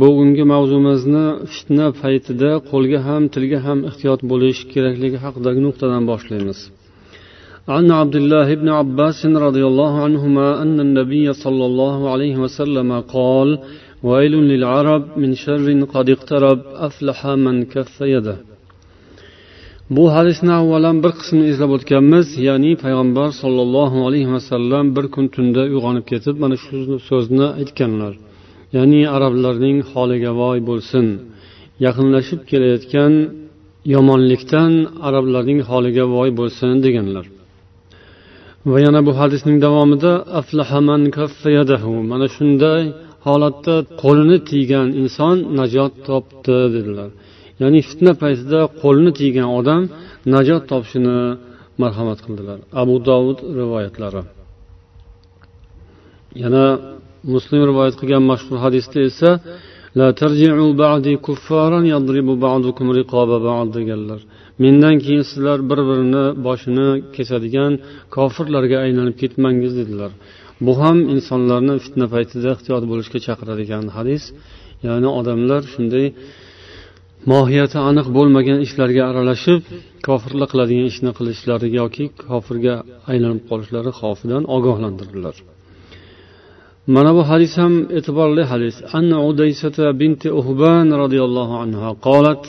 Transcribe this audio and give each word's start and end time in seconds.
bugungi 0.00 0.44
mavzumizni 0.52 1.26
fitna 1.52 1.86
paytida 2.00 2.50
qo'lga 2.70 2.98
ham 3.08 3.22
tilga 3.34 3.58
ham 3.66 3.78
ehtiyot 3.90 4.20
bo'lish 4.30 4.60
kerakligi 4.72 5.18
haqidagi 5.24 5.60
nuqtadan 5.66 6.02
boshlaymiz 6.10 6.60
عن 7.74 7.84
عبد 8.00 8.16
الله 8.22 8.48
بن 8.60 8.68
عباس 8.80 9.18
رضي 9.46 9.64
الله 9.70 9.92
عنهما 10.06 10.62
أن 10.62 10.76
النبي 10.86 11.26
صلى 11.44 11.64
الله 11.70 11.98
عليه 12.12 12.34
وسلم 12.44 12.90
قال 13.16 13.48
ويل 14.08 14.34
للعرب 14.50 15.02
من 15.22 15.30
شر 15.44 15.66
قد 15.94 16.06
اقترب 16.14 16.58
أفلح 16.88 17.18
من 17.44 17.56
كف 17.74 17.96
يده 18.14 18.36
bu 19.90 20.04
hadisni 20.14 20.52
avvalan 20.60 20.96
bir 21.04 21.12
qismini 21.18 21.46
eslab 21.52 21.70
o'tganmiz 21.76 22.26
ya'ni 22.48 22.72
payg'ambar 22.84 23.28
sollallohu 23.42 23.98
alayhi 24.08 24.30
vasallam 24.36 24.84
bir 24.96 25.06
kun 25.14 25.26
tunda 25.34 25.62
uyg'onib 25.70 26.04
ketib 26.12 26.36
mana 26.42 26.56
shu 26.64 26.76
so'zni 27.10 27.46
aytganlar 27.60 28.12
Ya'ni 28.75 29.01
arablarning 29.15 29.77
holiga 29.91 30.31
voy 30.41 30.57
bo'lsin. 30.69 31.05
Yaqinlashib 31.85 32.41
kelayotgan 32.51 33.13
yomonlikdan 33.95 34.71
arablarning 35.07 35.59
holiga 35.69 36.05
voy 36.15 36.29
bo'lsin 36.39 36.71
deganlar. 36.85 37.25
Va 38.71 38.77
yana 38.85 39.01
bu 39.07 39.11
hadisning 39.19 39.57
davomida 39.65 40.11
aflahaman 40.39 41.01
mana 42.11 42.27
shunday 42.35 42.83
holatda 43.27 43.75
qo'lini 44.03 44.37
tiygan 44.49 44.87
inson 45.01 45.35
najot 45.59 45.93
topdi 46.07 46.57
dedilar. 46.75 47.09
Ya'ni 47.61 47.79
fitna 47.89 48.11
paytida 48.23 48.59
qo'lini 48.81 49.11
tiygan 49.19 49.47
odam 49.59 49.81
najot 50.35 50.63
topishini 50.71 51.17
marhamat 51.81 52.19
qildilar. 52.25 52.57
Abu 52.81 52.95
dovud 53.09 53.39
rivoyatlari. 53.59 54.21
Yana 56.43 56.65
muslim 57.33 57.61
rivoyat 57.69 57.95
qilgan 57.99 58.23
mashhur 58.31 58.57
hadisda 58.65 58.99
esa 59.09 59.29
deganlar. 63.77 64.19
Mendan 64.63 64.95
keyin 65.03 65.23
sizlar 65.31 65.59
bir 65.69 65.79
birini 65.89 66.25
boshini 66.47 66.87
kesadigan 67.15 67.71
kofirlarga 68.15 68.77
aylanib 68.85 69.15
ketmangiz 69.21 69.73
dedilar. 69.79 70.11
Bu 70.65 70.73
ham 70.81 70.97
insonlarni 71.15 71.75
fitna 71.85 72.05
paytida 72.13 72.47
ehtiyot 72.55 72.83
bo'lishga 72.91 73.19
chaqiradigan 73.27 73.85
hadis. 73.97 74.23
Ya'ni 74.87 75.09
odamlar 75.19 75.61
shunday 75.73 76.05
mohiyati 77.31 77.77
aniq 77.89 78.07
bo'lmagan 78.17 78.59
ishlarga 78.65 79.03
aralashib 79.11 79.61
kofirlar 80.07 80.47
qiladigan 80.51 80.85
ishni 80.91 81.11
qilishlari 81.17 81.67
yoki 81.79 82.05
kofirga 82.25 82.75
aylanib 83.11 83.43
qolishlari 83.51 83.91
xavfidan 83.99 84.43
ogohlantirdilar 84.55 85.35
mana 86.94 87.10
bu 87.16 87.22
hadis 87.30 87.52
ham 87.62 87.74
e'tiborli 87.98 88.42
hadis 88.52 88.76
anna 88.98 89.18
udaysata 89.30 89.86
binti 90.00 90.28
uhban 90.40 90.86
roziyallohu 91.02 91.54
anha 91.64 91.90
qolat 92.08 92.42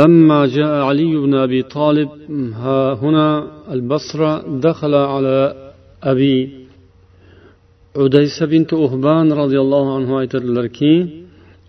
لما 0.00 0.40
جاء 0.56 0.72
علي 0.88 1.12
بن 1.24 1.32
أبي 1.46 1.60
طالب 1.76 2.10
ها 2.62 2.80
هنا 3.02 3.26
البصرة 3.74 4.30
دخل 4.66 4.94
على 5.12 5.36
أبي 6.12 6.36
عديسة 8.02 8.46
بنت 8.52 8.70
أهبان 8.84 9.26
رضي 9.42 9.58
الله 9.64 9.84
عنه 9.96 10.10
aytadilarki 10.20 10.92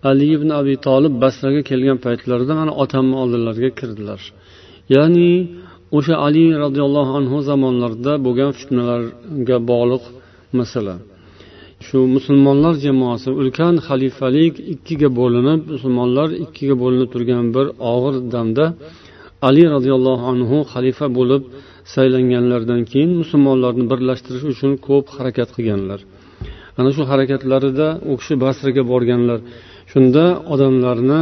ali 0.04 0.26
ibn 0.36 0.48
abi 0.60 0.74
tolib 0.86 1.14
basraga 1.22 1.62
kelgan 1.70 1.98
paytlarida 2.06 2.54
mana 2.60 2.72
otamni 2.82 3.14
oldilariga 3.22 3.70
kirdilar 3.78 4.20
ya'ni 4.94 5.30
o'sha 5.96 6.14
ali 6.26 6.44
roziyallohu 6.64 7.12
anhu 7.18 7.36
zamonlarida 7.48 8.12
bo'lgan 8.26 8.50
fitnalarga 8.58 9.56
bog'liq 9.70 10.04
masala 10.58 10.94
Shu 11.87 11.99
musulmonlar 12.15 12.73
jamoasi 12.85 13.29
ulkan 13.41 13.73
xalifalik 13.87 14.53
ikkiga 14.73 15.09
bo'linib 15.19 15.59
musulmonlar 15.73 16.27
ikkiga 16.43 16.75
bo'linib 16.83 17.09
turgan 17.13 17.45
bir 17.55 17.65
og'ir 17.93 18.15
damda 18.33 18.65
ali 19.47 19.63
roziyallohu 19.75 20.23
anhu 20.33 20.57
xalifa 20.73 21.07
bo'lib 21.17 21.43
saylanganlaridan 21.93 22.81
keyin 22.91 23.11
musulmonlarni 23.21 23.85
birlashtirish 23.91 24.45
uchun 24.53 24.71
ko'p 24.87 25.05
harakat 25.17 25.49
qilganlar. 25.55 25.99
Ana 26.79 26.89
shu 26.95 27.03
harakatlarida 27.11 27.87
u 28.11 28.13
kishi 28.19 28.33
basraga 28.45 28.83
borganlar. 28.91 29.39
Shunda 29.91 30.23
odamlarni 30.53 31.21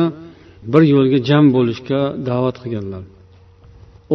bir 0.73 0.83
yo'lga 0.93 1.19
jam 1.29 1.45
bo'lishga 1.55 1.99
da'vat 2.29 2.57
qilganlar. 2.63 3.03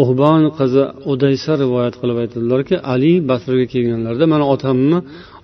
Uhbon 0.02 0.42
qizi 0.58 0.84
udaysa 1.12 1.52
rivoyat 1.62 1.94
qilib 2.00 2.18
aytadilarki 2.24 2.76
ali 2.92 3.12
basraga 3.30 3.66
kelganlarida 3.74 4.26
mana 4.34 4.44
otamni 4.54 4.98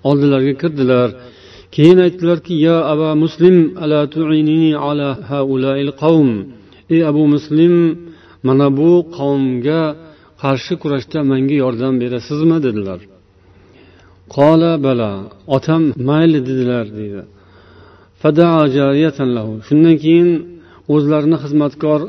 oldilariga 0.09 0.55
kirdilar. 0.61 1.09
Keyin 1.75 1.99
aytdilarki 2.05 2.53
ya 2.67 2.77
aba 2.93 3.09
muslim 3.23 3.55
ala 3.83 3.99
tu'inini 4.13 4.71
ala 4.87 5.09
haulail 5.31 5.91
qavm? 6.01 6.29
Ey 6.93 7.01
abu 7.11 7.23
muslim 7.35 7.73
mana 8.47 8.67
bu 8.79 8.91
qavmga 9.17 9.81
qarshi 10.41 10.73
kurashda 10.81 11.19
menga 11.31 11.55
yordam 11.63 11.93
berasizmi? 12.03 12.57
dedilar. 12.65 12.99
Qola 14.35 14.71
bala 14.85 15.11
otam 15.55 15.83
mayli 16.09 16.39
dedilar 16.49 16.85
deydi 16.99 17.21
shundan 19.67 19.95
keyin 20.03 20.29
o'zlarini 20.93 21.37
xizmatkor 21.43 21.99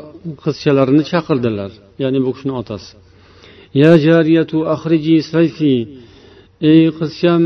qizchalarini 0.42 1.04
chaqirdilar 1.10 1.70
ya'ni 2.02 2.18
bu 2.24 2.30
kishini 2.34 2.54
otasi. 2.60 2.90
Ya 3.82 3.92
jariyatu 4.06 4.58
akhriji 4.74 5.16
sayfi. 5.32 5.74
Ey 6.70 6.82
qizcham 6.98 7.42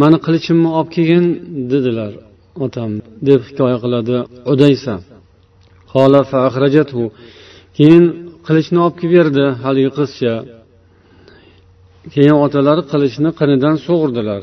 mani 0.00 0.18
qilichimni 0.26 0.68
olib 0.78 0.90
kelgin 0.96 1.26
dedilar 1.72 2.12
otam 2.64 2.90
deb 3.28 3.40
hikoya 3.48 3.78
qiladi 3.84 4.16
udaysa. 4.52 4.94
Keyin 7.76 8.04
qilichni 8.46 8.78
olib 8.84 8.96
kelib 9.00 9.12
berdi 9.18 9.44
haligi 9.64 9.90
qizcha. 9.98 10.34
Keyin 12.14 12.36
otalari 12.46 12.82
qilichni 12.92 13.30
qinidan 13.40 13.76
sug'urdilar. 13.86 14.42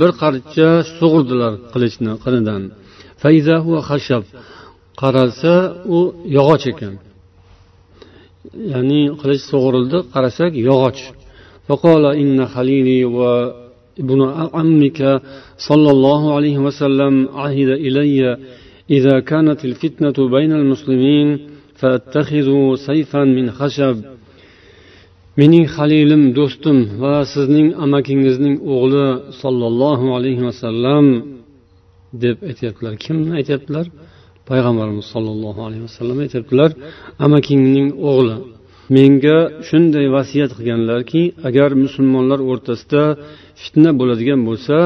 Bir 0.00 0.10
qarcha 0.22 0.68
sug'urdilar 0.98 1.52
qilichni 1.72 2.12
qinidan. 2.24 2.62
Qarasa 5.00 5.54
u 5.96 5.98
yog'och 6.36 6.64
ekan. 6.72 6.94
Ya'ni 8.72 9.00
qilich 9.20 9.42
sug'urildi 9.50 9.98
qarasak 10.14 10.52
yog'och. 10.68 11.00
فقال 11.67 12.03
إن 12.05 12.45
خليلي 12.45 13.05
وابن 13.05 14.19
عمك 14.53 15.21
صلى 15.57 15.91
الله 15.91 16.35
عليه 16.35 16.57
وسلم 16.57 17.13
عهد 17.41 17.69
إلي 17.85 18.37
إذا 18.89 19.19
كانت 19.19 19.65
الفتنة 19.65 20.17
بين 20.35 20.51
المسلمين 20.51 21.27
فاتخذوا 21.75 22.75
سيفا 22.75 23.23
من 23.23 23.51
خشب 23.51 23.97
mening 25.39 25.65
halilim 25.75 26.23
do'stim 26.37 26.77
va 27.01 27.15
sizning 27.33 27.67
amakingizning 27.85 28.55
o'g'li 28.73 29.07
sollallohu 29.41 30.05
alayhi 30.17 30.41
vasallam 30.49 31.05
deb 32.23 32.37
aytyaptilar 32.49 32.93
kimni 33.05 33.31
aytyaptilar 33.39 33.85
payg'ambarimiz 34.49 35.05
sollallohu 35.13 35.59
alayhi 35.67 35.83
vasallam 35.87 36.17
aytyaptilar 36.25 36.69
amakingning 37.25 37.87
o'g'li 38.09 38.35
Menga 38.96 39.38
shunday 39.68 40.06
vasiyat 40.16 40.50
qilganlarki 40.58 41.22
agar 41.48 41.70
musulmonlar 41.84 42.40
o'rtasida 42.50 43.02
fitna 43.62 43.90
bo'ladigan 44.00 44.40
bo'lsa 44.48 44.76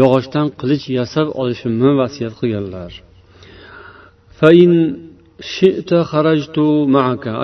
yog'ochdan 0.00 0.46
qilich 0.60 0.84
yasab 0.98 1.26
olishimni 1.40 1.90
vasiyat 2.00 2.34
qilganlar. 2.40 2.90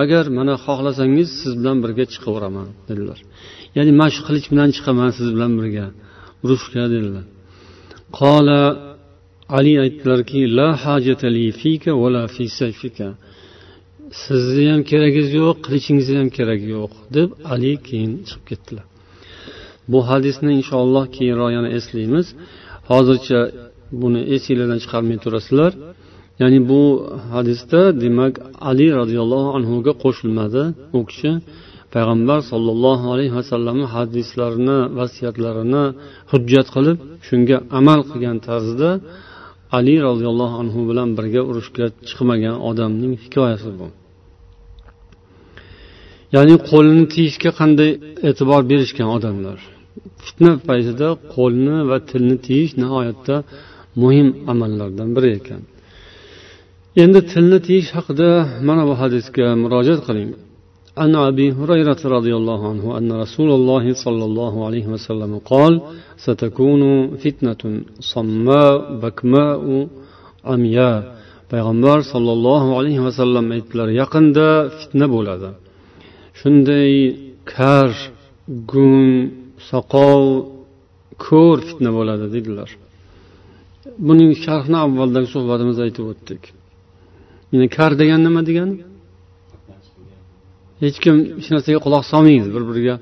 Agar 0.03 0.25
mana 0.37 0.55
xohlasangiz 0.65 1.29
siz 1.41 1.53
bilan 1.59 1.77
birga 1.83 2.05
chiqaveraman 2.13 2.67
dedilar. 2.89 3.19
Ya'ni 3.77 3.91
mana 3.99 4.11
shu 4.15 4.21
qilich 4.27 4.47
bilan 4.51 4.69
chiqaman 4.75 5.09
siz 5.17 5.27
bilan 5.35 5.51
birga 5.59 5.85
urushga 6.43 6.83
dedilar. 6.93 7.25
Qola 8.19 8.61
ali 9.57 9.73
aytdilarki 9.83 10.41
la 10.57 10.69
hajatali 10.83 11.45
fika 11.61 11.91
vala 12.01 12.23
fi 12.35 12.43
sayfika. 12.59 13.07
Sizni 14.23 14.65
ham 14.71 14.81
keragingiz 14.91 15.29
yo'q 15.39 15.55
qilichingizni 15.65 16.17
ham 16.21 16.29
keragi 16.37 16.67
yo'q 16.77 16.91
deb 17.15 17.29
ali 17.53 17.71
keyin 17.87 18.11
chiqib 18.27 18.45
ketdilar. 18.49 18.85
Bu 19.91 19.99
hadisni 20.09 20.51
inshaalloh 20.59 21.05
keyinroq 21.15 21.51
yana 21.57 21.69
eslaymiz. 21.77 22.27
Hozircha 22.89 23.39
buni 24.01 24.21
esinglardan 24.35 24.79
chiqarmay 24.83 25.17
turasizlar. 25.25 25.71
Ya'ni 26.41 26.59
bu 26.71 26.81
hadisda 27.33 27.81
demak 28.03 28.33
ali 28.69 28.87
roziyallohu 28.99 29.49
anhuga 29.57 29.93
qo'shilmadi 30.03 30.63
u 30.97 30.99
kishi. 31.09 31.31
Payg'ambar 31.93 32.39
sollallohu 32.51 33.05
alayhi 33.13 33.33
vasallamni 33.39 33.87
hadislarini 33.95 34.79
vasiyatlarini 34.99 35.83
hujjat 36.31 36.67
qilib 36.75 36.97
shunga 37.27 37.57
amal 37.79 37.99
qilgan 38.09 38.37
tarzda 38.47 38.89
ali 39.77 39.95
roziyallohu 40.07 40.55
anhu 40.61 40.79
bilan 40.89 41.09
birga 41.17 41.41
urushga 41.49 41.85
chiqmagan 42.07 42.55
odamning 42.69 43.13
hikoyasi 43.23 43.71
bu. 43.79 43.87
ya'ni 46.36 46.56
qo'lni 46.70 47.04
tiyishga 47.14 47.50
qanday 47.60 47.90
e'tibor 48.28 48.62
berishgan 48.70 49.08
odamlar 49.16 49.58
fitna 50.24 50.52
paytida 50.68 51.08
qo'lni 51.34 51.76
va 51.90 51.98
tilni 52.10 52.36
tiyish 52.46 52.72
nihoyatda 52.82 53.36
muhim 54.02 54.28
amallardan 54.52 55.08
biri 55.16 55.30
ekan 55.38 55.62
endi 57.02 57.20
tilni 57.32 57.58
tiyish 57.66 57.88
haqida 57.96 58.30
mana 58.68 58.82
bu 58.88 58.94
hadisga 59.02 59.46
murojaat 59.62 60.02
qiling 60.08 60.32
عن 61.02 61.12
أبي 61.30 61.46
هريرة 61.58 62.02
رضي 62.16 62.32
الله 62.40 62.60
عنه 62.70 62.84
أن 62.98 63.08
رسول 63.24 63.50
الله 63.58 63.84
صلى 64.04 64.24
الله 64.28 64.54
عليه 64.66 64.86
وسلم 64.94 65.32
قال 65.52 65.72
ستكون 66.26 66.82
فتنة 67.22 67.62
صماء 68.12 68.74
بكماء 69.02 69.62
عمياء 70.50 70.98
payg'ambar 71.52 71.98
sollallohu 72.12 72.68
alayhi 72.78 73.02
vasallam 73.06 73.46
aytdilar 73.56 73.88
yaqinda 74.00 74.46
fitna 74.78 75.06
bo'ladi 75.14 75.48
Shunday 76.45 76.93
kar 77.53 77.89
gung 78.71 79.07
soqov 79.69 80.23
ko'r 81.25 81.57
fitna 81.67 81.91
bo'ladi 81.97 82.25
dedilar. 82.35 82.69
Buning 84.07 84.31
sharhini 84.45 84.77
avvaldagi 84.85 85.27
suhbatimizda 85.35 85.81
aytib 85.87 86.05
o'tdik. 86.11 86.41
Yani 87.51 87.67
kar 87.77 87.91
degan 88.01 88.21
nima 88.27 88.41
degani 88.49 88.75
hech 90.83 90.97
kim 91.03 91.15
hech 91.37 91.49
narsaga 91.53 91.79
quloq 91.85 92.03
solmaydi 92.11 92.47
bir 92.55 92.63
biriga 92.69 92.95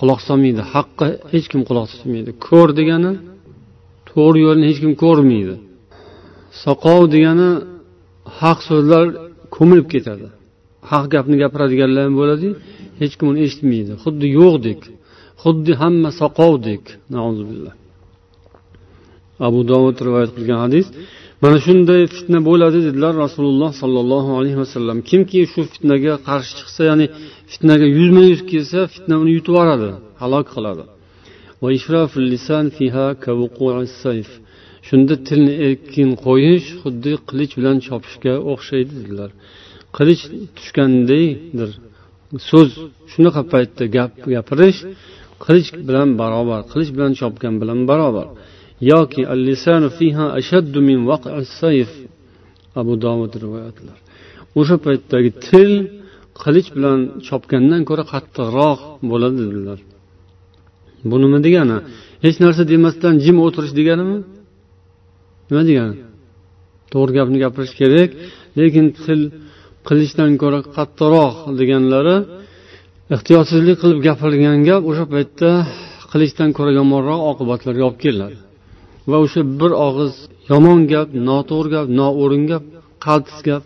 quloq 0.00 0.20
solmaydi. 0.28 0.62
Haqqa 0.74 1.06
hech 1.34 1.46
kim 1.52 1.60
quloq 1.68 1.86
tutmaydi 1.92 2.30
ko'r 2.46 2.68
degani 2.80 3.12
to'g'ri 4.10 4.38
yo'lni 4.46 4.64
hech 4.70 4.80
kim 4.84 4.92
ko'rmaydi. 5.04 5.54
Soqov 6.64 7.00
degani 7.14 7.50
haq 8.40 8.58
so'zlar 8.68 9.04
ko'milib 9.56 9.88
ketadi. 9.94 10.28
Haq 10.90 11.04
gapni 11.14 11.36
gapiradiganlar 11.42 12.02
ham 12.08 12.14
bo'ladi 12.20 12.48
hech 13.00 13.14
kim 13.18 13.26
uni 13.32 13.40
eshitmaydi. 13.46 13.92
Xuddi 14.04 14.26
yo'qdek 14.38 14.80
xuddi 15.42 15.72
hamma 15.82 16.10
soqovdek. 16.20 16.82
Abu 19.48 19.60
dovud 19.70 19.96
rivoyat 20.06 20.30
qilgan 20.36 20.58
hadis 20.66 20.86
mana 21.42 21.58
shunday 21.66 22.02
fitna 22.16 22.38
bo'ladi 22.48 22.78
dedilar 22.86 23.12
rasululloh 23.24 23.70
sollallohu 23.82 24.30
alayhi 24.38 24.58
vasallam 24.62 24.98
kimki 25.10 25.40
shu 25.52 25.60
fitnaga 25.72 26.14
qarshi 26.28 26.52
chiqsa 26.58 26.82
ya'ni 26.90 27.06
fitnaga 27.52 27.86
yuzma 27.98 28.22
yuz 28.30 28.40
kelsa 28.50 28.78
fitna 28.94 29.14
uni 29.22 29.32
yutib 29.36 29.52
yuboradi 29.54 29.90
halok 30.22 30.46
qiladi. 30.54 30.84
Shunda 34.88 35.14
tilni 35.28 35.54
erkin 35.66 36.10
qo'yish 36.26 36.66
xuddi 36.82 37.12
qilich 37.28 37.52
bilan 37.58 37.76
chopishga 37.86 38.34
o'xshaydi 38.52 38.92
dedilar. 39.00 39.30
Qilich 39.96 40.22
tushgandaydir. 40.56 41.70
So'z 42.48 42.70
shunaqa 43.12 43.42
paytda 43.52 43.84
gap 43.96 44.12
gapirish 44.34 44.80
qilich 45.44 45.68
bilan 45.88 46.08
barobar 46.20 46.60
qilich 46.72 46.90
bilan 46.96 47.12
chopgan 47.20 47.54
bilan 47.62 47.80
barobar. 47.90 48.26
Yoki 48.90 49.22
abu 52.80 52.92
dovud 53.04 53.32
rivoyatlar. 53.42 53.98
O'sha 54.58 54.76
paytdagi 54.86 55.30
til 55.46 55.70
qilich 56.42 56.68
bilan 56.76 57.00
chopgandan 57.28 57.82
ko'ra 57.88 58.04
qattiqroq 58.12 58.80
bo'ladi 59.10 59.36
dedilar 59.44 59.80
bu 61.10 61.16
nima 61.22 61.38
degani? 61.46 61.78
Hech 62.24 62.36
narsa 62.44 62.62
demasdan 62.72 63.14
jim 63.24 63.36
o'tirish 63.46 63.74
deganimi? 63.78 64.18
Nima 65.48 65.62
degani? 65.70 65.96
To'g'ri 66.92 67.12
gapni 67.18 67.38
gapirish 67.44 67.74
kerak 67.80 68.10
lekin 68.58 68.86
til 69.04 69.20
qilichdan 69.88 70.30
ko'ra 70.42 70.60
qattiqroq 70.76 71.34
deganlari 71.60 72.16
ehtiyotsizlik 73.14 73.76
qilib 73.82 74.00
gapirilgan 74.08 74.58
gap 74.68 74.82
o'sha 74.90 75.04
paytda 75.14 75.50
qilichdan 76.12 76.50
ko'ra 76.56 76.72
yomonroq 76.80 77.20
oqibatlarga 77.30 77.84
olib 77.88 78.00
keladi. 78.04 78.36
Va 79.10 79.16
o'sha 79.24 79.40
bir 79.60 79.72
og'iz 79.86 80.12
yomon 80.52 80.80
gap 80.92 81.08
noto'g'ri 81.28 81.68
gap 81.76 81.86
noo'rin 82.00 82.44
gap 82.50 82.64
qaltis 83.06 83.38
gap 83.48 83.62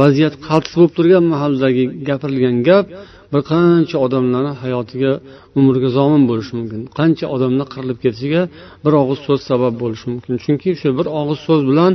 vaziyat 0.00 0.34
qaltis 0.46 0.72
bo'lib 0.78 0.92
turgan 0.96 1.24
mahaldagi 1.32 1.84
gapirilgan 2.08 2.56
gap 2.68 2.86
bir 3.32 3.40
qancha 3.52 3.96
odamlarni 4.06 4.52
hayotiga 4.62 5.12
umriga 5.58 5.88
zomin 5.98 6.22
bo'lishi 6.30 6.52
mumkin. 6.58 6.80
Qancha 6.98 7.26
odamlar 7.34 7.66
qirilib 7.74 7.98
ketishiga 8.04 8.42
bir 8.84 8.92
og'iz 9.02 9.20
so'z 9.26 9.40
sabab 9.50 9.74
bo'lishi 9.82 10.06
mumkin. 10.12 10.34
Chunki 10.44 10.68
o'sha 10.76 10.90
bir 10.98 11.06
og'iz 11.20 11.40
so'z 11.46 11.62
bilan 11.70 11.92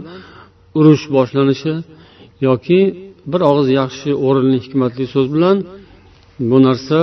urush 0.80 1.04
boshlanishi 1.16 1.74
yoki 2.48 2.80
bir 3.32 3.42
og'iz 3.50 3.68
yaxshi 3.82 4.10
o'rinli 4.28 4.58
hikmatli 4.66 5.06
so'z 5.14 5.28
bilan 5.36 5.58
bu 6.50 6.58
narsa 6.68 7.00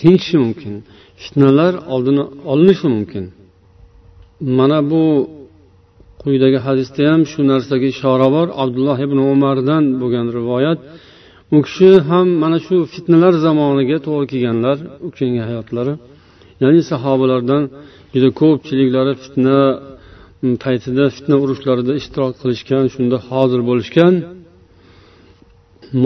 tinchishi 0.00 0.36
mumkin. 0.44 0.74
Fitnalar 1.22 1.72
oldini 1.94 2.22
olinishi 2.52 2.86
mumkin. 2.94 3.24
Mana 4.58 4.78
bu 4.90 5.02
quyidagi 6.22 6.58
hadisda 6.66 7.02
ham 7.12 7.22
shu 7.32 7.40
narsaga 7.52 7.86
ishora 7.94 8.28
bor. 8.36 8.46
Abdulloh 8.62 8.98
ibn 9.06 9.18
umardan 9.32 9.84
bo'lgan 10.00 10.26
rivoyat. 10.38 10.78
U 11.56 11.58
kishi 11.66 11.90
ham 12.10 12.26
mana 12.42 12.58
shu 12.66 12.76
fitnalar 12.94 13.34
zamoniga 13.46 13.98
to'g'ri 14.06 14.26
kelganlar 14.32 14.76
u 15.06 15.08
kishini 15.14 15.42
hayotlari. 15.48 15.94
Ya'ni 16.62 16.80
sahobalardan 16.92 17.62
juda 18.12 18.28
ko'pchiliklari 18.40 19.12
fitna 19.22 19.58
paytida 20.64 21.04
fitna 21.16 21.36
urushlarida 21.44 21.92
ishtirok 22.00 22.32
qilishgan 22.40 22.84
shunda 22.94 23.16
hozir 23.28 23.60
bo'lishgan. 23.68 24.14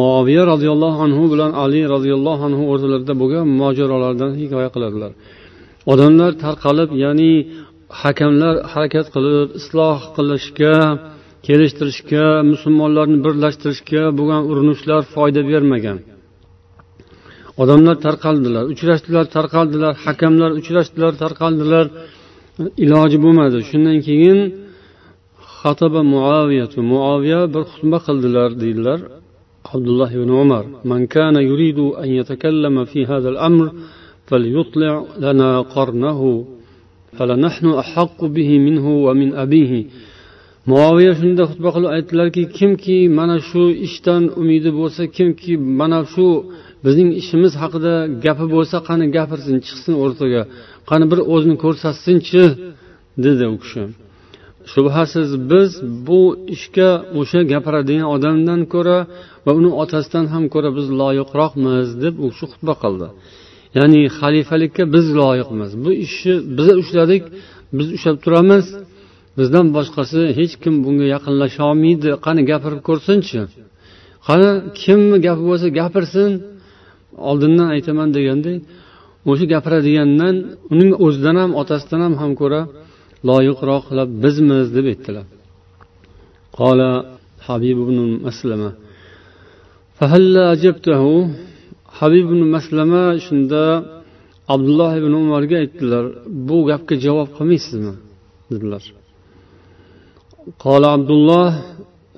Moviya 0.00 0.42
roziyallohu 0.52 0.98
anhu 1.06 1.24
bilan 1.32 1.50
ali 1.62 1.80
roziyallohu 1.94 2.42
anhu 2.48 2.62
o'rtalarida 2.72 3.14
bo'lgan 3.22 3.44
mojarolardan 3.60 4.30
hikoya 4.40 4.70
qiladilar. 4.74 5.12
Odamlar 5.92 6.30
tarqalib 6.44 6.90
ya'ni 7.04 7.32
hakamlar 8.02 8.54
harakat 8.72 9.06
qilib 9.14 9.48
isloh 9.60 9.98
qilishga 10.16 10.76
kelishtirishga 11.46 12.26
musulmonlarni 12.52 13.18
birlashtirishga 13.26 14.02
bo'lgan 14.18 14.42
urinishlar 14.50 15.02
foyda 15.14 15.42
bermagan. 15.50 15.98
Odamlar 17.62 17.96
tarqaldilar 18.06 18.64
uchrashdilar 18.72 19.24
tarqaldilar 19.36 19.92
hakamlar 20.04 20.50
uchrashdilar 20.60 21.12
tarqaldilar. 21.22 21.86
Iloji 22.84 23.18
bo'lmadi. 23.24 23.58
Shundan 23.70 23.98
keyin 24.08 24.38
xataba 25.58 26.00
muaviyatu 26.14 26.78
muaviya 26.92 27.40
bir 27.54 27.62
xutba 27.72 27.98
qildilar 28.06 28.48
deydilar. 28.62 28.98
abdulloh 29.73 30.09
ibn 30.17 30.29
umar 30.43 30.63
man 30.91 31.01
kana 31.13 31.39
yuridu 31.49 31.85
an 32.03 32.09
yatakallama 32.19 32.81
fi 32.91 32.99
hadha 33.11 33.29
al-amr 33.33 33.67
falyutli' 34.27 34.91
lana 35.23 35.49
qarnahu 35.75 36.29
فلنحن 37.17 37.65
أحق 37.83 38.19
به 38.35 38.49
منه 38.67 38.85
ومن 39.05 39.29
أبيه 39.43 39.73
muoviya 40.71 41.13
shunda 41.19 41.43
xutba 41.49 41.69
qilib 41.75 41.89
aytdilarki 41.97 42.43
kimki 42.57 42.97
mana 43.19 43.37
shu 43.49 43.63
ishdan 43.87 44.23
umidi 44.41 44.69
bo'lsa 44.79 45.03
kimki 45.17 45.53
mana 45.79 45.99
shu 46.13 46.27
bizning 46.85 47.09
ishimiz 47.21 47.53
haqida 47.61 47.93
gapi 48.25 48.45
bo'lsa 48.55 48.77
qani 48.87 49.05
gapirsin 49.17 49.57
chiqsin 49.65 49.93
o'rtaga 50.03 50.41
qani 50.89 51.05
bir 51.11 51.19
o'zini 51.33 51.55
ko'rsatsinchi 51.63 52.43
dedi 53.25 53.45
u 53.53 53.55
kishi 53.63 53.81
Shubhasiz 54.72 55.30
biz 55.50 55.70
bu 56.06 56.20
ishga 56.54 56.90
o'sha 57.20 57.40
gapiradigan 57.52 58.08
odamdan 58.16 58.60
ko'ra 58.74 58.98
va 59.46 59.52
uni 59.60 59.70
otasidan 59.82 60.24
ham 60.32 60.44
ko'ra 60.54 60.70
biz 60.78 60.86
loyiqroqmiz 61.00 61.88
deb 62.04 62.14
u 62.24 62.26
kishi 62.32 62.46
xutba 62.52 62.74
qildi. 62.82 63.08
Ya'ni 63.78 64.00
xalifalikka 64.18 64.82
biz 64.94 65.06
loyiqmiz. 65.20 65.70
Bu 65.84 65.90
ishni 66.04 66.34
biz 66.56 66.68
ushladik 66.82 67.22
biz 67.76 67.88
ushlab 67.96 68.16
turamiz. 68.24 68.64
Bizdan 69.38 69.66
boshqasi 69.76 70.20
hech 70.38 70.54
kim 70.62 70.74
bunga 70.84 71.06
yaqinlasha 71.14 71.62
olmaydi 71.70 72.08
qani 72.26 72.42
gapirib 72.50 72.80
ko'rsinchi. 72.88 73.40
Qani 74.26 74.50
kimni 74.80 75.16
gapi 75.26 75.42
bo'lsa 75.50 75.66
gapirsin. 75.80 76.30
Oldindan 77.30 77.68
aytaman 77.76 78.08
deganday 78.16 78.56
o'sha 79.30 79.44
gapiradigandan 79.54 80.34
uning 80.72 80.90
o'zidan 81.04 81.36
ham 81.42 81.50
otasidan 81.60 82.00
ham 82.06 82.14
ham 82.22 82.32
ko'ra 82.40 82.60
loyiqroqlar 83.29 84.07
bizmiz 84.23 84.67
deb 84.77 84.87
aytdilar 84.93 85.27
قال 86.61 86.79
حبيب 87.47 87.77
بن 87.89 87.97
مسلمة 88.27 88.69
فهل 89.97 90.23
أجبته 90.55 91.03
habib 91.99 92.25
ibn 92.27 92.41
maslama 92.55 93.03
shunda 93.25 93.63
abdulloh 94.53 94.91
ibn 95.01 95.13
umarga 95.23 95.57
aytdilar 95.63 96.05
bu 96.47 96.57
gapga 96.69 96.95
javob 97.05 97.29
qilmaysizmi 97.37 97.93
dedilar 98.51 98.83
قال 100.65 100.83
عبد 100.95 101.11
الله 101.17 101.49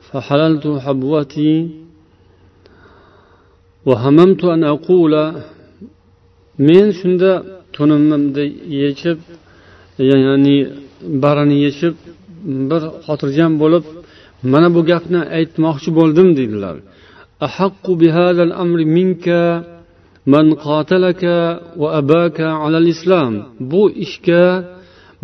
فحللت 0.07 0.65
حبوتي 0.85 1.53
وهممت 3.87 4.41
أن 4.55 4.61
أقول 4.75 5.13
men 6.67 6.85
shunda 6.99 7.31
to'nimni 7.75 8.45
yechib 8.81 9.17
ya'ni 10.09 10.57
barini 11.22 11.56
yechib 11.66 11.94
bir 12.70 12.82
xotirjam 13.06 13.52
bo'lib 13.62 13.84
mana 14.52 14.68
bu 14.76 14.80
gapni 14.90 15.20
aytmoqchi 15.38 15.90
bo'ldim 15.98 16.28
deydilar. 16.38 16.76
Bu 23.72 23.82
ishga 24.04 24.44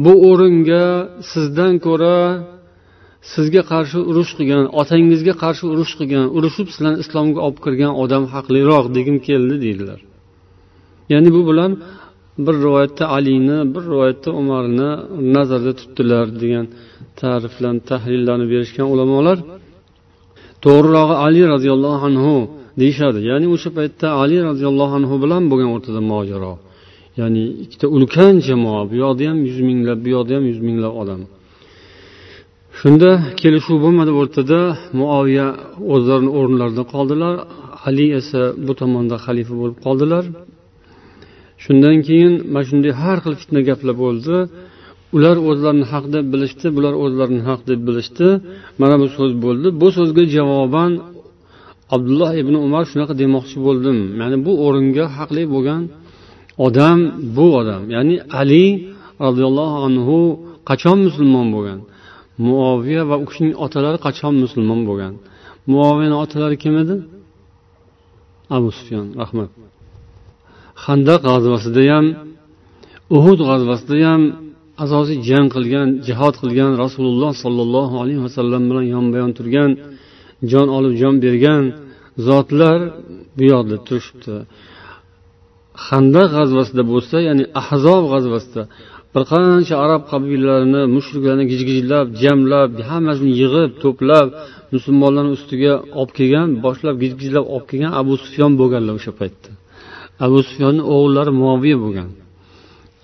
bu 0.04 0.12
o'ringa 0.28 0.87
sizdan 1.33 1.75
ko'ra 1.87 2.19
sizga 3.33 3.62
qarshi 3.73 3.99
urush 4.11 4.33
qilgan 4.38 4.64
otangizga 4.81 5.35
qarshi 5.43 5.64
urush 5.73 5.93
qilgan 5.99 6.26
urushib 6.37 6.69
sizlarni 6.75 6.99
islomga 7.04 7.40
olib 7.47 7.59
kirgan 7.64 7.93
odam 8.02 8.25
haqliroq 8.35 8.85
degim 8.97 9.16
keldi 9.28 9.57
deydilar. 9.64 10.00
Ya'ni 11.12 11.31
bu 11.37 11.43
bilan 11.50 11.71
bir 12.45 12.55
rivoyatda 12.64 13.05
alini 13.17 13.59
bir 13.75 13.83
rivoyatda 13.91 14.31
umarni 14.41 14.91
nazarda 15.37 15.73
tutdilar 15.81 16.26
degan 16.43 16.67
ta'riflarni 17.21 17.83
tahlillarni 17.91 18.47
berishgan 18.53 18.87
ulamolar 18.95 19.38
to'g'rirog'i 20.64 21.17
ali 21.26 21.43
roziyallohu 21.55 22.03
anhu 22.11 22.35
deyishadi. 22.81 23.19
Ya'ni 23.31 23.47
o'sha 23.55 23.71
paytda 23.79 24.07
ali 24.23 24.37
roziyallohu 24.49 24.95
anhu 25.00 25.14
bilan 25.25 25.43
bo'lgan 25.50 25.71
o'rtada 25.75 26.00
mojaro. 26.12 26.55
Ya'ni 27.21 27.45
ikkita 27.64 27.87
ulkan 27.97 28.35
jamoa 28.49 28.83
bu 28.91 28.95
yoqda 29.05 29.23
ham 29.31 29.38
yuz 29.49 29.59
minglab 29.69 29.99
bu 30.05 30.09
yoqda 30.17 30.33
ham 30.37 30.45
yuz 30.50 30.61
minglab 30.69 30.95
odam. 31.03 31.21
Shunda 32.79 33.11
kelishuv 33.41 33.76
bo'lmadi 33.85 34.12
o'rtada. 34.21 34.61
Muoviya 35.00 35.47
o'zlarini 35.95 36.31
o'rinlarida 36.38 36.85
qoldilar. 36.95 37.35
Ali 37.88 38.07
esa 38.21 38.41
bu 38.67 38.73
tomonda 38.81 39.17
xalifa 39.26 39.55
bo'lib 39.61 39.79
qoldilar. 39.87 40.25
Shundan 41.64 41.97
keyin 42.06 42.35
mana 42.52 42.64
shunday 42.68 42.92
har 43.02 43.18
xil 43.25 43.35
fitna 43.40 43.61
gaplar 43.68 43.94
bo'ldi. 44.04 44.37
Ular 45.16 45.37
o'zlarini 45.49 45.87
haq 45.92 46.04
deb 46.14 46.25
bilishdi 46.33 46.66
bular 46.76 46.94
o'zlarini 47.04 47.42
haq 47.49 47.61
deb 47.71 47.80
bilishdi. 47.88 48.26
Mana 48.80 48.94
bu 49.02 49.06
so'z 49.16 49.33
bo'ldi. 49.44 49.68
Bu 49.80 49.88
so'zga 49.97 50.23
javoban 50.37 50.92
abdulloh 51.94 52.33
ibn 52.42 52.54
umar 52.66 52.85
shunaqa 52.90 53.14
demoqchi 53.23 53.56
bo'ldim. 53.66 53.99
Ya'ni 54.21 54.37
bu 54.47 54.52
o'ringa 54.66 55.04
haqli 55.16 55.42
bo'lgan 55.54 55.83
odam 56.66 56.99
bu 57.37 57.47
odam. 57.61 57.83
Ya'ni 57.94 58.14
ali 58.40 58.66
roziyallohu 59.26 59.76
anhu 59.87 60.18
qachon 60.68 60.99
musulmon 61.06 61.47
bo'lgan? 61.54 61.80
Muoviya 62.47 63.02
va 63.11 63.16
u 63.23 63.25
kishining 63.28 63.54
otalari 63.64 63.99
qachon 64.06 64.35
musulmon 64.44 64.80
bo'lgan? 64.88 65.14
Muoviyani 65.73 66.16
otalari 66.25 66.56
kim 66.62 66.75
edi? 66.83 66.97
Abu 68.56 68.68
sufyon 68.78 69.06
rahmat. 69.23 69.50
Handaq 70.85 71.21
g'azvasida 71.28 71.83
ham 71.93 72.07
uhud 73.16 73.40
g'azvasida 73.49 73.97
ham 74.09 74.23
asosiy 74.85 75.19
jang 75.28 75.47
qilgan 75.54 75.88
jihod 76.07 76.35
qilgan 76.43 76.71
rasululloh 76.85 77.33
sollallohu 77.45 77.95
alayhi 78.02 78.23
vasallam 78.26 78.62
bilan 78.71 78.85
yonma 78.95 79.16
yon 79.23 79.33
turgan 79.38 79.71
jon 80.50 80.69
olib 80.76 80.95
jon 81.02 81.14
bergan 81.25 81.62
zotlar 82.28 82.78
bu 83.37 83.43
yoqda 83.52 83.76
turishibdi. 83.87 84.37
Handaq 85.88 86.28
g'azvasida 86.37 86.83
bo'lsa 86.93 87.16
ya'ni 87.28 87.45
ahzob 87.61 88.02
g'azvasida 88.12 88.62
bir 89.14 89.23
qancha 89.33 89.75
arab 89.85 90.02
qabilalarini 90.12 90.83
mushriklarni 90.97 91.45
gijgijlab 91.52 92.07
jamlab 92.23 92.71
hammasini 92.90 93.33
yig'ib 93.43 93.71
to'plab 93.85 94.28
musulmonlarni 94.75 95.33
ustiga 95.38 95.73
olib 96.00 96.12
kelgan 96.19 96.49
boshlab 96.64 96.97
gijgijlab 97.02 97.45
olib 97.54 97.66
kelgan 97.71 97.93
abu 98.00 98.12
sufyon 98.25 98.52
bo'lganlar 98.61 98.95
o'sha 99.00 99.12
paytda. 99.21 99.50
abu 100.25 100.38
sufyonni 100.48 100.84
o'g'illari 100.94 101.32
moviya 101.44 101.77
bo'lgan 101.84 102.10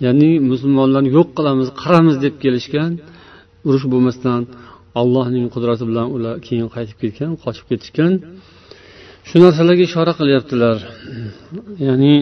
ya'ni 0.04 0.30
musulmonlarni 0.50 1.10
yo'q 1.16 1.28
qilamiz 1.36 1.68
qiramiz 1.82 2.16
deb 2.24 2.34
kelishgan 2.44 2.90
urush 3.68 3.86
bo'lmasdan 3.92 4.40
allohning 5.00 5.46
qudrati 5.54 5.84
bilan 5.90 6.06
ular 6.16 6.34
keyin 6.46 6.68
qaytib 6.74 6.96
ketgan 7.02 7.30
qochib 7.44 7.66
ketishgan 7.70 8.12
shu 9.28 9.36
narsalarga 9.44 9.82
ishora 9.90 10.12
qilyaptilar 10.20 10.76
ya'ni 11.88 12.14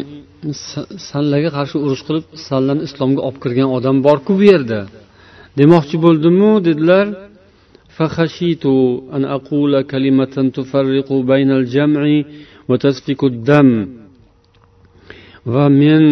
sanlarga 1.09 1.51
qarshi 1.57 1.77
urush 1.87 2.03
qilib 2.07 2.25
sanlarni 2.49 2.83
islomga 2.89 3.21
olib 3.27 3.39
kirgan 3.45 3.69
odam 3.77 3.97
borku 4.07 4.33
bu 4.39 4.45
yerda 4.53 4.81
demoqchi 5.61 5.97
bo'ldimu 6.05 6.51
dedilar 6.69 7.07
فخشيت 7.97 8.67
أن 9.17 9.23
أقول 9.25 9.73
كلمة 9.93 10.35
تفرق 10.59 11.09
بين 11.13 11.51
الجمع 11.51 12.03
وتسفك 12.69 13.21
الدم 13.25 13.71
va 15.54 15.66
men 15.82 16.04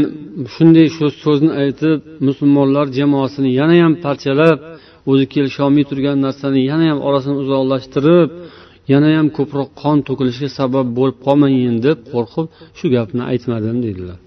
shunday 0.56 0.88
shu 0.96 1.06
so'zni 1.24 1.52
aytib 1.64 2.00
musulmonlar 2.28 2.86
jamoasini 2.98 3.50
yanayam 3.60 3.94
parchalab 4.06 4.58
o'zi 5.10 5.26
kelisholmay 5.34 5.84
turgan 5.90 6.18
narsani 6.26 6.60
yanayam 6.72 7.00
orasini 7.08 7.36
uzoqlashtirib 7.44 8.30
yanayam 8.94 9.28
ko'proq 9.38 9.70
qon 9.82 9.98
to'kilishiga 10.08 10.50
sabab 10.60 10.88
bo'lib 10.98 11.18
qolmayin 11.26 11.76
deb 11.86 11.98
qo'rqib 12.14 12.46
shu 12.78 12.86
gapni 12.96 13.24
aytmadim 13.32 13.78
deydilar 13.86 14.20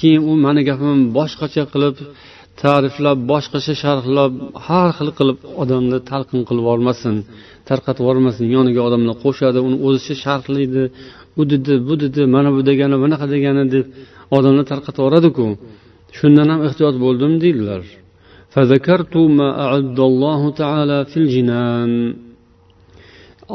keyin 0.00 0.22
u 0.30 0.32
mani 0.44 0.62
gapimni 0.68 1.06
boshqacha 1.18 1.64
qilib 1.72 1.96
ta'riflab 2.62 3.18
boshqacha 3.32 3.74
sharhlab 3.82 4.32
har 4.66 4.88
xil 4.98 5.08
qilib 5.18 5.38
odamni 5.62 5.98
talqin 6.10 6.40
qilib 6.48 6.62
yubormasin 6.64 7.16
tarqatib 7.70 8.02
yubormasin 8.04 8.46
yoniga 8.56 8.80
odamlar 8.88 9.16
qo'shadi 9.24 9.58
uni 9.66 9.76
o'zicha 9.86 10.14
sharhlaydi 10.24 10.82
u 11.40 11.42
dedi 11.52 11.72
bu 11.88 11.94
dedi 12.02 12.20
mana 12.34 12.50
bu 12.56 12.60
degani 12.68 12.96
bunaqa 13.02 13.26
degani 13.34 13.64
deb 13.74 13.86
odamlar 14.36 14.64
tarqatib 14.72 15.00
yuboradiku. 15.02 15.46
Shundan 16.18 16.48
ham 16.52 16.60
ehtiyot 16.68 16.96
bo'ldim 17.04 17.32
deydilar. 17.44 17.82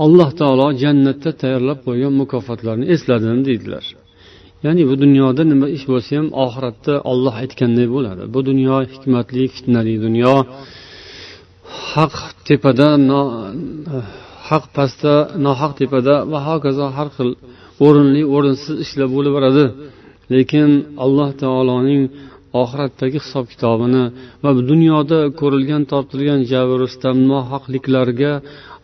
Alloh 0.06 0.30
taolo 0.40 0.68
jannatda 0.84 1.32
tayyorlab 1.42 1.80
qo'ygan 1.88 2.14
mukofotlarni 2.22 2.86
esladim 2.94 3.40
deydilar. 3.48 3.86
Ya'ni 4.66 4.84
bu 4.90 4.96
dunyoda 5.04 5.42
nima 5.52 5.68
ish 5.78 5.86
bo'lsa 5.92 6.12
ham 6.20 6.28
oxiratda 6.46 6.94
olloh 7.12 7.34
aytganday 7.44 7.88
bo'ladi. 7.96 8.24
Bu 8.34 8.40
dunyo 8.50 8.76
hikmatli 8.92 9.44
fitnali 9.56 9.96
dunyo. 10.06 10.36
Haq 11.92 12.14
tepada 12.48 12.88
haq 14.50 14.64
pastda 14.76 15.16
nohaq 15.46 15.72
tepada 15.80 16.16
va 16.32 16.40
hokazo 16.48 16.86
har 16.98 17.08
xil 17.16 17.30
o'rinli 17.86 18.22
o'rinsiz 18.36 18.76
ishlar 18.86 19.08
bo'laveradi 19.16 19.66
lekin 20.34 20.70
alloh 21.06 21.30
taoloning 21.42 22.04
oxiratdagi 22.62 23.18
hisob 23.26 23.46
kitobini 23.52 24.04
va 24.44 24.50
dunyoda 24.72 25.20
ko'rilgan 25.40 25.84
tortilgan 25.92 26.42
jabr 26.52 26.76
rustam 26.84 27.16
nohaqliklarga 27.32 28.34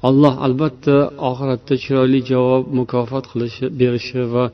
alloh 0.08 0.34
albatta 0.46 0.96
oxiratda 1.30 1.74
chiroyli 1.84 2.20
javob 2.32 2.64
mukofot 2.80 3.26
qilishi 3.32 3.66
berishi 3.80 4.22
va 4.34 4.46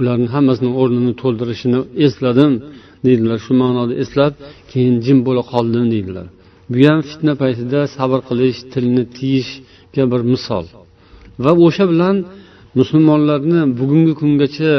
ularni 0.00 0.28
hammasini 0.34 0.70
o'rnini 0.80 1.12
to'ldirishini 1.22 1.80
esladim 2.06 2.52
deydilar. 3.06 3.38
Shu 3.46 3.52
ma'noda 3.62 3.94
eslab 4.02 4.32
keyin 4.70 4.94
jim 5.04 5.18
bo'la 5.26 5.42
qoldim 5.52 5.84
deydilar. 5.94 6.26
Bu 6.72 6.78
ham 6.88 7.00
fitna 7.08 7.32
paytida 7.42 7.80
sabr 7.96 8.20
qilish 8.28 8.58
tilni 8.72 9.04
tiyishga 9.16 10.04
bir 10.12 10.22
misol. 10.32 10.64
Va 11.44 11.52
o'sha 11.66 11.84
bilan 11.92 12.16
musulmonlarni 12.78 13.60
bugungi 13.78 14.14
kungacha 14.20 14.72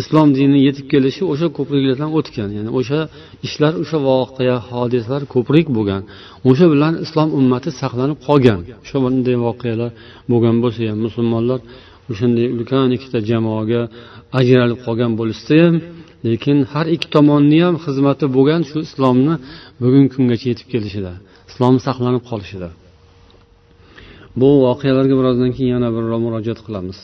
islom 0.00 0.28
dini 0.38 0.58
yetib 0.66 0.86
kelishi 0.92 1.22
o'sha 1.32 1.46
ko'priklardan 1.56 2.10
o'tgan. 2.18 2.48
Ya'ni 2.56 2.70
o'sha 2.78 3.00
ishlar 3.46 3.72
o'sha 3.82 3.98
voqea 4.08 4.56
hodisalar 4.70 5.22
ko'prik 5.34 5.66
bo'lgan. 5.76 6.02
O'sha 6.50 6.66
bilan 6.72 6.94
islom 7.04 7.28
ummati 7.38 7.70
saqlanib 7.80 8.18
qolgan. 8.26 8.60
O'sha 8.84 8.98
bunday 9.04 9.36
voqealar 9.46 9.90
bo'lgan 10.30 10.56
bo'lsa 10.62 10.80
ham 10.90 10.98
musulmonlar 11.06 11.60
o'shanday 12.10 12.46
ulkan 12.54 12.88
ikkita 12.96 13.18
jamoaga 13.30 13.82
ajralib 14.38 14.78
qolgan 14.86 15.12
bo'lishsa 15.20 15.54
ham 15.64 15.74
lekin 16.27 16.57
har 16.71 16.85
ikki 16.95 17.07
tomonni 17.15 17.59
ham 17.65 17.75
xizmati 17.85 18.25
bo'lgan 18.35 18.61
shu 18.69 18.77
islomni 18.87 19.33
bugungi 19.81 20.09
kungacha 20.15 20.47
yetib 20.51 20.67
kelishida 20.73 21.13
islom 21.49 21.75
saqlanib 21.87 22.23
qolishida 22.29 22.69
bu 24.39 24.49
voqealarga 24.65 25.15
birozdan 25.19 25.51
keyin 25.55 25.71
yana 25.75 25.89
birroq 25.95 26.21
murojaat 26.25 26.59
qilamiz 26.65 26.99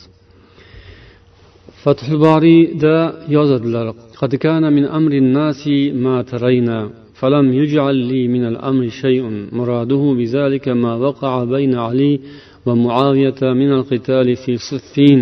fathul 1.82 2.16
boriyda 2.26 2.94
yozadilar 3.36 3.86
قد 4.22 4.34
كان 4.34 4.72
من 4.72 4.84
أمر 4.98 5.12
الناس 5.12 5.62
ما 6.04 6.16
ترينا 6.22 6.90
فلم 7.14 7.46
يجعل 7.52 7.96
لي 8.10 8.28
من 8.28 8.44
الأمر 8.52 8.88
شيء 8.88 9.48
مراده 9.52 10.02
بذلك 10.18 10.68
ما 10.68 10.92
وقع 10.94 11.44
بين 11.44 11.74
علي 11.74 12.20
ومعاوية 12.66 13.40
من 13.42 13.72
القتال 13.72 14.36
في 14.36 14.56
صفين 14.56 15.20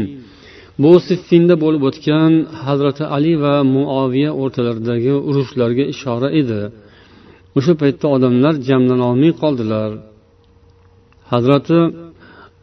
bu 0.82 0.92
siffinda 1.08 1.56
bo'lib 1.64 1.84
o'tgan 1.90 2.32
hazrati 2.66 3.04
ali 3.16 3.34
va 3.44 3.56
muoviya 3.76 4.32
o'rtalaridagi 4.42 5.14
urushlarga 5.30 5.86
ishora 5.94 6.30
edi. 6.42 6.62
O'sha 7.58 7.74
paytda 7.82 8.08
odamlar 8.16 8.54
jamlanolmay 8.70 9.32
qoldilar. 9.42 9.92
Hazrati 11.34 11.80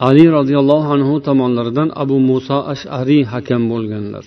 ali 0.09 0.25
roziyallohu 0.37 0.89
anhu 0.97 1.15
tomonlaridan 1.29 1.89
abu 2.03 2.17
muso 2.31 2.59
ashariy 2.73 3.23
hakam 3.33 3.63
bo'lganlar. 3.73 4.25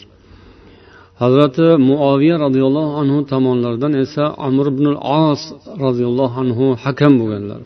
Hazrati 1.23 1.67
muoviya 1.89 2.35
roziyallohu 2.45 2.93
anhu 3.01 3.19
tomonlaridan 3.31 3.93
esa 4.03 4.25
amr 4.47 4.65
ibn 4.73 4.85
os 5.27 5.41
roziyallohu 5.85 6.35
anhu 6.43 6.65
hakam 6.83 7.13
bo'lganlar. 7.21 7.59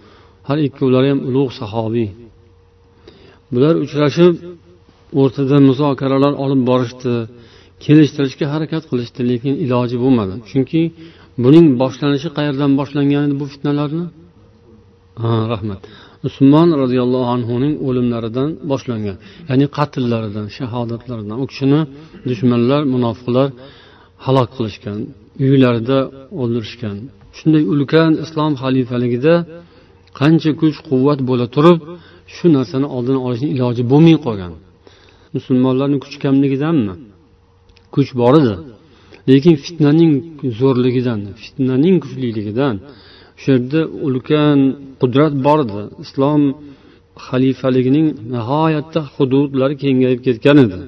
Har 0.48 0.58
ikkovlari 0.68 1.08
ham 1.14 1.20
ulug' 1.30 1.52
sahobiy. 1.60 2.10
Bular 3.54 3.76
uchrashib 3.86 4.34
o'rtada 5.22 5.58
muzokaralar 5.70 6.34
olib 6.44 6.62
borishdi. 6.70 7.14
Kelishtirishga 7.86 8.46
harakat 8.54 8.84
qilishdi 8.90 9.22
lekin 9.32 9.54
iloji 9.66 9.98
bo'lmadi. 10.04 10.34
Chunki 10.50 10.82
buning 11.44 11.66
boshlanishi 11.82 12.30
qayerdan 12.38 12.72
boshlangan 12.80 13.22
edi 13.28 13.36
bu 13.42 13.46
fitnalarni? 13.54 14.06
Ha 15.24 15.34
rahmat. 15.54 15.82
Usmon 16.28 16.70
roziyallohu 16.82 17.28
anhuning 17.36 17.74
o'limlaridan 17.88 18.50
boshlangan 18.72 19.18
ya'ni 19.50 19.66
qatllaridan 19.78 20.48
shahodatlaridan. 20.58 21.36
U 21.44 21.46
kishini 21.52 21.82
dushmanlar 22.30 22.82
munofiqlar 22.94 23.48
halok 24.26 24.50
qilishgan 24.58 25.00
uylarida 25.48 26.00
o'ldirishgan. 26.42 26.96
Shunday 27.38 27.64
ulkan 27.74 28.12
islom 28.24 28.52
xalifaligida 28.62 29.34
qancha 30.20 30.52
kuch 30.62 30.78
quvvat 30.90 31.20
bo'la 31.30 31.46
turib 31.56 31.80
shu 32.36 32.46
narsani 32.58 32.88
oldini 32.96 33.20
olishni 33.28 33.50
iloji 33.56 33.84
bo'lmay 33.92 34.18
qolgan. 34.26 34.54
Musulmonlarni 35.36 35.98
kuch 36.04 36.16
kamligidanmi 36.24 36.94
kuch 37.96 38.12
bor 38.22 38.34
edi. 38.42 38.56
Lekin 39.30 39.56
fitnaning 39.66 40.14
zo'rligidan 40.60 41.20
fitnaning 41.44 41.96
kuchliligidan 42.04 42.76
shu 43.42 43.48
yerda 43.54 43.82
ulkan 44.08 44.60
qudrat 45.02 45.34
bor 45.46 45.60
edi. 45.66 45.82
Islom 46.04 46.42
xalifaligining 47.28 48.08
nihoyatda 48.34 49.02
hududlari 49.16 49.76
kengayib 49.84 50.20
ketgan 50.28 50.58
edi. 50.66 50.80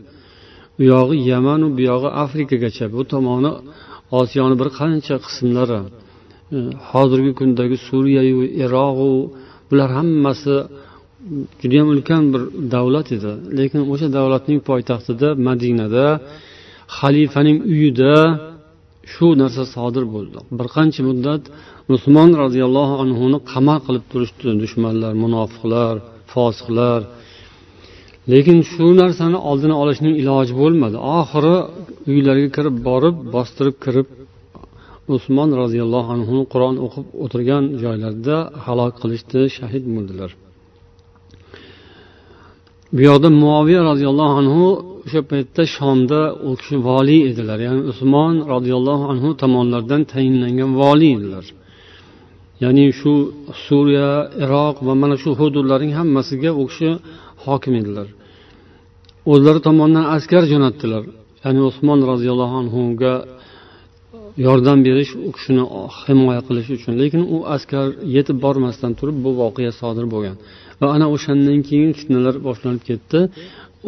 U 0.80 0.82
yog'i 0.94 1.18
yamanu 1.32 1.68
bu 1.76 1.82
yog'i 1.92 2.10
afrikagacha 2.24 2.86
bu 2.96 3.02
tomoni 3.14 3.52
osiyoni 4.20 4.56
bir 4.62 4.70
qancha 4.80 5.16
qismlari 5.26 5.80
e, 6.56 6.58
hozirgi 6.90 7.32
kundagi 7.40 7.78
suriyayu 7.88 8.40
iroqu 8.64 9.10
bular 9.70 9.90
hammasi 9.98 10.56
judayam 11.62 11.88
ulkan 11.94 12.24
bir 12.34 12.42
davlat 12.76 13.08
edi. 13.18 13.32
Lekin 13.60 13.82
o'sha 13.92 14.08
davlatning 14.18 14.60
poytaxtida 14.70 15.28
madinada 15.48 16.06
xalifaning 16.98 17.58
uyida 17.74 18.16
shu 19.14 19.28
narsa 19.42 19.64
sodir 19.76 20.06
bo'ldi. 20.16 20.40
Bir 20.58 20.68
qancha 20.76 21.02
muddat 21.10 21.44
usmon 21.96 22.30
roziyallohu 22.44 22.96
anhuni 23.04 23.38
qamal 23.52 23.80
qilib 23.86 24.06
turishdi. 24.12 24.50
Dushmanlar 24.64 25.14
munofiqlar 25.24 25.96
fosiqlar. 26.34 27.02
Lekin 28.32 28.58
shu 28.72 28.86
narsani 29.02 29.38
oldini 29.50 29.76
olishning 29.82 30.14
iloji 30.22 30.54
bo'lmadi. 30.62 30.98
Oxiri 31.20 31.56
uylariga 32.12 32.50
kirib 32.58 32.76
borib 32.88 33.16
bostirib 33.36 33.76
kirib 33.86 34.08
usmon 35.16 35.50
roziyallohu 35.62 36.10
anhuni 36.16 36.44
qur'on 36.54 36.76
o'qib 36.86 37.06
o'tirgan 37.24 37.64
joylarida 37.84 38.38
halok 38.66 38.94
qilishdi 39.02 39.42
shahid 39.58 39.84
bo'ldilar. 39.96 40.32
Bu 42.96 43.02
yoqda 43.10 43.30
muoviya 43.44 43.82
roziyallohu 43.90 44.34
anhu 44.42 44.66
o'sha 45.06 45.22
paytda 45.32 45.64
shomda 45.76 46.20
u 46.48 46.52
kishi 46.60 46.76
voliy 46.90 47.22
edilar. 47.30 47.58
Ya'ni 47.68 47.82
usmon 47.92 48.34
roziyallohu 48.54 49.04
anhu 49.14 49.30
tomonlaridan 49.42 50.02
tayinlangan 50.14 50.72
voliy 50.82 51.12
edilar. 51.18 51.46
Ya'ni 52.64 52.86
shu 53.00 53.14
suriya 53.66 54.12
iroq 54.44 54.76
va 54.88 54.94
mana 55.02 55.16
shu 55.24 55.30
hududlarning 55.40 55.94
hammasiga 56.00 56.52
u 56.62 56.64
kishi 56.70 56.90
hokim 57.46 57.74
edilar. 57.82 58.08
O'zlari 59.32 59.60
tomonidan 59.68 60.06
askar 60.16 60.44
jo'natdilar. 60.52 61.04
Ya'ni 61.44 61.62
usmon 61.70 62.00
roziyallohu 62.12 62.56
anhuga 62.62 63.14
yordam 64.46 64.80
berish 64.88 65.12
u 65.28 65.30
kishini 65.36 65.64
himoya 66.06 66.42
qilish 66.48 66.70
uchun. 66.76 66.92
Lekin 67.02 67.22
u 67.36 67.38
askar 67.56 67.86
yetib 68.16 68.38
bormasdan 68.46 68.92
turib 69.00 69.18
bu 69.26 69.30
voqea 69.42 69.72
sodir 69.82 70.06
bo'lgan. 70.14 70.38
Va 70.82 70.88
ana 70.96 71.08
o'shandan 71.16 71.60
keyin 71.70 71.92
fitnalar 72.00 72.36
boshlanib 72.48 72.84
ketdi. 72.90 73.20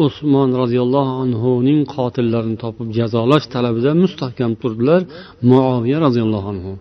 Usmon 0.05 0.49
roziyallohu 0.61 1.13
anhuning 1.23 1.79
qotillarini 1.95 2.57
topib 2.63 2.87
jazolash 2.99 3.45
talabida 3.55 3.91
mustahkam 4.03 4.51
turdilar. 4.61 5.01
Muoviya 5.49 5.97
roziyallohu 6.05 6.47
anhu. 6.53 6.73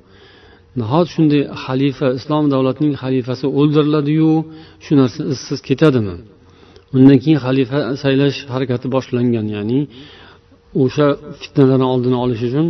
Nahot 0.80 1.06
shunday 1.14 1.42
xalifa 1.64 2.08
islom 2.18 2.44
davlatining 2.54 2.94
xalifasi 3.02 3.46
o'ldiriladiyu? 3.58 4.32
Shu 4.84 4.92
narsa 5.00 5.20
izsiz 5.34 5.58
ketadimi? 5.68 6.16
Undan 6.96 7.18
keyin 7.22 7.38
xalifa 7.46 7.78
saylash 8.02 8.38
harakati 8.54 8.86
boshlangan 8.94 9.46
ya'ni 9.56 9.80
o'sha 10.82 11.06
fitnalarni 11.40 11.86
oldini 11.92 12.16
olish 12.24 12.42
uchun 12.48 12.66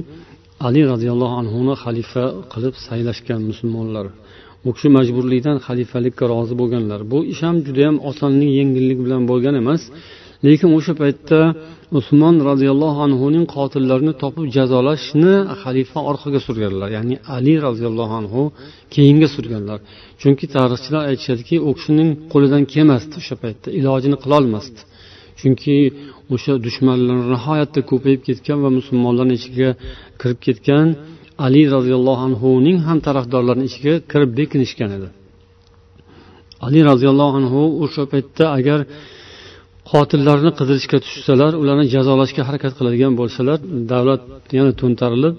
ali 0.66 0.80
roziyallohu 0.92 1.34
anhuni 1.42 1.74
xalifa 1.84 2.24
qilib 2.52 2.74
saylashgan 2.86 3.40
musulmonlar. 3.50 4.06
U 4.68 4.70
kishi 4.76 4.88
majburlikdan 4.98 5.56
xalifalikka 5.66 6.24
rozi 6.32 6.54
bo'lganlar. 6.60 7.00
Bu 7.12 7.18
ish 7.32 7.42
ham 7.46 7.56
judayam 7.66 7.96
osonlik 8.10 8.50
yengillik 8.58 8.98
bilan 9.04 9.22
bo'lgan 9.30 9.54
emas. 9.62 9.82
Lekin 10.46 10.70
o'sha 10.78 10.94
paytda 11.02 11.38
usmon 11.98 12.34
roziyallohu 12.48 13.00
anhuning 13.06 13.44
qotillarini 13.56 14.14
topib 14.22 14.46
jazolashni 14.56 15.34
xalifa 15.62 16.00
orqaga 16.10 16.40
surganlar. 16.46 16.88
Ya'ni 16.96 17.16
ali 17.36 17.54
roziyallohu 17.66 18.14
anhu 18.20 18.42
keyinga 18.94 19.28
surganlar. 19.36 19.78
Chunki 20.20 20.44
tarixchilar 20.56 21.02
aytishadiki 21.10 21.56
u 21.68 21.70
kishining 21.78 22.10
qo'lidan 22.32 22.62
kelmasdi 22.72 23.14
o'sha 23.20 23.36
paytda 23.42 23.68
ilojini 23.78 24.16
qilolmasdi. 24.22 24.80
Chunki 25.40 25.76
o'sha 26.34 26.52
dushmanlar 26.66 27.18
nihoyatda 27.34 27.80
ko'payib 27.90 28.20
ketgan 28.28 28.58
va 28.64 28.70
musulmonlarni 28.78 29.34
ichiga 29.40 29.70
kirib 30.20 30.38
ketgan 30.46 30.86
ali 31.46 31.62
roziyallohu 31.76 32.22
anhuning 32.28 32.78
ham 32.86 32.98
tarafdorlarini 33.06 33.66
ichiga 33.70 33.94
kirib 34.10 34.30
bekinishgan 34.40 34.90
edi. 34.98 35.08
Ali 36.66 36.80
roziyallohu 36.90 37.34
anhu 37.40 37.60
o'sha 37.84 38.02
paytda 38.12 38.44
agar 38.58 38.78
qotillarni 39.90 40.50
qidirishga 40.58 40.98
tushsalar 41.04 41.52
ularni 41.62 41.86
jazolashga 41.94 42.42
harakat 42.48 42.72
qiladigan 42.78 43.12
bo'lsalar 43.20 43.58
davlat 43.92 44.22
yana 44.58 44.72
to'ntarilib 44.80 45.34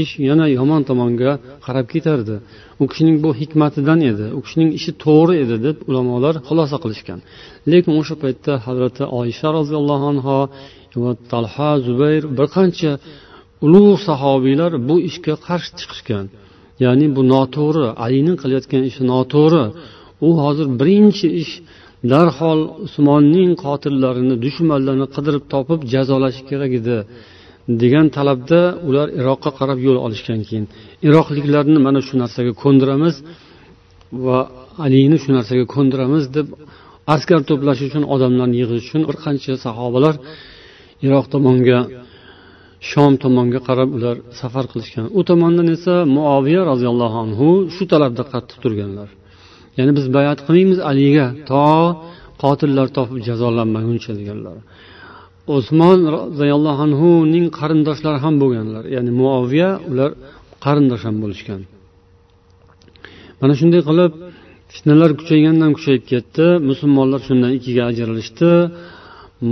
ish 0.00 0.12
yana 0.28 0.46
yomon 0.58 0.82
tomonga 0.88 1.32
qarab 1.66 1.86
ketardi. 1.94 2.36
U 2.82 2.84
kishining 2.90 3.16
bu 3.24 3.30
hikmatidan 3.40 4.00
edi 4.10 4.26
u 4.38 4.40
kishining 4.44 4.70
ishi 4.78 4.92
to'g'ri 5.04 5.34
edi 5.44 5.56
deb 5.66 5.76
ulamolar 5.90 6.34
xulosa 6.48 6.76
qilishgan. 6.84 7.18
Lekin 7.72 7.92
o'sha 8.00 8.14
paytda 8.22 8.52
hazrati 8.66 9.02
oysha 9.20 9.48
roziyallohu 9.58 10.06
anho 10.12 10.38
va 11.02 11.12
talha 11.32 11.70
zubayr 11.86 12.22
bir 12.36 12.46
qancha 12.56 12.92
ulug' 13.64 13.98
sahobiylar 14.08 14.72
bu 14.88 14.96
ishga 15.08 15.34
qarshi 15.46 15.70
chiqishgan. 15.80 16.26
Ya'ni 16.84 17.06
bu 17.16 17.22
noto'g'ri 17.34 17.86
alining 18.04 18.36
qilayotgan 18.42 18.82
ishi 18.90 19.02
noto'g'ri. 19.12 19.64
U 20.26 20.28
hozir 20.42 20.66
birinchi 20.80 21.28
ish 21.42 21.52
darhol 22.12 22.60
usmonning 22.86 23.50
qotillarini 23.64 24.36
dushmanlarini 24.44 25.06
qidirib 25.14 25.44
topib 25.52 25.80
jazolash 25.92 26.38
kerak 26.48 26.72
edi 26.80 26.96
degan 27.82 28.06
talabda 28.16 28.60
ular 28.88 29.08
iroqqa 29.20 29.50
qarab 29.58 29.78
yo'l 29.86 29.98
olishgan 30.06 30.40
keyin. 30.48 30.66
Iroqliklarni 31.08 31.78
mana 31.86 32.00
shu 32.06 32.14
narsaga 32.22 32.52
ko'ndiramiz 32.62 33.14
va 34.24 34.38
alini 34.84 35.16
shu 35.22 35.30
narsaga 35.36 35.64
ko'ndiramiz 35.74 36.24
deb 36.36 36.46
askar 37.14 37.40
to'plash 37.48 37.80
uchun 37.88 38.04
odamlarni 38.14 38.56
yig'ish 38.62 38.84
uchun 38.88 39.02
bir 39.08 39.16
qancha 39.24 39.52
sahobalar 39.66 40.14
iroq 41.06 41.26
tomonga 41.34 41.78
shom 42.88 43.12
tomonga 43.22 43.60
qarab 43.68 43.88
ular 43.96 44.16
safar 44.40 44.64
qilishgan. 44.72 45.06
U 45.18 45.20
tomondan 45.30 45.68
esa 45.76 45.94
muoviya 46.16 46.60
roziyallohu 46.70 47.16
anhu 47.24 47.48
shu 47.74 47.84
talabda 47.92 48.22
qattiq 48.32 48.58
turganlar. 48.64 49.08
Ya'ni 49.78 49.92
biz 49.98 50.06
bayat 50.16 50.38
qilmaymiz 50.46 50.78
aliga 50.90 51.26
to 51.50 51.66
qotillar 52.42 52.86
topib 52.96 53.18
jazolanmaguncha 53.28 54.12
deganlar. 54.20 54.56
Usmon 55.56 55.98
roziyallohu 56.16 56.80
anhuning 56.86 57.46
qarindoshlari 57.58 58.18
ham 58.24 58.34
bo'lganlar. 58.42 58.84
Ya'ni 58.94 59.10
muoviya 59.20 59.70
ular 59.90 60.10
qarindosh 60.64 61.02
ham 61.08 61.16
bo'lishgan. 61.22 61.60
Mana 63.40 63.54
shunday 63.60 63.82
qilib 63.88 64.12
fitnalar 64.74 65.10
kuchaygandan 65.20 65.70
kuchayib 65.76 66.04
ketdi. 66.12 66.46
Musulmonlar 66.70 67.20
shundan 67.28 67.50
ikkiga 67.58 67.82
ajralishdi. 67.90 68.50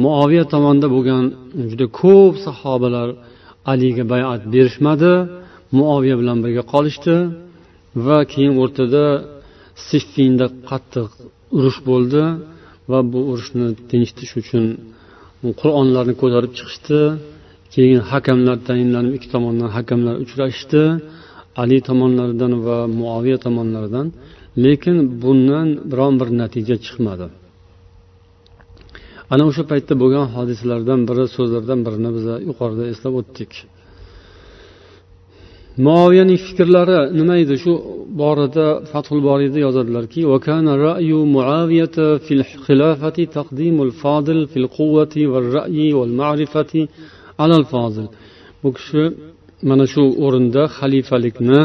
Muoviya 0.04 0.44
tomonda 0.52 0.86
bo'lgan 0.94 1.24
juda 1.70 1.86
ko'p 2.00 2.34
sahobalar 2.46 3.08
aliga 3.72 4.04
bayat 4.12 4.42
berishmadi. 4.54 5.12
Muoviya 5.78 6.16
bilan 6.20 6.38
birga 6.44 6.62
qolishdi 6.72 7.16
va 8.06 8.18
keyin 8.32 8.54
o'rtada 8.62 9.04
siffinda 9.88 10.46
qattiq 10.68 11.08
urush 11.56 11.80
bo'ldi 11.88 12.22
va 12.90 12.98
bu 13.12 13.18
urushni 13.30 13.66
tinchitish 13.90 14.32
uchun 14.40 14.64
qur'onlarni 15.60 16.14
ko'tarib 16.22 16.52
chiqishdi. 16.58 17.00
Keyin 17.74 18.00
hakamlar 18.10 18.56
tayinlanib 18.68 19.12
ikki 19.18 19.28
tomondan 19.34 19.68
hakamlar 19.76 20.14
uchrashdi. 20.24 20.82
Ali 21.62 21.78
tomonlaridan 21.88 22.52
va 22.66 22.78
muoviya 23.00 23.38
tomonlaridan. 23.46 24.06
Lekin 24.64 24.96
bundan 25.22 25.68
biron 25.90 26.14
bir 26.20 26.28
natija 26.40 26.76
chiqmadi. 26.86 27.26
Ana 29.32 29.42
o'sha 29.50 29.64
paytda 29.70 29.94
bo'lgan 30.02 30.26
hodisalardan 30.36 31.00
biri 31.08 31.24
so'zlardan 31.36 31.80
birini 31.86 32.10
biz 32.16 32.24
yuqorida 32.48 32.84
eslab 32.92 33.14
o'tdik. 33.20 33.52
Muoviyaning 35.86 36.40
fikrlari 36.46 36.98
nima 37.18 37.34
edi? 37.42 37.54
Shu 37.64 37.72
borada 38.20 38.66
fathul 38.92 39.20
boriyda 39.28 39.58
yozadilarki 39.66 40.20
bu 48.62 48.68
kishi 48.76 49.02
mana 49.68 49.84
shu 49.92 50.02
o'rinda 50.24 50.62
xalifalikni 50.78 51.62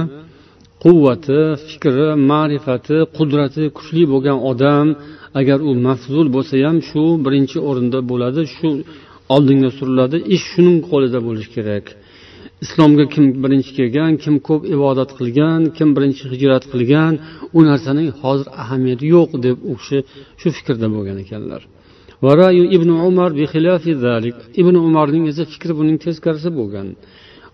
quvvati 0.83 1.39
fikri 1.69 2.07
ma'rifati 2.31 2.97
qudrati 3.17 3.63
kuchli 3.77 4.03
bo'lgan 4.13 4.37
odam 4.51 4.87
agar 5.40 5.58
u 5.68 5.70
mafzul 5.88 6.26
bo'lsa 6.36 6.54
ham 6.66 6.78
shu 6.88 7.02
birinchi 7.24 7.58
o'rinda 7.68 7.98
bo'ladi 8.10 8.42
shu 8.56 8.68
oldinga 9.34 9.70
suriladi 9.78 10.16
ish 10.34 10.44
shuning 10.52 10.78
qo'lida 10.90 11.18
bo'lishi 11.26 11.50
kerak 11.56 11.84
islomga 12.64 13.04
kim 13.14 13.24
birinchi 13.44 13.70
kelgan 13.78 14.12
kim 14.22 14.34
ko'p 14.48 14.62
ibodat 14.76 15.10
qilgan 15.18 15.60
kim 15.76 15.88
birinchi 15.96 16.24
hijrat 16.32 16.64
qilgan 16.72 17.12
u 17.56 17.58
narsaning 17.68 18.08
hozir 18.22 18.48
ahamiyati 18.62 19.04
yo'q 19.14 19.30
deb 19.46 19.56
u 19.70 19.72
kishi 19.80 19.98
shu 20.40 20.48
fikrda 20.56 20.86
bo'lgan 20.94 21.16
ekanlar 21.24 21.62
ibn 22.76 22.90
umar 23.08 23.30
ibn 24.62 24.74
umarning 24.88 25.24
esa 25.32 25.42
fikri 25.52 25.72
buning 25.80 25.96
teskarisi 26.04 26.50
bo'lgan 26.60 26.88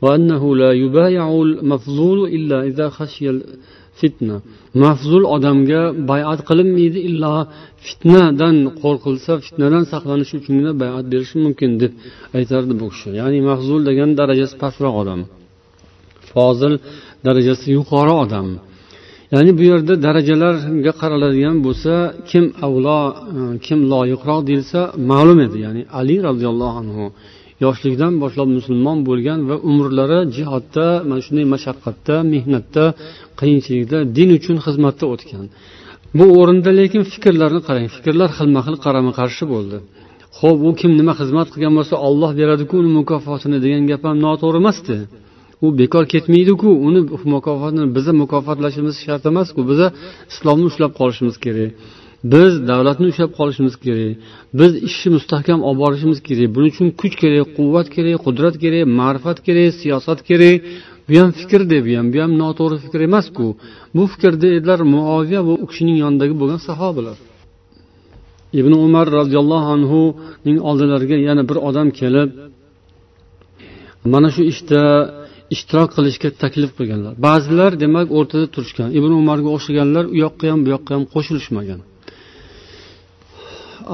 وأنه 0.05 0.57
لا 0.57 0.73
يبايع 0.73 1.27
المفضول 1.43 2.19
إلا 2.37 2.59
إذا 2.71 2.87
خشي 2.89 3.41
fitna. 4.02 4.38
Mafzul 4.84 5.24
odamga 5.36 5.82
bayat 6.12 6.40
qilinmaydi 6.50 7.00
illo 7.10 7.34
fitnadan 7.86 8.56
qo'rqilsa 8.82 9.32
fitnadan 9.46 9.84
saqlanish 9.92 10.32
uchungina 10.40 10.72
bayat 10.84 11.06
berishi 11.14 11.38
mumkin 11.46 11.72
deb 11.82 11.94
aytardi 12.38 12.74
bu 12.82 12.86
kishi 12.94 13.10
ya'ni 13.20 13.40
mafzul 13.50 13.82
degan 13.90 14.10
darajasi 14.20 14.56
pastroq 14.64 14.96
odam. 15.02 15.22
Fozil 16.32 16.74
darajasi 17.28 17.68
yuqori 17.78 18.14
odam. 18.24 18.48
Ya'ni 19.34 19.52
bu 19.58 19.64
yerda 19.72 19.94
darajalarga 20.06 20.92
qaraladigan 21.02 21.58
bo'lsa 21.66 21.94
kim 22.30 22.46
avlo 22.68 23.00
e, 23.10 23.42
kim 23.66 23.80
loyiqroq 23.94 24.42
deyilsa 24.50 24.80
ma'lum 25.12 25.40
edi. 25.46 25.58
Ya'ni 25.66 25.82
ali 26.00 26.16
roziyallohu 26.28 26.78
anhu 26.84 27.06
yoshlikdan 27.66 28.14
boshlab 28.24 28.50
musulmon 28.58 28.98
bo'lgan 29.10 29.40
va 29.50 29.56
umrlari 29.70 30.20
jihodda 30.36 30.86
mana 31.10 31.22
shunday 31.26 31.46
mashaqqatda 31.54 32.16
mehnatda 32.34 32.84
qiyinchilikda 33.40 33.98
din 34.18 34.30
uchun 34.38 34.58
xizmatda 34.66 35.06
o'tgan. 35.14 35.46
Bu 36.18 36.26
o'rinda 36.40 36.72
lekin 36.80 37.02
fikrlarni 37.14 37.62
qarang. 37.68 37.88
Fikrlar 37.96 38.30
xilma 38.38 38.62
xil 38.66 38.76
qarama 38.86 39.12
qarshi 39.20 39.44
bo'ldi. 39.54 39.78
Ho'p 40.40 40.60
u 40.68 40.72
kim 40.80 40.92
nima 41.00 41.14
xizmat 41.20 41.48
qilgan 41.54 41.74
bo'lsa 41.78 41.96
olloh 42.08 42.32
beradiku 42.40 42.74
uni 42.82 42.92
mukofotini 43.00 43.58
degan 43.66 43.84
gap 43.92 44.02
ham 44.08 44.18
noto'g'ri 44.26 44.58
emasdi 44.64 44.98
u 45.66 45.68
bekor 45.80 46.04
ketmaydiku 46.14 46.70
uni 46.88 47.02
mukofotini 47.36 47.88
biza 47.96 48.14
mukofotlashimiz 48.22 48.96
shart 49.06 49.24
emasku. 49.32 49.60
Biza 49.72 49.88
islomni 50.34 50.66
ushlab 50.72 50.92
qolishimiz 51.00 51.36
kerak. 51.46 51.72
Biz 52.24 52.68
davlatni 52.68 53.06
ushlab 53.12 53.32
qolishimiz 53.40 53.76
kerak. 53.86 54.16
Biz 54.60 54.72
ishni 54.88 55.10
mustahkam 55.18 55.60
olib 55.68 55.80
borishimiz 55.84 56.20
kerak. 56.28 56.50
Buning 56.56 56.72
uchun 56.76 56.88
kuch 57.02 57.16
kerak 57.22 57.48
quvvat 57.58 57.88
kerak 57.96 58.18
qudrat 58.26 58.56
kerak 58.64 58.84
ma'rifat 59.00 59.38
kerak 59.48 59.70
siyosat 59.82 60.20
kerak. 60.30 60.56
Bu 61.08 61.16
ham 61.22 61.32
fikr 61.40 61.62
deb 61.74 61.84
bu 61.88 61.94
ham 62.00 62.08
bu 62.14 62.18
ham 62.24 62.32
noto'g'ri 62.42 62.78
fikr 62.86 63.00
emasku 63.10 63.46
bu 63.96 64.04
fikrda 64.12 64.48
edilar 64.58 64.80
muoviya 64.94 65.42
va 65.48 65.54
u 65.64 65.66
kishining 65.72 65.98
yonidagi 66.04 66.36
bo'lgan 66.42 66.62
sahobalar. 66.70 67.18
Ibn 68.60 68.72
umar 68.86 69.06
roziyallohu 69.20 69.68
anhuning 69.76 70.58
oldilariga 70.70 71.18
yana 71.28 71.44
bir 71.50 71.58
odam 71.70 71.88
kelib 72.00 72.30
mana 74.14 74.30
shu 74.36 74.42
ishda 74.52 74.82
ishtirok 75.56 75.90
qilishga 75.98 76.30
taklif 76.44 76.72
qilganlar. 76.78 77.14
Ba'zilar 77.28 77.72
demak 77.84 78.08
o'rtada 78.18 78.48
turishgan. 78.56 78.90
Ibn 79.00 79.12
umarga 79.22 79.50
o'xshaganlar 79.56 80.04
u 80.14 80.16
yoqqa 80.26 80.46
ham 80.52 80.60
bu 80.66 80.70
yoqqa 80.76 80.92
ham 80.96 81.04
qo'shilishmagan. 81.14 81.80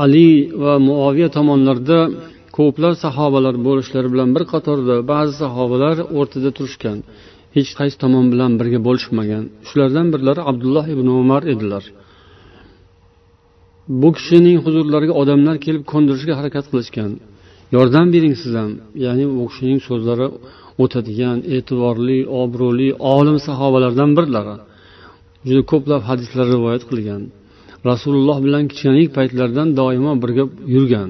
Ali 0.04 0.30
va 0.64 0.74
muoviya 0.88 1.30
tomonlarida 1.38 2.00
ko'plab 2.58 2.94
sahobalar 3.06 3.56
bo'lishlari 3.68 4.10
bilan 4.14 4.30
bir 4.36 4.44
qatorda 4.54 4.96
ba'zi 5.12 5.34
sahobalar 5.44 5.96
o'rtada 6.20 6.50
turishgan. 6.58 6.98
Hech 7.56 7.72
qaysi 7.80 7.98
tomon 8.04 8.26
bilan 8.34 8.52
birga 8.60 8.80
bo'lishmagan. 8.88 9.44
Shulardan 9.68 10.08
birlari 10.14 10.42
abdulloh 10.52 10.86
ibn 10.96 11.08
umar 11.22 11.42
edilar. 11.54 11.84
Bu 14.02 14.10
kishining 14.18 14.58
huzurlariga 14.66 15.14
odamlar 15.22 15.56
kelib 15.66 15.84
ko'ndirishga 15.92 16.34
harakat 16.40 16.66
qilishgan. 16.72 17.12
Yordam 17.76 18.08
bering 18.16 18.36
siz 18.42 18.54
ham 18.60 18.72
ya'ni 19.06 19.26
u 19.40 19.42
kishining 19.50 19.80
so'zlari 19.88 20.28
o'tadigan 20.84 21.38
e'tiborli 21.56 22.20
obro'li 22.42 22.90
olim 23.16 23.38
sahobalardan 23.48 24.12
birlari. 24.18 24.56
Juda 25.48 25.62
ko'plab 25.72 26.02
hadislar 26.10 26.46
rivoyat 26.56 26.84
qilgan. 26.90 27.22
Rasululloh 27.90 28.38
bilan 28.46 28.64
kichkinalik 28.72 29.10
paytlaridan 29.18 29.70
doimo 29.80 30.12
birga 30.24 30.46
yurgan. 30.76 31.10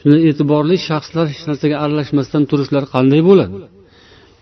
Shunday 0.00 0.20
e'tiborli 0.30 0.76
shaxslar 0.88 1.26
hech 1.32 1.42
narsaga 1.50 1.76
aralashmasdan 1.84 2.42
turishlari 2.50 2.86
qanday 2.94 3.20
bo'ladi? 3.28 3.56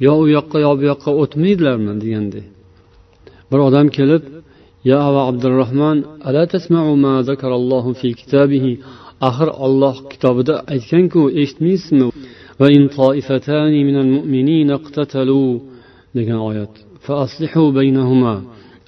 Yo 0.06 0.12
u 0.22 0.24
yoqqa 0.36 0.58
yo 0.66 0.70
bu 0.78 0.84
yoqqa 0.92 1.10
o'tmaydilarmi 1.22 1.94
deganday 2.04 2.44
bir 3.50 3.58
odam 3.68 3.86
kelib 3.96 4.22
ya 4.90 4.98
aba 5.08 5.20
abdurahmon 5.30 5.96
ala 6.28 6.42
tasmau 6.54 6.88
ma 7.04 7.14
zakarallohu 7.28 7.90
fi 8.00 8.08
kitabihi? 8.20 8.72
Axir 9.28 9.48
olloh 9.66 9.96
kitobida 10.12 10.54
aytganku 10.74 11.22
eshitmaysizmi? 11.42 12.08
Va 12.60 12.66
in 12.76 12.84
toifatani 12.98 13.80
minal 13.88 14.08
mu'minina 14.16 14.74
iqtatalu 14.80 15.44
degan 16.16 16.38
oyat. 16.50 16.72
Fa 17.04 17.14
aslihu 17.24 17.64
baynahuma. 17.78 18.34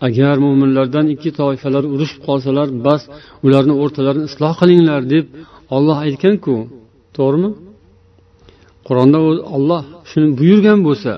Agar 0.06 0.36
mo'minlardan 0.44 1.06
ikki 1.14 1.30
toifalar 1.40 1.84
urushib 1.94 2.20
qolsalar 2.28 2.68
bas 2.86 3.02
ularni 3.46 3.74
o'rtalarini 3.82 4.26
isloh 4.30 4.52
qilinglar 4.60 5.00
deb 5.14 5.24
olloh 5.76 5.96
aytganku. 6.06 6.54
To'g'rimi? 7.16 7.50
Qur'onda 8.86 9.18
olloh 9.56 9.82
shuni 10.10 10.28
buyurgan 10.40 10.78
bo'lsa 10.88 11.12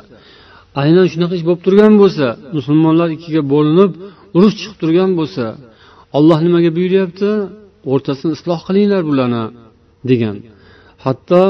aynan 0.82 1.06
shunaqa 1.12 1.34
ish 1.38 1.44
bo'lib 1.48 1.62
turgan 1.66 1.94
bo'lsa 2.02 2.26
musulmonlar 2.56 3.08
ikkiga 3.16 3.42
bo'linib 3.54 3.92
urush 4.36 4.54
chiqib 4.58 4.76
turgan 4.82 5.10
bo'lsa 5.18 5.44
olloh 6.18 6.38
nimaga 6.46 6.70
buyuryapti? 6.78 7.30
O'rtasini 7.92 8.32
isloh 8.36 8.60
qilinglar 8.68 9.02
bularni 9.10 9.44
degan. 10.10 10.36
Hatto 11.04 11.42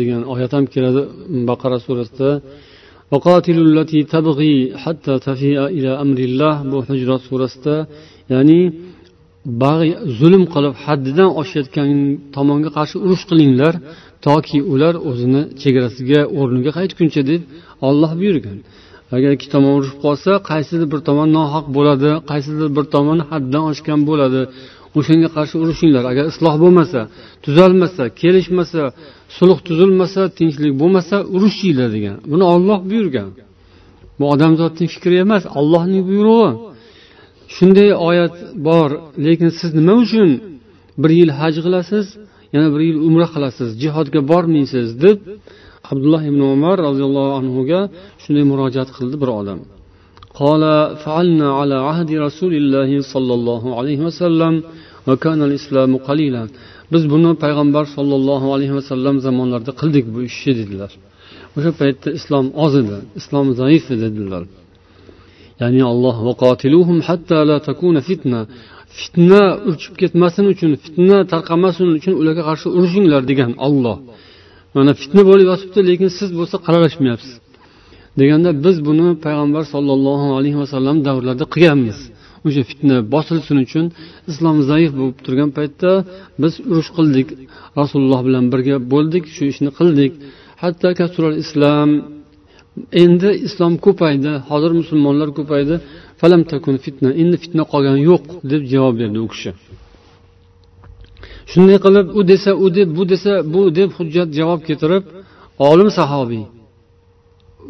degan 0.00 0.20
oyat 0.34 0.52
ham 0.56 0.64
keladi 0.74 1.02
baqara 1.50 1.78
surasida. 1.86 2.30
وقاتلوا 3.11 3.65
التي 3.69 3.99
تبغي 4.13 4.55
حتى 4.83 5.13
تفيء 5.27 5.59
إلى 5.77 5.91
أمر 6.03 6.19
الله 6.29 6.55
bu 6.71 6.77
hujrat 6.89 7.21
surasida 7.29 7.75
ya'ni 8.29 8.61
zulm 10.19 10.43
qilib 10.53 10.73
haddidan 10.85 11.29
oshayotgan 11.41 11.89
tomonga 12.35 12.69
qarshi 12.77 12.97
urush 13.05 13.23
qilinglar 13.29 13.73
toki 14.27 14.57
ular 14.73 14.93
o'zini 15.09 15.41
chegarasiga 15.61 16.19
o'rniga 16.39 16.71
qaytguncha 16.79 17.21
deb 17.31 17.41
olloh 17.87 18.11
buyurgan 18.19 18.57
agar 19.15 19.31
ikki 19.37 19.47
tomon 19.53 19.71
urushib 19.79 19.99
qolsa 20.05 20.31
qaysidir 20.51 20.87
bir 20.93 21.01
tomon 21.07 21.29
nohaq 21.37 21.65
bo'ladi 21.77 22.09
qaysidir 22.31 22.69
bir 22.77 22.85
tomon 22.95 23.19
haddan 23.31 23.63
oshgan 23.71 23.99
bo'ladi 24.09 24.41
o'shanga 24.99 25.29
qarshi 25.35 25.55
urushinglar 25.63 26.03
agar 26.11 26.25
isloh 26.31 26.55
bo'lmasa 26.63 27.01
tuzalmasa 27.45 28.03
kelishmasa 28.21 28.81
sulh 29.37 29.57
tuzilmasa 29.67 30.21
tinchlik 30.37 30.73
bo'lmasa 30.81 31.15
urushinglar 31.35 31.89
degan 31.95 32.15
buni 32.31 32.45
olloh 32.53 32.79
buyurgan 32.89 33.29
bu 34.19 34.25
odamzodning 34.33 34.89
fikri 34.95 35.15
emas 35.25 35.43
ollohning 35.59 36.03
buyrug'i 36.09 36.51
shunday 37.55 37.89
oyat 38.09 38.35
bor 38.67 38.89
lekin 39.25 39.49
siz 39.59 39.69
nima 39.79 39.93
uchun 40.03 40.29
bir 41.01 41.11
yil 41.19 41.31
haj 41.39 41.55
qilasiz 41.65 42.05
yana 42.53 42.67
bir 42.73 42.81
yil 42.87 42.97
umra 43.07 43.27
qilasiz 43.33 43.69
jihodga 43.83 44.19
bormaysiz 44.31 44.87
deb 45.03 45.17
abdulloh 45.91 46.21
ibn 46.31 46.41
umar 46.55 46.77
roziyallohu 46.87 47.31
anhuga 47.39 47.79
shunday 48.23 48.43
murojaat 48.51 48.89
qildi 48.97 49.17
bir 49.23 49.31
odam 49.41 49.59
قال 50.41 50.63
فعلنا 51.03 51.47
على 51.59 51.77
عهد 51.87 52.09
رسول 52.27 52.53
الله 52.61 52.89
صلى 53.13 53.33
الله 53.37 53.63
عليه 53.77 53.99
وسلم 54.07 54.53
وكان 55.07 55.39
الإسلام 55.49 55.91
قليلا 56.09 56.43
biz 56.92 57.02
buni 57.12 57.30
payg'ambar 57.44 57.84
sollallohu 57.96 58.48
alayhi 58.54 58.74
vasallam 58.78 59.16
zamonlarida 59.26 59.72
qildik 59.80 60.04
bu 60.14 60.20
ishni 60.30 60.52
dedilar. 60.60 60.92
O'sha 61.56 61.70
paytda 61.80 62.08
islom 62.18 62.46
oz 62.64 62.72
edi 62.82 62.96
islom 63.20 63.46
zaif 63.60 63.84
edi 63.94 64.06
dedilar. 64.16 64.42
Ya'ni 65.60 65.82
alloh 65.92 66.16
fitna. 68.08 68.40
Fitna 69.00 69.42
urchib 69.68 69.94
ketmasin 70.02 70.44
uchun 70.54 70.70
fitna 70.84 71.18
tarqamasin 71.32 71.88
uchun 71.98 72.14
ularga 72.20 72.42
qarshi 72.48 72.68
urushinglar 72.76 73.22
degan 73.30 73.52
olloh 73.66 73.98
mana 74.76 74.92
fitna 75.00 75.22
bo'lib 75.30 75.46
yotibdi 75.52 75.80
lekin 75.90 76.08
siz 76.18 76.30
bo'lsa 76.38 76.56
qaralashmayapsiz. 76.66 77.32
Deganda 78.20 78.50
biz 78.64 78.76
buni 78.88 79.08
payg'ambar 79.24 79.64
sollallohu 79.74 80.28
alayhi 80.38 80.58
vasallam 80.62 80.96
davrlarida 81.06 81.46
qilganmiz. 81.54 81.98
O'sha 82.46 82.62
fitna 82.70 82.96
bosilsin 83.14 83.56
uchun 83.66 83.84
islom 84.30 84.56
zaif 84.70 84.90
bo'lib 84.98 85.18
turgan 85.24 85.50
paytda 85.58 85.90
biz 86.42 86.52
urush 86.70 86.90
qildik 86.96 87.28
rasululloh 87.80 88.20
bilan 88.28 88.44
birga 88.52 88.76
bo'ldik 88.92 89.24
shu 89.34 89.42
ishni 89.52 89.70
qildik. 89.78 90.12
Hatto 90.62 90.88
kasural 91.00 91.34
islom 91.44 91.90
endi 93.02 93.30
islom 93.46 93.72
ko'paydi 93.86 94.32
hozir 94.48 94.72
musulmonlar 94.80 95.28
ko'paydi. 95.38 95.74
Falam 96.20 96.42
takun 96.52 96.76
fitna 96.84 97.10
endi 97.22 97.36
fitna 97.44 97.62
qolgani 97.72 98.00
yo'q 98.10 98.24
deb 98.50 98.62
javob 98.72 98.94
berdi 99.00 99.18
u 99.26 99.28
kishi. 99.32 99.50
Shunday 101.50 101.78
qilib 101.84 102.06
u 102.18 102.20
desa 102.30 102.50
u 102.64 102.66
deb 102.76 102.88
bu 102.96 103.02
desa 103.12 103.32
bu 103.52 103.60
deb 103.78 103.90
hujjat 103.98 104.28
javob 104.38 104.60
keltirib 104.68 105.04
olim 105.70 105.90
sahobiy 105.98 106.44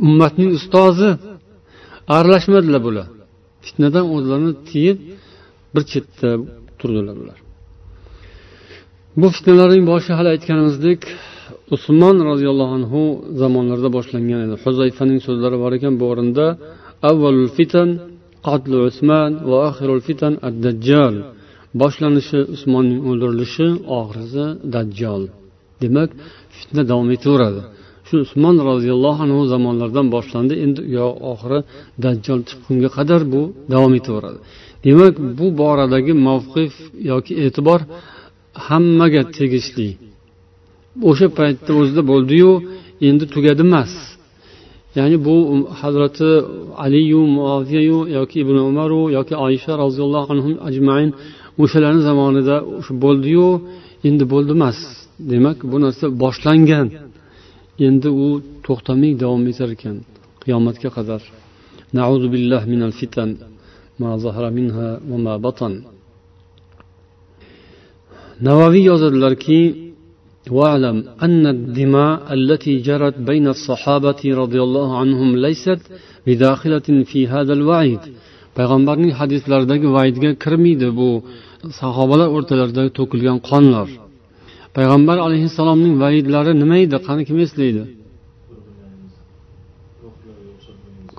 ummatning 0.06 0.50
ustozi 0.58 1.10
aralashmadilar 2.16 2.82
bular. 2.88 3.06
Fitnadan 3.66 4.04
o'zlarini 4.14 4.52
tiyib 4.68 4.98
bir 5.74 5.82
chetda 5.92 6.30
turdilar 6.78 7.16
ular. 7.22 7.38
Bu 9.20 9.26
fitnalarning 9.36 9.84
boshi 9.92 10.10
hali 10.18 10.28
aytganimizdek 10.34 11.00
usmon 11.76 12.16
roziyallohu 12.30 12.72
anhu 12.78 13.02
zamonlarida 13.40 13.90
boshlangan 13.96 14.40
edi. 14.46 14.54
Huzayfaning 14.64 15.20
so'zlari 15.26 15.56
bor 15.62 15.72
ekan 15.78 15.94
bu 16.00 16.04
o'rinda 16.12 16.46
avvalul 17.10 17.50
fitan 17.58 17.88
qatlu 18.46 18.78
usmon 18.90 19.30
va 19.50 19.56
oxirul 19.68 20.02
fitan 20.08 20.32
ad 20.48 20.54
dajjal 20.64 21.14
boshlanishi 21.82 22.40
usmonning 22.54 23.00
o'ldirilishi 23.10 23.66
oxirisi 23.98 24.44
dajjol 24.74 25.22
demak 25.82 26.10
fitna 26.58 26.82
davom 26.90 27.08
etaveradi. 27.16 27.62
Shu 28.06 28.14
usmon 28.24 28.56
roziyallohu 28.70 29.20
anhu 29.26 29.40
zamonlaridan 29.52 30.06
boshlandi. 30.14 30.54
Endi 30.64 30.80
yo 30.98 31.06
oxiri 31.32 31.58
dajjol 32.04 32.40
chiqqunga 32.48 32.88
qadar 32.96 33.20
bu 33.32 33.40
davom 33.72 33.92
etaveradi. 34.00 34.38
Demak 34.84 35.14
bu 35.38 35.46
boradagi 35.60 36.12
mavqif 36.28 36.72
yoki 37.10 37.32
e'tibor 37.44 37.80
hammaga 38.66 39.22
tegishli. 39.36 39.88
O'sha 41.08 41.28
paytda 41.38 41.72
o'zida 41.80 42.02
bo'ldiyu 42.12 42.50
endi 43.08 43.24
tugadi 43.34 43.62
emas. 43.68 43.92
Ya'ni 44.98 45.16
bu 45.26 45.34
um, 45.52 45.60
hazrati 45.80 46.28
aliyu 46.84 47.22
muoviyayu 47.36 47.98
yoki 48.18 48.36
ibn 48.44 48.56
umaru 48.70 49.02
yoki 49.16 49.34
oysha 49.46 49.72
roziyallohu 49.82 50.28
anhu 50.34 50.50
ajmain 50.68 51.10
o'shalarni 51.62 52.02
zamonida 52.08 52.56
bo'ldiyu 53.04 53.48
endi 54.08 54.24
bo'ldi 54.32 54.52
emas. 54.58 54.78
Demak 55.30 55.58
bu 55.70 55.76
narsa 55.84 56.04
boshlangan. 56.22 56.86
endi 57.87 58.09
u 58.25 58.27
to'xtamay 58.65 59.13
davom 59.21 59.43
etar 59.51 59.69
ekan 59.75 59.97
qiyomatga 60.43 60.89
qadar 60.97 61.21
billah 62.33 62.61
minal 62.73 62.93
fitan 62.99 63.29
ma 64.01 64.09
zahara 64.23 64.49
minha 64.57 64.87
va 65.09 65.17
ma 65.25 65.33
batan 65.45 65.73
navaviy 68.47 68.83
yozadilarki 68.91 69.61
واعلم 70.57 70.97
أن 71.25 71.43
الدماء 71.55 72.33
التي 72.37 72.73
جرت 72.87 73.15
بين 73.29 73.47
الصحابة 73.55 74.21
رضي 74.41 74.61
الله 74.67 74.89
عنهم 75.01 75.29
ليست 75.45 75.81
بداخلة 76.27 76.87
في 77.09 77.19
هذا 77.33 77.53
الوعيد 77.53 78.03
payg'ambarning 78.57 79.13
hadislaridagi 79.19 79.87
vaydga 79.97 80.31
kirmaydi 80.43 80.89
bu 80.99 81.09
sahobalar 81.79 82.29
o'rtalarida 82.37 82.83
to'kilgan 82.97 83.37
qonlar 83.49 83.87
payg'ambar 84.77 85.17
alayhissalomning 85.27 85.93
vaidlari 86.03 86.51
nima 86.61 86.75
edi 86.85 86.97
qani 87.07 87.21
kim 87.29 87.37
eslaydi 87.45 87.83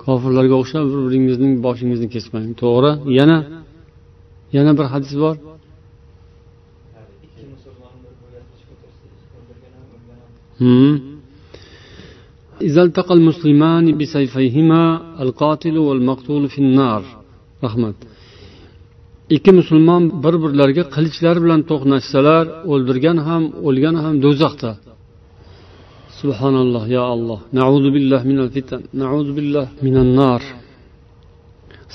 kofirlarga 0.03 0.55
o'xshab 0.61 0.85
bir 0.91 0.99
biringizning 1.07 1.53
boshingizni 1.65 2.07
kesmang 2.15 2.47
to'g'ri 2.61 2.91
yana 3.19 3.37
yana 4.57 4.71
bir 4.79 4.87
hadis 4.93 5.13
bor 5.23 5.35
إذا 12.61 12.81
التقى 12.87 13.13
المسلمان 13.13 13.97
بسيفيهما 13.97 14.81
القاتل 15.23 15.77
والمقتول 15.77 16.49
في 16.49 16.59
النار 16.59 17.03
رحمة 17.63 17.93
ikki 19.36 19.50
musulmon 19.60 20.02
bir 20.24 20.34
birlariga 20.42 20.84
qilichlari 20.94 21.40
bilan 21.44 21.60
to'qnashsalar 21.70 22.44
o'ldirgan 22.72 23.18
ham 23.28 23.42
o'lgan 23.68 23.96
ham 24.02 24.14
do'zaxda. 24.24 24.70
Subhanalloh 26.20 26.84
ya 26.96 27.02
alloh 27.14 27.40
nauzu 27.58 27.88
billah 27.96 28.20
minal 28.30 28.50
fitan. 28.56 28.80
Nauzu 29.02 29.32
billah 29.38 29.66
minan 29.84 30.08
nar. 30.20 30.42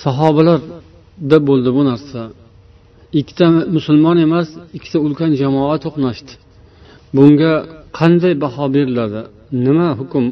Sahobalarda 0.03 1.37
bo'ldi 1.49 1.69
bu 1.77 1.81
narsa. 1.89 2.21
Ikkita 3.19 3.47
musulmon 3.75 4.17
emas 4.25 4.47
ikkita 4.77 4.97
ulkan 5.05 5.31
jamoa 5.41 5.75
to'qnashdi. 5.85 6.33
Bunga 7.15 7.53
qanday 7.99 8.33
baho 8.43 8.65
beriladi? 8.75 9.21
Nima 9.65 9.89
hukm 9.99 10.25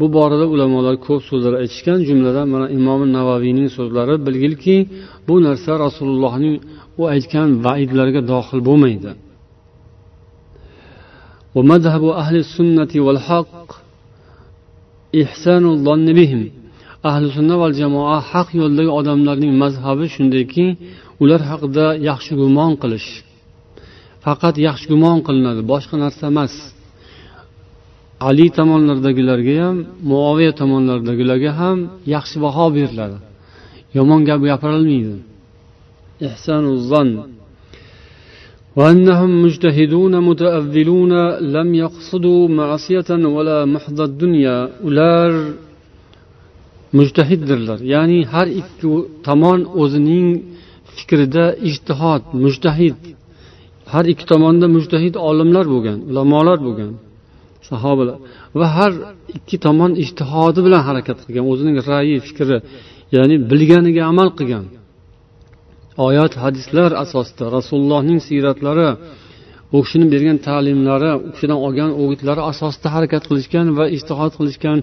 bu 0.00 0.06
borada 0.16 0.46
ulamolar 0.54 0.94
ko'p 1.06 1.22
so'zlar 1.30 1.54
aytishgan 1.62 1.98
jumladan 2.08 2.46
mana 2.54 2.66
imom 2.78 3.00
navaviyning 3.16 3.68
so'zlari 3.76 4.14
bilgilki 4.26 4.76
bu 5.28 5.34
narsa 5.46 5.72
rasulullohning 5.84 6.56
u 7.00 7.02
aytgan 7.14 7.48
vaidlariga 7.66 8.22
dohil 8.32 8.60
bo'lmaydi 8.68 9.12
ومذهب 11.56 12.04
أهل 12.22 12.36
السنة 12.44 12.92
والحق 13.06 13.68
إحسان 15.22 15.64
الظن 15.74 16.06
بهم 16.18 16.42
ahli 17.10 17.26
sunna 17.36 17.54
val 17.62 17.72
jamoa 17.80 18.16
haq 18.30 18.48
yo'ldagi 18.60 18.90
odamlarning 19.00 19.52
mazhabi 19.62 20.06
shundayki 20.14 20.66
ular 21.22 21.40
haqida 21.50 21.86
yaxshi 22.08 22.32
gumon 22.40 22.72
qilish 22.82 23.08
faqat 24.24 24.54
yaxshi 24.66 24.86
gumon 24.92 25.18
qilinadi 25.26 25.62
boshqa 25.72 25.96
narsa 26.04 26.24
emas 26.32 26.52
ali 28.28 28.46
tomonlaridagilarga 28.58 29.54
ham 29.64 29.76
muoviya 30.10 30.52
tomonlaridagilarga 30.60 31.52
ham 31.60 31.78
yaxshi 32.14 32.36
baho 32.44 32.66
beriladi 32.76 33.18
yomon 33.96 34.20
gap 34.28 34.40
gapirilmaydi 34.50 35.14
وأنهم 38.78 39.30
مجتهدون 39.44 40.14
متأذلون 40.28 41.12
لم 41.56 41.68
يقصدوا 41.84 42.48
معصية 42.60 43.10
ولا 43.36 43.58
محض 43.74 43.98
الدنيا 44.00 44.56
ular 44.88 45.30
mujtahiddirlar 46.98 47.78
ya'ni 47.94 48.20
har 48.32 48.46
ikki 48.60 48.88
tomon 49.26 49.60
o'zining 49.82 50.26
fikrida 50.96 51.44
ijtihod 51.70 52.22
mujtahid 52.44 52.98
har 53.92 54.04
ikki 54.12 54.24
tomonda 54.32 54.66
mujtahid 54.76 55.14
olimlar 55.30 55.64
bo'lgan 55.74 55.98
ulamolar 56.10 56.58
bo'lgan 56.66 56.92
Sahobalar 57.71 58.17
va 58.59 58.67
har 58.77 58.91
ikki 59.37 59.57
tomon 59.65 59.91
ishtihodi 60.03 60.59
bilan 60.65 60.81
harakat 60.87 61.17
qilgan 61.25 61.45
o'zining 61.51 61.75
ra'yi 61.91 62.17
fikri 62.27 62.57
ya'ni 63.15 63.35
bilganiga 63.51 64.03
amal 64.11 64.29
qilgan. 64.39 64.65
Oyat 66.07 66.33
hadislar 66.43 66.89
asosida 67.03 67.45
rasulullohning 67.57 68.19
siyratlari 68.27 68.89
u 69.75 69.77
kishini 69.83 70.05
bergan 70.13 70.37
ta'limlari 70.47 71.11
u 71.25 71.29
kishidan 71.33 71.59
olgan 71.65 71.91
o'gitlari 72.01 72.41
asosida 72.51 72.87
harakat 72.95 73.23
qilishgan 73.29 73.67
va 73.77 73.85
istihod 73.97 74.31
qilishgan 74.39 74.77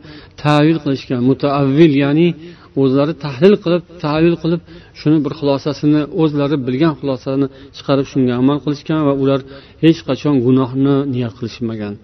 tavil 0.44 0.76
qilishgan 0.84 1.20
mutaavvil 1.30 1.92
ya'ni 2.04 2.28
o'zlari 2.82 3.12
tahlil 3.24 3.54
qilib 3.64 3.82
tavil 4.04 4.34
qilib 4.42 4.60
shuni 5.00 5.18
bir 5.24 5.32
xulosasini 5.40 6.02
o'zlari 6.22 6.56
bilgan 6.66 6.94
xulosani 7.00 7.46
chiqarib 7.76 8.06
shunga 8.12 8.34
amal 8.42 8.58
qilishgan 8.64 9.00
va 9.08 9.14
ular 9.22 9.40
hech 9.84 10.00
qachon 10.08 10.34
gunohni 10.46 10.96
niyat 11.14 11.32
qilishmagan. 11.38 11.94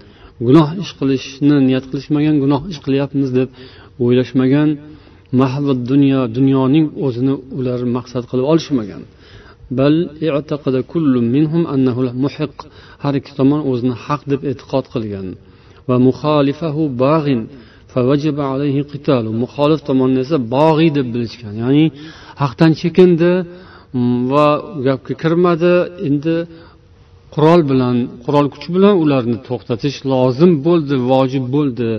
Gunoh 0.47 0.68
ish 0.83 0.92
qilishni 0.99 1.57
niyat 1.68 1.85
qilishmagan 1.90 2.37
gunoh 2.44 2.62
ish 2.73 2.81
qilyapmiz 2.87 3.31
deb 3.38 3.49
o'ylashmagan 4.05 4.68
mahva 5.40 5.73
dunyo 5.90 6.20
dunyoning 6.37 6.87
o'zini 7.07 7.35
ular 7.59 7.81
maqsad 7.97 8.25
qilib 8.31 8.47
olishmagan. 8.53 9.03
Bal 9.79 9.94
minhum 11.35 11.62
annahu 11.75 12.01
muhiq 12.25 12.55
har 13.03 13.14
ikki 13.20 13.33
tomon 13.38 13.61
o'zini 13.70 13.94
haq 14.07 14.23
deb 14.33 14.40
e'tiqod 14.51 14.85
qilgan. 14.94 15.27
Va 15.88 15.97
muxolifahu 16.07 16.83
bag'in 17.05 17.40
muxolif 19.42 19.81
tomonni 19.88 20.18
esa 20.25 20.37
bog'iy 20.55 20.90
deb 20.99 21.07
bilishgan. 21.14 21.55
Ya'ni 21.62 21.87
haqdan 22.42 22.73
chekindi 22.81 23.33
mm, 23.42 24.18
va 24.33 24.47
gapga 24.87 25.14
kirmadi 25.23 25.75
endi 26.09 26.37
qurol 27.36 27.62
bilan 27.72 27.95
qurol 28.26 28.48
kuch 28.54 28.67
bilan 28.76 28.95
ularni 29.04 29.38
to'xtatish 29.48 29.98
lozim 30.12 30.52
bo'ldi 30.67 30.95
vojib 31.12 31.45
bo'ldi 31.56 31.89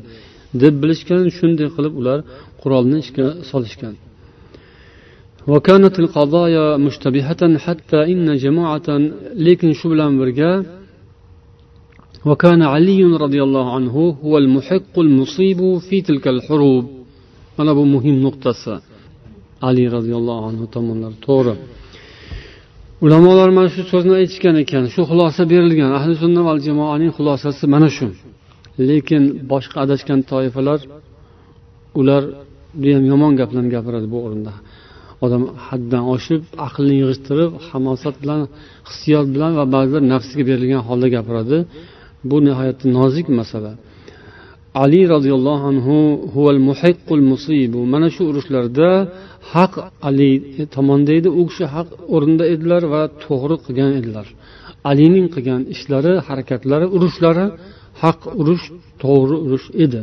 deb 0.62 0.74
bilishgan 0.82 1.24
shunday 1.36 1.68
qilib 1.76 1.94
ular 2.00 2.18
qurolni 2.62 2.96
ishga 3.04 3.26
solishgan 3.50 3.96
وكانت 5.52 5.96
القضايا 6.04 6.66
مشتبهة 6.86 7.42
حتى 7.64 8.00
إن 8.12 8.26
جماعة 8.44 8.88
lekin 9.46 9.70
shu 9.78 9.86
bilan 9.92 10.12
birga 10.20 10.52
وكان 12.28 12.62
علي 12.62 13.00
رضي 13.24 13.40
الله 13.46 13.66
عنه 13.76 13.94
هو 14.24 14.38
المحق 14.42 14.94
المصيب 15.06 15.60
في 15.86 15.96
تلك 16.08 16.28
الحروب 16.28 16.84
mana 17.58 17.76
bu 17.76 17.84
muhim 17.94 18.16
nuqtasi 18.26 18.74
ali 19.68 19.84
roziyallohu 19.96 20.42
anhu 20.50 20.64
tomonlari 20.74 21.16
to'g'ri 21.26 21.54
ulamolar 23.05 23.49
mana 23.57 23.69
shu 23.75 23.81
so'zni 23.91 24.13
aytishgan 24.21 24.55
ekan 24.63 24.83
shu 24.93 25.01
xulosa 25.09 25.41
berilgan. 25.51 25.91
Ahli 25.99 26.13
sunna 26.23 26.41
val 26.47 26.59
jamoaning 26.67 27.11
xulosasi 27.17 27.65
mana 27.73 27.89
shu. 27.97 28.07
Lekin 28.89 29.23
boshqa 29.51 29.77
adashgan 29.85 30.19
toifalar 30.31 30.79
ular 31.99 32.23
judayam 32.75 33.03
yomon 33.11 33.31
gaplarni 33.39 33.69
gapiradi 33.75 34.07
bu 34.13 34.17
o'rinda. 34.25 34.53
Odam 35.25 35.43
haddan 35.67 36.03
oshib 36.15 36.41
aqlni 36.67 36.95
yig'ishtirib 37.01 37.51
hamosat 37.69 38.15
bilan 38.21 38.39
hissiyot 38.89 39.27
bilan 39.35 39.51
va 39.59 39.65
ba'zilar 39.75 40.03
nafsiga 40.13 40.43
berilgan 40.49 40.81
holda 40.87 41.07
gapiradi. 41.15 41.57
Bu 42.29 42.37
nihoyatda 42.47 42.85
nozik 42.97 43.27
masala. 43.39 43.71
Ali 44.83 45.01
roziyallohu 45.13 45.63
anhu 45.71 45.95
huval 46.33 46.61
muhiqqul 46.69 47.23
musibu. 47.31 47.79
Mana 47.93 48.07
shu 48.15 48.21
urushlarda 48.31 48.89
haq 49.52 49.72
ali 50.08 50.30
tomonda 50.74 51.12
edi 51.18 51.28
u 51.40 51.42
kishi 51.48 51.64
haq 51.74 51.88
o'rinda 52.14 52.44
edilar 52.54 52.82
va 52.94 53.02
to'g'ri 53.24 53.56
qilgan 53.64 53.90
edilar 54.00 54.26
alining 54.90 55.26
qilgan 55.34 55.62
ishlari 55.74 56.12
harakatlari 56.28 56.86
urushlari 56.96 57.46
haq 58.02 58.20
urush 58.40 58.64
to'g'ri 59.02 59.36
urush 59.44 59.68
edi 59.86 60.02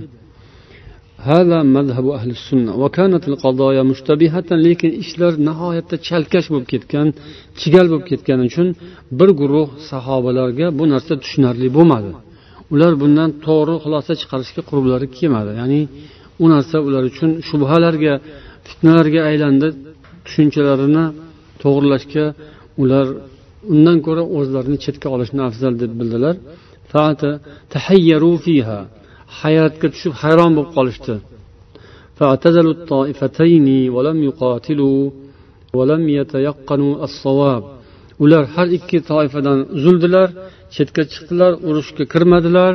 هذا 1.32 1.58
مذهب 1.78 2.06
أهل 2.18 2.30
السنة 2.38 2.72
وكانت 2.82 3.24
القضايا 3.32 3.84
مشتبهة 3.92 4.50
lekin 4.66 4.92
ishlar 5.04 5.34
nihoyatda 5.48 5.96
chalkash 6.08 6.48
bo'lib 6.52 6.68
ketgan 6.74 7.08
chigal 7.60 7.86
bo'lib 7.92 8.06
ketgani 8.12 8.44
uchun 8.50 8.68
bir 9.20 9.30
guruh 9.40 9.68
sahobalarga 9.90 10.68
bu 10.80 10.84
narsa 10.94 11.14
tushunarli 11.24 11.68
bo'lmadi 11.78 12.12
ular 12.74 12.94
bundan 13.02 13.30
to'g'ri 13.46 13.76
xulosa 13.84 14.14
chiqarishga 14.22 14.62
qurblari 14.70 15.08
kelmadi 15.18 15.52
ya'ni 15.62 15.82
u 16.44 16.46
narsa 16.54 16.78
ular 16.88 17.04
uchun 17.12 17.30
shubhalarga 17.48 18.14
fitnalarga 18.69 19.21
aylandi. 19.31 19.69
Tushunchalarini 20.27 21.05
to'g'irlashga 21.63 22.25
ular 22.83 23.07
undan 23.75 23.99
ko'ra 24.07 24.23
o'zlarini 24.39 24.79
chetga 24.85 25.09
olishni 25.15 25.41
afzal 25.49 25.75
deb 25.83 25.93
bildilar. 26.01 26.35
Hayratga 29.41 29.87
tushib 29.95 30.15
hayron 30.23 30.51
bo'lib 30.57 30.73
qolishdi. 30.79 31.15
Ular 38.25 38.45
har 38.55 38.69
ikki 38.79 38.99
toifadan 39.11 39.59
uzildilar 39.77 40.29
chetga 40.75 41.03
chiqdilar 41.13 41.53
urushga 41.69 42.05
kirmadilar. 42.13 42.73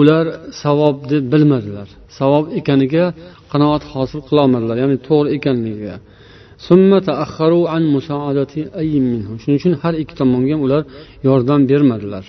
Ular 0.00 0.24
savob 0.62 0.96
deb 1.12 1.24
bilmadilar. 1.32 1.88
Savob 2.18 2.44
ekaniga 2.58 3.04
qanoat 3.52 3.82
hosil 3.92 4.20
qilolmadilar 4.28 4.76
ya'ni 4.82 4.96
to'g'ri 5.08 5.28
ekanligiga. 5.36 5.96
Shuning 9.42 9.58
uchun 9.60 9.74
har 9.82 9.94
ikki 10.02 10.14
tomonga 10.20 10.52
ham 10.54 10.62
ular 10.66 10.82
yordam 11.26 11.60
bermadilar. 11.70 12.24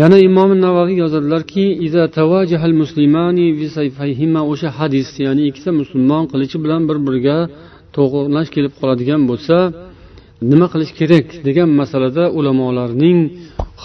Yana 0.00 0.16
imom 0.28 0.50
navoiy 0.66 0.96
yozadilarki 1.02 1.64
o'sha 4.50 4.68
hadis 4.78 5.08
ya'ni 5.26 5.42
ikkita 5.50 5.70
musulmon 5.80 6.24
qilichi 6.32 6.56
bilan 6.64 6.82
bir 6.88 6.98
biriga 7.06 7.38
to'qnash 7.96 8.50
kelib 8.54 8.72
qoladigan 8.80 9.22
bo'lsa 9.30 9.56
nima 10.50 10.66
qilish 10.72 10.92
kerak 11.00 11.26
degan 11.46 11.68
masalada 11.80 12.24
ulamolarning 12.38 13.18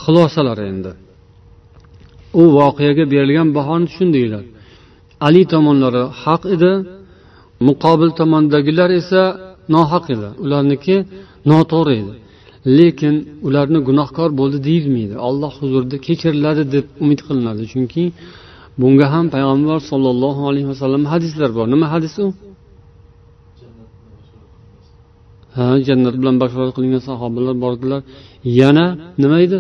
xulosalari 0.02 0.64
endi. 0.72 0.92
U 2.42 2.44
voqeaga 2.58 3.04
berilgan 3.14 3.48
bahoni 3.58 3.86
tushundinglar 3.90 4.44
ali 5.28 5.42
tomonlari 5.54 6.04
haq 6.24 6.44
edi 6.56 6.72
muqobil 7.68 8.10
tomondagilar 8.20 8.90
esa 9.02 9.22
nohaq 9.76 10.06
edi. 10.16 10.28
Ularniki 10.44 10.96
noto'g'ri 11.52 11.94
edi. 12.02 12.14
Lekin 12.78 13.16
ularni 13.48 13.80
gunohkor 13.88 14.30
bo'ldi 14.40 14.58
deyilmaydi. 14.68 15.16
Alloh 15.28 15.52
huzurida 15.60 15.98
kechiriladi 16.08 16.64
deb 16.76 16.86
umid 17.04 17.20
qilinadi. 17.28 17.64
Chunki 17.74 18.04
bunga 18.82 19.08
ham 19.14 19.26
payg'ambar 19.36 19.80
sollallohu 19.92 20.42
alayhi 20.50 20.68
vasallam 20.72 21.04
hadislar 21.14 21.50
bor. 21.58 21.66
Nima 21.74 21.88
hadis 21.94 22.16
u? 22.24 22.26
Ha 25.56 25.66
jannat 25.88 26.16
bilan 26.22 26.36
bashorat 26.44 26.72
qilingan 26.78 27.04
sahobalar 27.10 27.56
bordilar. 27.64 28.02
Yana 28.60 28.86
nima 29.22 29.38
edi? 29.46 29.60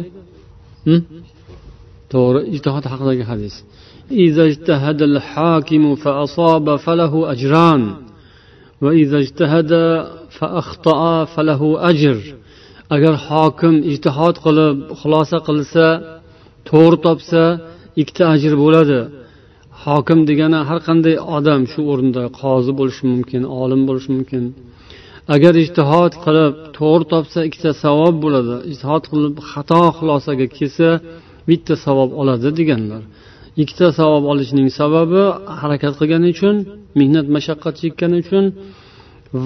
To'g'ri 2.14 2.42
ijtihod 2.56 2.86
haqidagi 2.92 3.24
hadis. 3.32 3.56
إذا 4.13 4.45
اجتهد 4.51 5.03
الحاكم 5.03 5.95
فأصاب 5.95 6.77
فله 6.77 7.33
أجران 7.33 7.83
وإذا 8.83 9.19
اجتهد 9.19 9.71
فأخطأ 10.39 11.25
فله 11.25 11.91
أجر 11.91 12.19
agar 12.97 13.15
hokim 13.29 13.75
ijtihod 13.91 14.37
qilib 14.45 14.77
xulosa 15.01 15.39
qilsa 15.49 15.87
to'g'ri 16.69 16.99
topsa 17.07 17.43
ikkita 18.01 18.25
ajr 18.35 18.53
bo'ladi 18.63 19.01
hokim 19.85 20.19
degani 20.31 20.61
har 20.69 20.81
qanday 20.89 21.17
odam 21.37 21.63
shu 21.73 21.81
o'rinda 21.93 22.23
qozi 22.41 22.73
bo'lishi 22.79 23.05
mumkin 23.13 23.43
olim 23.63 23.83
bo'lishi 23.89 24.11
mumkin 24.17 24.45
agar 25.35 25.53
ijtihod 25.65 26.13
qilib 26.25 26.53
to'g'ri 26.79 27.05
topsa 27.13 27.39
ikkita 27.49 27.71
savob 27.85 28.15
bo'ladi 28.25 28.57
ijtihod 28.73 29.05
qilib 29.11 29.35
xato 29.51 29.83
xulosaga 29.99 30.47
kelsa 30.57 30.89
bitta 31.49 31.75
savob 31.85 32.11
oladi 32.21 32.49
deganlar 32.59 33.03
ikkita 33.62 33.88
savob 34.00 34.24
olishning 34.32 34.68
sababi 34.80 35.24
harakat 35.62 35.94
qilgani 36.00 36.28
uchun 36.36 36.56
mehnat 37.00 37.28
mashaqqat 37.36 37.76
chekkani 37.82 38.16
uchun 38.24 38.46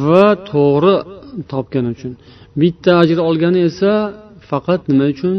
va 0.04 0.26
to'g'ri 0.52 0.96
topgani 1.52 1.90
uchun. 1.96 2.12
Bitta 2.62 2.92
ajr 3.02 3.18
olgani 3.30 3.60
esa 3.70 3.92
faqat 4.50 4.82
nima 4.90 5.06
uchun? 5.14 5.36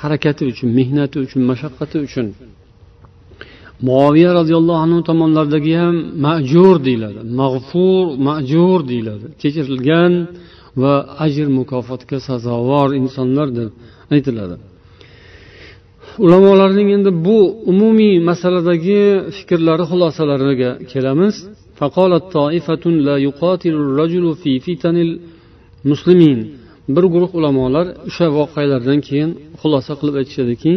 Harakati 0.00 0.42
uchun 0.52 0.68
mehnati 0.78 1.16
uchun 1.24 1.42
mashaqqati 1.50 1.96
uchun. 2.06 2.26
Muoviya 3.88 4.30
roziyallohu 4.40 4.80
anhu 4.84 4.98
tomonlaridagi 5.08 5.74
ham 5.82 5.96
majur 6.26 6.74
deyiladi. 6.86 7.20
Mag'fur 7.40 8.04
majur 8.28 8.78
deyiladi. 8.90 9.26
Kechirilgan 9.42 10.12
va 10.82 10.94
ajr 11.24 11.46
mukofotga 11.58 12.18
sazovor 12.28 12.88
insonlar 13.00 13.48
deb 13.58 13.70
aytiladi. 14.14 14.56
ulamolarning 16.18 16.88
endi 16.96 17.10
bu 17.26 17.38
umumiy 17.72 18.14
masaladagi 18.30 19.00
fikrlari 19.36 19.84
xulosalariga 19.90 20.70
kelamiz. 20.92 21.34
Bir 26.94 27.04
guruh 27.14 27.30
ulamolar 27.38 27.86
o'sha 28.08 28.26
voqealardan 28.38 28.98
keyin 29.08 29.30
xulosa 29.60 29.92
qilib 30.00 30.14
aytishadiki 30.20 30.72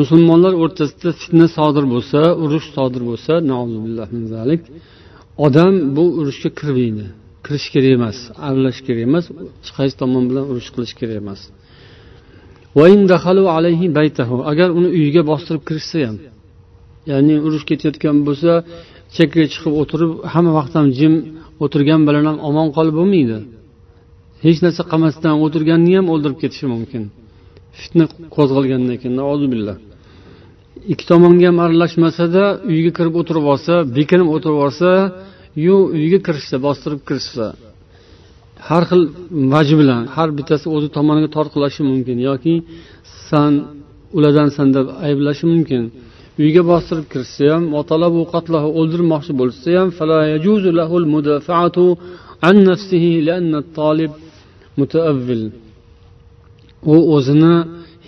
musulmonlar 0.00 0.52
o'rtasida 0.62 1.10
fitna 1.20 1.46
sodir 1.56 1.84
bo'lsa 1.94 2.20
urush 2.44 2.66
sodir 2.76 3.02
bo'lsa 3.10 3.32
odam 5.46 5.72
bu 5.96 6.04
urushga 6.20 6.50
kirmaydi. 6.60 7.06
Kirish 7.44 7.68
kerak 7.74 7.92
emas 7.98 8.18
aralash 8.48 8.80
kerak 8.86 9.02
emas 9.08 9.24
hech 9.60 9.72
qaysi 9.78 9.94
tomon 10.02 10.24
bilan 10.30 10.44
urush 10.52 10.68
qilish 10.74 10.94
kerak 11.00 11.16
emas. 11.22 11.40
Agar 14.50 14.68
uni 14.78 14.88
uyiga 14.96 15.22
bostirib 15.30 15.62
kirishsa 15.68 15.98
ham 16.08 16.16
ya'ni 17.10 17.34
urush 17.46 17.64
ketayotgan 17.70 18.16
bo'lsa 18.28 18.52
chekkaga 19.16 19.46
chiqib 19.52 19.72
o'tirib 19.82 20.12
hamma 20.32 20.52
vaqt 20.58 20.72
ham 20.78 20.86
jim 20.98 21.14
o'tirgan 21.64 22.00
bilan 22.08 22.24
ham 22.28 22.36
omon 22.48 22.68
qolib 22.76 22.94
bo'lmaydi. 23.00 23.38
Hech 24.44 24.58
narsa 24.64 24.82
qilmasdan 24.90 25.34
o'tirganni 25.44 25.92
ham 25.98 26.06
o'ldirib 26.12 26.38
ketishi 26.42 26.66
mumkin. 26.74 27.02
Fitna 27.80 28.04
qo'zg'algandan 28.36 28.96
keyin 29.02 29.16
billah. 29.54 29.76
Ikki 30.92 31.04
tomonga 31.10 31.46
ham 31.50 31.58
aralashmasada 31.64 32.42
uyga 32.70 32.90
kirib 32.98 33.14
o'tirib 33.20 33.44
olsa 33.52 33.74
bekinib 33.96 34.28
o'tirib 34.34 34.58
olsa 34.66 34.90
yu 35.66 35.76
uyga 35.98 36.18
kirishsa 36.26 36.56
bostirib 36.66 37.00
kirishsa 37.08 37.46
har 38.68 38.82
xil 38.90 39.02
vaji 39.54 39.74
bilan 39.80 40.02
har 40.16 40.28
bittasi 40.38 40.66
o'zi 40.76 40.88
tomoniga 40.96 41.28
tortqilashi 41.36 41.82
mumkin 41.90 42.18
yoki 42.28 42.54
san 43.28 43.52
uladansan 44.16 44.68
deb 44.76 44.86
ayblashi 45.06 45.44
mumkin. 45.52 45.82
Uyga 46.42 46.62
bostirib 46.70 47.06
kirishsa 47.12 47.44
ham 47.54 47.64
o'ldirmoqchi 48.80 49.32
bo'lsa 49.40 49.68
ham 49.78 49.88
mutaavvil 54.80 55.42
u 56.92 56.94
o'zini 57.16 57.54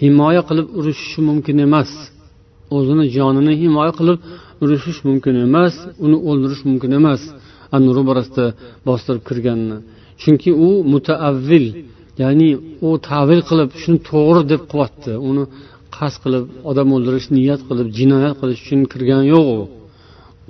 himoya 0.03 0.42
qilib 0.48 0.66
urushishi 0.78 1.20
mumkin 1.28 1.57
emas. 1.66 1.90
O'zini 2.76 3.05
jonini 3.16 3.53
himoya 3.62 3.92
qilib 3.98 4.18
urushish 4.62 5.01
mumkin 5.09 5.34
emas 5.46 5.74
uni 6.05 6.16
o'ldirish 6.28 6.62
mumkin 6.68 6.90
emas. 7.01 7.22
Ani 7.74 7.88
ro'barasida 7.96 8.46
bostirib 8.88 9.22
kirganini. 9.28 9.78
Chunki 10.22 10.50
u 10.66 10.68
mutaavvil 10.92 11.66
ya'ni 12.22 12.50
u 12.86 12.88
tavil 13.08 13.40
qilib 13.48 13.70
shuni 13.82 13.98
to'g'ri 14.10 14.42
deb 14.52 14.62
qilyapti 14.70 15.12
uni 15.28 15.44
qasd 15.96 16.16
qilib 16.24 16.44
odam 16.70 16.88
o'ldirish 16.96 17.28
niyat 17.36 17.60
qilib 17.68 17.88
jinoyat 17.98 18.34
qilish 18.40 18.60
uchun 18.64 18.80
kirgani 18.92 19.26
yo'q 19.34 19.46
u. 19.58 19.60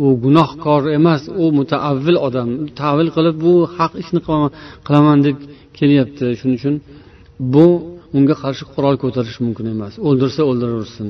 U 0.04 0.06
gunohkor 0.24 0.82
emas 0.98 1.22
u 1.42 1.44
mutaavvil 1.58 2.18
odam. 2.28 2.48
Tavil 2.80 3.08
qilib 3.16 3.36
bu 3.44 3.54
haq 3.76 3.92
ishni 4.02 4.20
qilaman 4.86 5.18
deb 5.26 5.36
kelyapti. 5.78 6.24
Shuning 6.38 6.58
uchun 6.60 6.74
bu 7.54 7.66
unga 8.16 8.34
qarshi 8.42 8.64
qurol 8.74 8.96
ko'tarish 9.02 9.38
mumkin 9.44 9.66
emas. 9.74 9.92
O'ldirsa 10.08 10.40
o'ldiraversin 10.50 11.08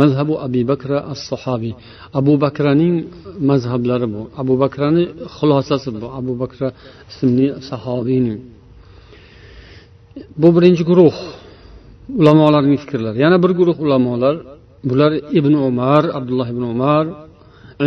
mazhabu 0.00 0.34
abu 0.46 0.60
bakra 0.70 0.98
as 1.12 1.20
sahobiy 1.30 1.72
abu 2.18 2.32
bakraning 2.44 2.94
mazhablari 3.50 4.06
bu 4.14 4.20
abu 4.40 4.54
bakrani 4.62 5.04
xulosasi 5.36 5.88
bu 5.94 6.06
abu 6.20 6.32
bakra 6.42 6.68
ismli 7.10 7.46
sahobiyning 7.68 8.38
bu 10.40 10.48
birinchi 10.56 10.82
guruh 10.90 11.16
ulamolarning 12.20 12.78
fikrlari 12.82 13.18
yana 13.24 13.36
bir 13.44 13.52
guruh 13.58 13.76
ulamolar 13.84 14.34
bular 14.88 15.12
ibn 15.38 15.52
umar 15.68 16.02
abdulloh 16.18 16.48
ibn 16.54 16.64
umar 16.74 17.04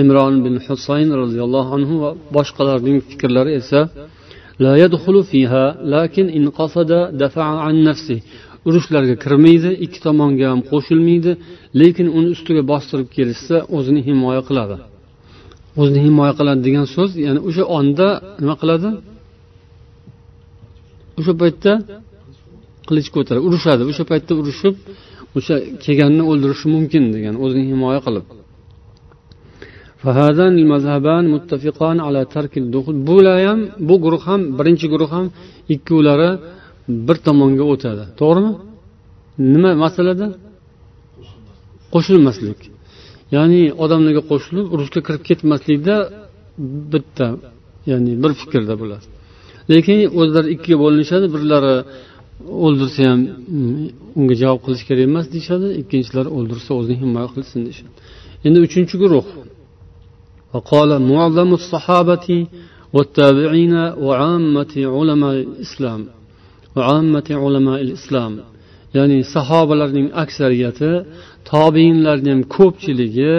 imron 0.04 0.36
bin 0.46 0.56
husayn 0.66 1.10
roziyallohu 1.22 1.70
anhu 1.78 1.94
va 2.04 2.10
boshqalarning 2.36 2.98
fikrlari 3.10 3.52
esa 3.62 3.82
لا 4.66 4.74
يدخل 4.84 5.24
فيها 5.32 5.66
لكن 5.84 6.26
إن 6.38 6.50
قصد 6.50 6.92
دفع 7.24 7.44
عن 7.44 7.84
نفسه 7.90 8.20
urushlarga 8.69 9.15
kirmaydi 9.25 9.71
ikki 9.85 9.99
tomonga 10.07 10.47
ham 10.53 10.61
qo'shilmaydi 10.71 11.33
lekin 11.81 12.07
uni 12.19 12.29
ustiga 12.35 12.63
bostirib 12.73 13.09
kelishsa 13.17 13.57
o'zini 13.77 14.01
himoya 14.09 14.43
qiladi. 14.49 14.77
O'zini 15.81 16.01
himoya 16.07 16.33
qiladi 16.39 16.61
degan 16.67 16.87
so'z 16.95 17.11
ya'ni 17.27 17.41
o'sha 17.49 17.65
onda 17.79 18.09
nima 18.43 18.55
qiladi? 18.63 18.89
O'sha 21.19 21.33
paytda 21.43 21.73
qilich 22.89 23.09
ko'taradi 23.17 23.43
urushadi. 23.49 23.83
O'sha 23.91 24.05
paytda 24.11 24.33
urushib 24.41 24.75
o'sha 25.39 25.55
kelganni 25.85 26.23
o'ldirishi 26.31 26.67
mumkin 26.75 27.03
degan 27.15 27.35
o'zini 27.45 27.65
himoya 27.73 28.01
qilib. 28.07 28.27
Bular 33.09 33.39
ham 33.49 33.61
bu 33.89 33.95
guruh 34.05 34.23
ham 34.29 34.41
birinchi 34.59 34.87
guruh 34.93 35.11
ham 35.17 35.27
ikkovlari 35.75 36.31
bir 37.08 37.18
tomonga 37.26 37.66
o'tadi 37.74 38.04
to'g'rimi 38.22 38.52
nima 39.54 39.72
masalada 39.84 40.28
qo'shilmaslik 41.94 42.60
ya'ni 43.36 43.62
odamlarga 43.84 44.22
qo'shilib 44.32 44.66
urushga 44.74 45.02
kirib 45.08 45.24
ketmaslikda 45.30 45.96
bitta 46.94 47.28
ya'ni 47.92 48.12
bir 48.24 48.32
fikrda 48.42 48.74
bular 48.82 49.02
lekin 49.72 49.98
o'zlari 50.22 50.48
ikkiga 50.56 50.78
bo'linishadi 50.84 51.26
birlari 51.36 51.76
o'ldirsa 52.66 53.02
ham 53.10 53.20
mm, 53.22 53.88
unga 54.20 54.36
javob 54.42 54.60
qilish 54.66 54.84
kerak 54.90 55.04
emas 55.10 55.26
deyishadi 55.34 55.68
ikkinchilari 55.82 56.30
o'ldirsa 56.38 56.72
o'zini 56.80 56.98
himoya 57.04 57.30
qilsin 57.36 57.60
deyishadi 57.68 57.92
endi 58.48 58.60
uchinchi 58.68 58.96
guruh 59.04 59.28
وقال 60.54 60.90
معظم 61.12 61.50
الصحابة 61.60 62.28
والتابعين 62.96 63.74
وعامة 64.06 64.74
علماء 64.96 65.34
الإسلام 65.48 66.02
islom 67.99 68.33
ya'ni 68.97 69.19
sahobalarning 69.35 70.09
aksariyati 70.23 70.91
tobeinlarni 71.51 72.31
ham 72.35 72.43
ko'pchiligi 72.57 73.35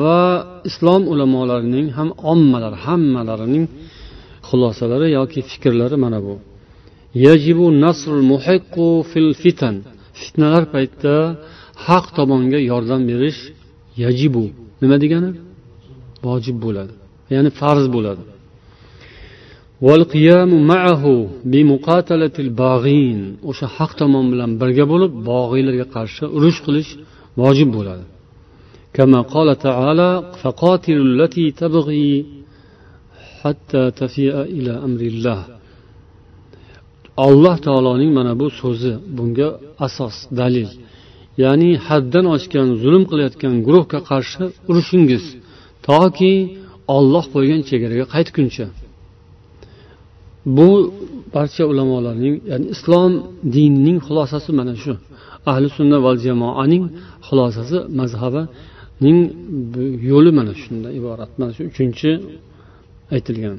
va 0.00 0.22
islom 0.68 1.02
ulamolarining 1.12 1.86
ham 1.98 2.08
ommalari 2.32 2.78
hammalarining 2.86 3.64
xulosalari 4.48 5.08
yoki 5.18 5.40
fikrlari 5.50 5.96
mana 6.04 6.18
bu. 6.26 6.34
Yajibu 7.26 7.66
nasrul 7.84 8.24
muhiqqu 8.32 8.88
fil 9.10 9.30
fitan 9.42 9.76
fitnalar 10.20 10.64
paytida 10.74 11.16
haq 11.86 12.06
tomonga 12.16 12.58
yordam 12.70 13.02
berish 13.10 13.40
yajibu. 14.04 14.44
Nima 14.82 14.96
degani? 15.02 15.30
Vojib 16.26 16.56
bo'ladi 16.64 16.92
ya'ni 17.34 17.50
farz 17.60 17.84
bo'ladi. 17.96 18.22
o'sha 23.49 23.67
haq 23.77 23.91
tomon 23.99 24.25
bilan 24.31 24.51
birga 24.61 24.85
bo'lib 24.91 25.11
bog'iylarga 25.29 25.85
qarshi 25.95 26.23
urush 26.37 26.59
qilish 26.65 26.91
vojib 27.41 27.69
bo'ladi 27.77 28.05
كما 28.97 29.19
قال 29.33 29.49
تعالى 29.67 30.09
فقاتلوا 30.41 31.05
التي 31.11 31.45
تبغي 31.61 32.09
حتى 33.41 33.83
تفيء 34.01 34.35
إلى 34.57 34.73
أمر 34.87 35.01
الله 35.13 35.39
alloh 37.17 37.55
taoloning 37.65 38.11
mana 38.17 38.33
bu 38.39 38.47
so'zi 38.61 38.93
bunga 39.17 39.49
asos 39.85 40.15
dalil 40.39 40.69
ya'ni 41.43 41.71
haddan 41.87 42.25
oshgan 42.35 42.67
zulm 42.83 43.03
qilayotgan 43.09 43.53
guruhga 43.67 43.99
qarshi 44.09 44.43
urushingiz 44.69 45.23
toki 45.87 46.33
olloh 46.97 47.25
qo'ygan 47.33 47.61
chegaraga 47.69 48.05
qaytguncha 48.15 48.65
Bu 50.46 50.68
barcha 51.34 51.64
ulamolarning 51.72 52.36
ya'ni 52.50 52.66
islom 52.74 53.12
dinining 53.54 53.98
xulosasi 54.06 54.50
mana 54.60 54.74
shu. 54.82 54.92
Ahli 55.50 55.68
sunna 55.76 55.96
val 56.04 56.18
jamoaning 56.26 56.84
xulosasi 57.28 57.78
mazhabining 58.00 59.18
yo'li 60.10 60.30
mana 60.38 60.52
shundan 60.62 60.92
iborat. 60.98 61.30
Mana 61.40 61.52
shu 61.56 61.62
uchinchi 61.70 62.10
aytilgan. 63.14 63.58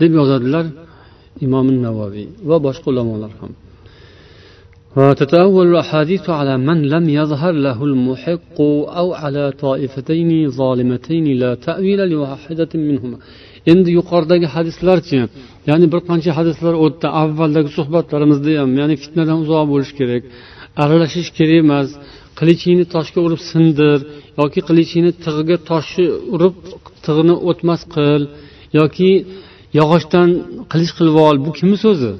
Deb 0.00 0.12
yozadilar 0.20 0.66
imom 1.46 1.66
navoiy 1.86 2.26
va 2.48 2.56
boshqa 2.66 2.86
ulamolar 2.92 3.32
ham. 3.40 3.52
وتتأول 4.97 5.65
الأحاديث 5.71 6.29
على 6.29 6.57
من 6.57 6.77
لم 6.93 7.05
يظهر 7.19 7.53
له 7.67 7.79
المحق 7.89 8.57
أو 8.99 9.07
على 9.13 9.43
طائفتين 9.63 10.49
ظالمتين 10.59 11.25
لا 11.41 11.51
تأويل 11.55 11.99
لواحدة 12.11 12.71
منهما 12.75 13.17
endi 13.71 13.89
yuqoridagi 13.99 14.47
hadislarchi 14.55 15.19
ya'ni 15.69 15.87
bir 15.93 16.01
qancha 16.09 16.31
hadislar 16.39 16.73
o'tdi 16.85 17.07
avvaldagi 17.21 17.69
suhbatlarimizda 17.77 18.51
ham 18.61 18.71
ya'ni 18.81 18.95
fitnadan 19.03 19.37
uzoq 19.43 19.65
bo'lish 19.73 19.93
kerak 19.99 20.23
aralashish 20.83 21.29
kerak 21.37 21.59
emas 21.65 21.87
qilichingni 22.39 22.85
toshga 22.95 23.19
urib 23.27 23.41
sindir 23.51 23.97
yoki 24.41 24.59
qilichingni 24.67 25.11
tig'iga 25.23 25.57
toshni 25.69 26.05
urib 26.35 26.55
tig'ini 27.05 27.35
o'tmas 27.49 27.81
qil 27.95 28.21
yoki 28.79 29.11
yog'ochdan 29.79 30.29
qilich 30.71 30.91
qilib 30.97 31.15
ol 31.27 31.35
bu 31.45 31.51
kimni 31.57 31.77
so'zi 31.85 32.11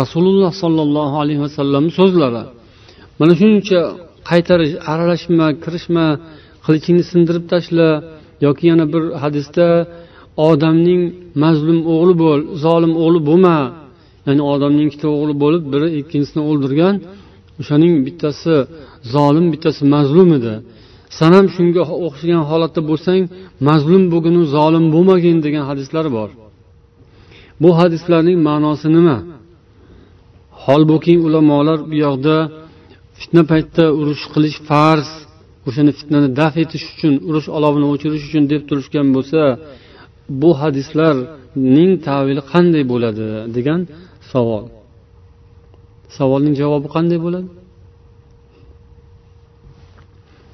rasululloh 0.00 0.52
sollallohu 0.62 1.16
alayhi 1.22 1.40
vasallamni 1.46 1.92
so'zlari. 2.00 2.42
Mana 3.20 3.32
shuncha 3.40 3.80
qaytarish 4.30 4.74
aralashma 4.92 5.46
kirishma 5.64 6.06
qilichingni 6.64 7.04
sindirib 7.12 7.44
tashla 7.52 7.88
yoki 8.46 8.64
yana 8.70 8.84
bir 8.92 9.02
hadisda 9.22 9.66
odamning 10.48 11.02
mazlum 11.44 11.78
o'g'li 11.94 12.14
bo'l 12.22 12.40
zolim 12.64 12.92
o'g'li 13.04 13.20
bo'lma. 13.28 13.58
Ya'ni 14.26 14.42
odamning 14.52 14.86
ikkita 14.90 15.08
o'g'li 15.16 15.34
bo'lib 15.42 15.64
biri 15.72 15.88
ikkinchisini 16.00 16.42
o'ldirgan 16.50 16.94
o'shaning 17.60 17.94
bittasi 18.06 18.54
zolim 19.14 19.46
bittasi 19.52 19.82
mazlum 19.94 20.28
edi. 20.38 20.54
San 21.18 21.30
ham 21.36 21.46
shunga 21.56 21.82
o'xshagan 22.06 22.42
holatda 22.50 22.80
bo'lsang 22.90 23.22
mazlum 23.68 24.04
bo'lginu 24.12 24.42
zolim 24.56 24.84
bo'lmagin 24.94 25.36
degan 25.46 25.64
hadislar 25.70 26.06
bor. 26.16 26.30
Bu 27.62 27.70
hadislarning 27.80 28.38
ma'nosi 28.48 28.88
nima? 28.96 29.18
holbuki 30.65 31.13
ulamolar 31.27 31.79
bu 31.89 31.95
yoqda 32.05 32.35
fitna 33.19 33.41
paytida 33.51 33.85
urush 33.99 34.23
qilish 34.33 34.57
farz 34.69 35.09
o'shani 35.67 35.91
fitnani 35.99 36.29
daf 36.39 36.53
etish 36.63 36.85
uchun 36.93 37.13
urush 37.29 37.47
olovini 37.57 37.87
o'chirish 37.93 38.23
uchun 38.29 38.43
deb 38.51 38.61
turishgan 38.69 39.07
bo'lsa 39.15 39.41
bu 40.41 40.49
hadislarning 40.61 41.91
tavili 42.07 42.41
qanday 42.51 42.83
bo'ladi 42.91 43.25
degan 43.55 43.79
savol 44.31 44.63
savolning 46.17 46.55
javobi 46.61 46.87
qanday 46.95 47.19
bo'ladi 47.27 47.49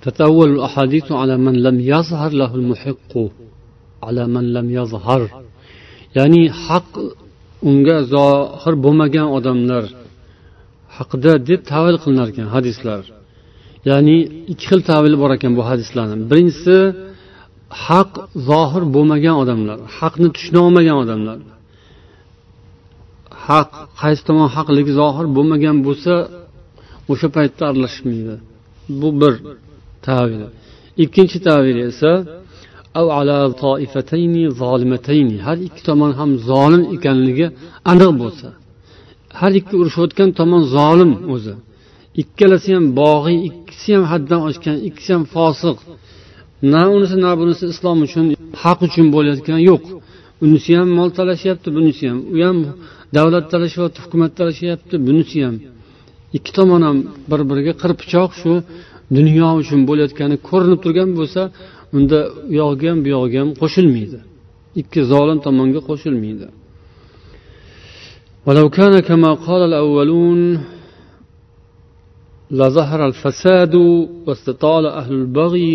تتأول 0.05 0.49
الأحاديث 0.55 1.07
على 1.21 1.35
من 1.45 1.55
لم 1.67 1.77
يظهر 1.93 2.31
له 2.41 2.51
المحق 2.59 3.11
على 4.07 4.23
من 4.35 4.45
لم 4.57 4.67
يظهر 4.79 5.21
ya'ni 6.17 6.43
haq 6.65 6.89
unga 7.69 7.97
zohir 8.13 8.73
bo'lmagan 8.83 9.27
odamlar 9.37 9.83
haqida 11.00 11.32
deb 11.48 11.60
tavil 11.72 11.96
qilinar 12.02 12.26
ekan 12.32 12.48
hadislar. 12.54 13.02
Ya'ni 13.88 14.16
ikki 14.52 14.64
xil 14.70 14.80
tavili 14.90 15.16
bor 15.22 15.30
ekan 15.36 15.52
bu 15.58 15.62
hadislarni. 15.70 16.16
Birinchisi 16.30 16.76
haq 17.86 18.10
zohir 18.48 18.82
bo'lmagan 18.94 19.36
odamlar 19.42 19.78
haqni 19.98 20.28
tushuna 20.36 20.60
olmagan 20.66 20.96
odamlar. 21.04 21.38
Haq 23.46 23.70
qaysi 24.00 24.22
tomon 24.28 24.48
haqligi 24.56 24.92
zohir 25.00 25.26
bo'lmagan 25.36 25.76
bo'lsa 25.86 26.12
o'sha 27.12 27.28
paytda 27.36 27.62
aralashmaydi. 27.70 28.34
Bu 29.00 29.08
bir 29.20 29.34
tavili 30.08 30.48
ikkinchi 31.04 31.38
tavili 31.48 31.82
esa 31.90 32.12
har 35.46 35.58
ikki 35.68 35.82
tomon 35.88 36.12
ham 36.20 36.30
zolim 36.50 36.82
ekanligi 36.96 37.46
aniq 37.92 38.12
bo'lsa. 38.22 38.48
Har 39.38 39.52
ikki 39.60 39.74
urushayotgan 39.80 40.30
tomon 40.38 40.62
zolim 40.76 41.12
o'zi. 41.34 41.54
Ikkalasi 42.22 42.70
ham 42.76 42.86
bog'iy 43.00 43.38
ikkisi 43.48 43.90
ham 43.96 44.04
haddan 44.12 44.40
oshgan 44.48 44.76
ikkisi 44.88 45.10
ham 45.16 45.24
fosiq. 45.34 45.78
Na 46.72 46.82
unisi 46.96 47.16
na 47.24 47.30
bunisi 47.40 47.64
islom 47.72 47.98
uchun 48.06 48.24
haq 48.62 48.78
uchun 48.86 49.06
bo'layotgani 49.14 49.62
yo'q. 49.70 49.84
Unisi 50.44 50.70
ham 50.78 50.88
mol 50.98 51.10
talashyapti 51.18 51.68
bunisi 51.76 52.04
ham. 52.10 52.18
U 52.34 52.36
ham 52.46 52.58
davlat 53.16 53.44
talashyapti 53.52 53.98
hukumat 54.04 54.32
talashyapti 54.38 54.94
bunisi 55.06 55.38
ham. 55.46 55.56
Ikki 56.36 56.50
tomon 56.58 56.82
ham 56.88 56.96
bir 57.30 57.40
biriga 57.50 57.72
qirpichoq 57.82 58.30
shu 58.40 58.52
dunyo 59.16 59.48
uchun 59.62 59.80
bo'layotgani 59.88 60.36
ko'rinib 60.48 60.80
turgan 60.84 61.10
bo'lsa 61.18 61.42
unda 61.96 62.18
u 62.50 62.52
yog'iga 62.60 62.88
ham 62.92 62.98
bu 63.04 63.08
yog'iga 63.16 63.38
ham 63.42 63.50
qo'shilmaydi. 63.62 64.18
Ikki 64.80 65.00
zolim 65.12 65.38
tomonga 65.46 65.80
qo'shilmaydi. 65.88 66.46
ولو 68.47 68.69
كان 68.69 68.99
كما 68.99 69.31
قال 69.33 69.61
الأولون 69.69 70.41
لظهر 72.51 72.99
الفساد 73.09 73.75
واستطال 74.27 74.83
أهل 74.85 75.13
البغي 75.21 75.73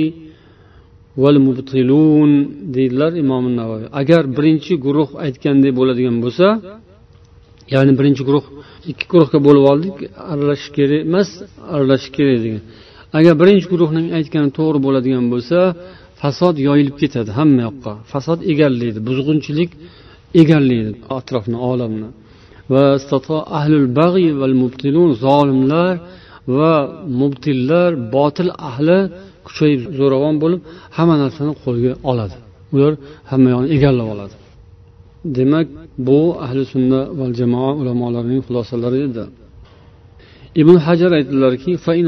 والمبطلون 1.23 2.31
deydilar 2.75 3.13
imom 3.23 3.45
navoiy 3.61 3.87
agar 4.01 4.23
birinchi 4.37 4.73
guruh 4.87 5.09
aytgandek 5.25 5.73
bo'ladigan 5.79 6.17
bo'lsa 6.25 6.47
ya'ni 7.75 7.93
birinchi 7.99 8.23
guruh 8.29 8.45
ikki 8.91 9.07
guruhga 9.13 9.39
bo'lib 9.47 9.65
oldik 9.73 9.97
aralashish 10.33 10.71
kerak 10.77 11.01
emas 11.09 11.29
aralashish 11.75 12.11
kerak 12.17 12.39
degan 12.45 12.63
agar 13.19 13.35
birinchi 13.43 13.67
guruhning 13.73 14.07
aytgani 14.19 14.51
to'g'ri 14.59 14.79
bo'ladigan 14.87 15.25
bo'lsa 15.33 15.59
fasod 16.23 16.57
yoyilib 16.69 16.97
ketadi 17.03 17.31
hamma 17.39 17.61
yoqqa 17.69 17.93
fasod 18.13 18.39
egallaydi 18.53 19.01
buzg'unchilik 19.09 19.71
egallaydi 20.43 20.91
atrofni 21.19 21.59
olamni 21.73 22.09
va 22.13 22.24
ahlul 23.59 23.89
bag'i 24.01 24.29
val 24.41 24.55
mubtilun 24.63 25.11
zolimlar 25.25 25.95
va 26.59 26.75
mubtillar 27.21 27.91
botil 28.17 28.51
ahli 28.71 28.99
kuchayib 29.47 29.81
zo'ravon 29.99 30.37
bo'lib 30.43 30.61
hamma 30.97 31.15
narsani 31.23 31.53
qo'lga 31.65 31.93
oladi 32.11 32.37
ular 32.75 32.93
hamma 33.31 33.49
yoqni 33.55 33.69
egallab 33.77 34.09
oladi 34.15 34.35
demak 35.37 35.67
bu 36.07 36.21
ahli 36.45 36.63
sunna 36.73 37.01
val 37.19 37.33
jamoa 37.41 37.71
ulamolarining 37.81 38.43
xulosalari 38.47 38.99
edi 39.09 39.25
ibn 40.63 40.77
hajar 40.87 41.11
aytdilarki 41.19 41.73
فإن 41.77 42.07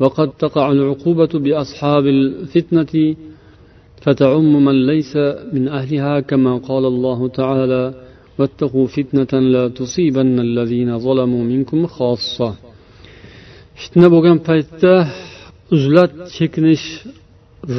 وقد 0.00 0.28
تقع 0.44 0.72
العقوبة 0.72 1.32
بأصحاب 1.44 2.04
الفتنة 2.06 2.94
فتعم 4.02 4.64
من 4.66 4.86
ليس 4.86 5.16
من 5.54 5.64
أهلها 5.68 6.20
كما 6.20 6.52
قال 6.68 6.84
الله 6.92 7.28
تعالى 7.28 7.84
واتقوا 8.38 8.86
فتنة 8.86 9.32
لا 9.54 9.64
تصيبن 9.68 10.36
الذين 10.48 10.98
ظلموا 10.98 11.44
منكم 11.52 11.86
خاصة 11.86 12.50
fitna 13.80 14.08
bo'lgan 14.14 14.38
paytda 14.48 14.94
uzlat 15.74 16.12
chekinish 16.36 16.86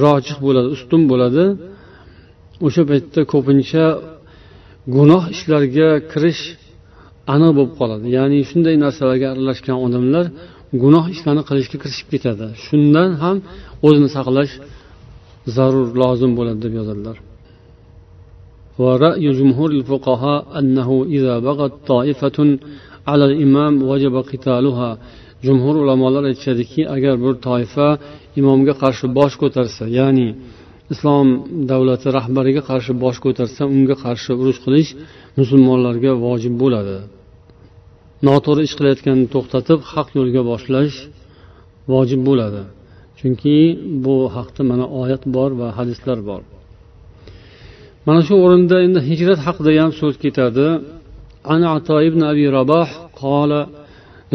rojih 0.01 0.38
bo'ladi 0.45 0.68
ustun 0.76 1.01
bo'ladi 1.11 1.45
o'sha 2.66 2.84
paytda 2.91 3.22
ko'pincha 3.34 3.86
gunoh 4.95 5.24
ishlarga 5.36 5.89
kirish 6.11 6.41
aniq 7.34 7.51
bo'lib 7.57 7.74
qoladi 7.80 8.05
ya'ni 8.18 8.39
shunday 8.49 8.76
narsalarga 8.86 9.28
aralashgan 9.34 9.78
odamlar 9.86 10.26
gunoh 10.84 11.05
ishlarni 11.13 11.43
qilishga 11.49 11.78
kirishib 11.84 12.07
ketadi 12.13 12.45
shundan 12.66 13.09
ham 13.22 13.38
o'zini 13.88 14.09
saqlash 14.16 14.53
zarur 15.55 15.88
lozim 16.01 16.32
bo'ladi 16.38 16.59
deb 16.66 16.74
yozadilar 16.82 17.18
ورأي 18.84 19.28
جمهور 19.39 19.70
الفقهاء 19.80 20.41
أنه 20.59 20.89
إذا 21.18 21.34
بغت 21.47 21.74
طائفة 21.91 22.38
على 23.09 23.24
الإمام 23.30 23.74
وجب 23.89 24.16
قتالها 24.32 24.91
jumhur 25.47 25.76
ulamolar 25.84 26.24
aytishadiki 26.30 26.82
agar 26.95 27.16
bir 27.24 27.34
toifa 27.47 27.88
imomga 28.39 28.74
qarshi 28.84 29.05
bosh 29.18 29.36
ko'tarsa 29.41 29.84
ya'ni 29.99 30.30
islom 30.93 31.28
davlati 31.72 32.07
rahbariga 32.18 32.61
qarshi 32.70 32.91
bosh 33.03 33.18
ko'tarsa 33.26 33.61
unga 33.76 33.95
qarshi 34.05 34.32
urush 34.41 34.59
qilish 34.66 34.89
musulmonlarga 35.39 36.11
vojib 36.26 36.53
bo'ladi 36.63 36.97
noto'g'ri 38.28 38.61
ish 38.68 38.76
qilayotganini 38.78 39.28
to'xtatib 39.36 39.80
haq 39.91 40.07
yo'lga 40.18 40.41
boshlash 40.51 40.95
vojib 41.91 42.22
bo'ladi 42.30 42.63
chunki 43.20 43.57
bu 44.05 44.16
haqda 44.36 44.61
mana 44.72 44.86
oyat 45.01 45.24
bor 45.36 45.51
va 45.59 45.68
hadislar 45.78 46.18
bor 46.30 46.41
mana 48.07 48.22
shu 48.28 48.34
o'rinda 48.45 48.78
endi 48.86 48.99
hijrat 49.09 49.39
haqida 49.47 49.72
ham 49.82 49.91
so'z 50.01 50.16
ketadi 50.26 50.68
عن 51.51 51.61
عطاء 51.74 52.03
بن 52.16 52.22
أبي 52.32 52.45
رباح 52.57 52.89
قال 53.24 53.51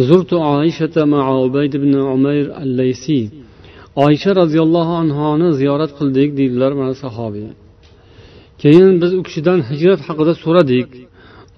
زرت 0.09 0.33
عائشة 0.49 0.97
مع 1.15 1.25
عبيد 1.43 1.73
بن 1.77 1.93
عمير 2.11 2.47
الليثي 2.63 3.23
oysha 3.97 4.31
roziyallohu 4.41 4.93
anhoni 5.03 5.49
ziyorat 5.61 5.91
qildik 5.99 6.31
deydilar 6.39 6.73
mana 6.81 6.95
sahobiy 7.05 7.49
keyin 8.63 8.91
biz 9.03 9.13
u 9.19 9.23
kishidan 9.27 9.59
hijrat 9.71 10.01
haqida 10.09 10.33
so'radik 10.45 10.89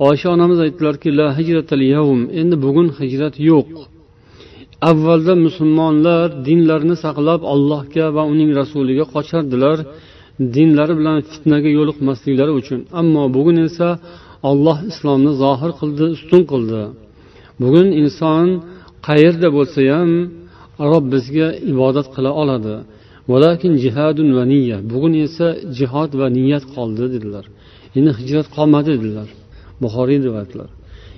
Oysha 0.06 0.28
onamiz 0.36 0.60
aytdilarki 0.66 1.10
la 1.20 1.28
hijratal 1.38 1.84
yavm 1.95 2.22
endi 2.41 2.56
bugun 2.66 2.88
hijrat 3.00 3.36
yo'q. 3.50 3.70
Avvalda 4.89 5.34
musulmonlar 5.45 6.28
dinlarini 6.48 6.95
saqlab 7.06 7.41
allohga 7.54 8.06
va 8.16 8.24
uning 8.34 8.50
rasuliga 8.60 9.06
qochardilar 9.14 9.78
dinlari 10.56 10.93
bilan 11.00 11.18
fitnaga 11.32 11.70
yo'liqmasliklari 11.78 12.54
uchun. 12.62 12.80
Ammo 13.00 13.24
bugun 13.36 13.58
esa 13.68 13.89
olloh 14.50 14.78
islomni 14.91 15.32
zohir 15.43 15.72
qildi 15.80 16.06
ustun 16.16 16.41
qildi. 16.52 16.82
Bugun 17.62 17.88
inson 18.02 18.48
qayerda 19.08 19.48
bo'lsa 19.58 19.80
ham 19.93 20.12
robbisiga 20.91 21.48
ibodat 21.72 22.08
qila 22.16 22.32
oladi. 22.41 22.76
Jihadun 23.84 24.30
va 24.38 24.43
niya 24.54 24.78
bugun 24.91 25.14
esa 25.28 25.48
jihod 25.78 26.12
va 26.20 26.28
niyat 26.38 26.64
qoldi 26.76 27.06
dedilar. 27.14 27.45
Endi 27.98 28.12
hijrat 28.20 28.48
qolmadi 28.56 28.89
dedilar. 28.98 29.28
Buxoriy 29.82 30.20
rivoyatlar. 30.28 30.70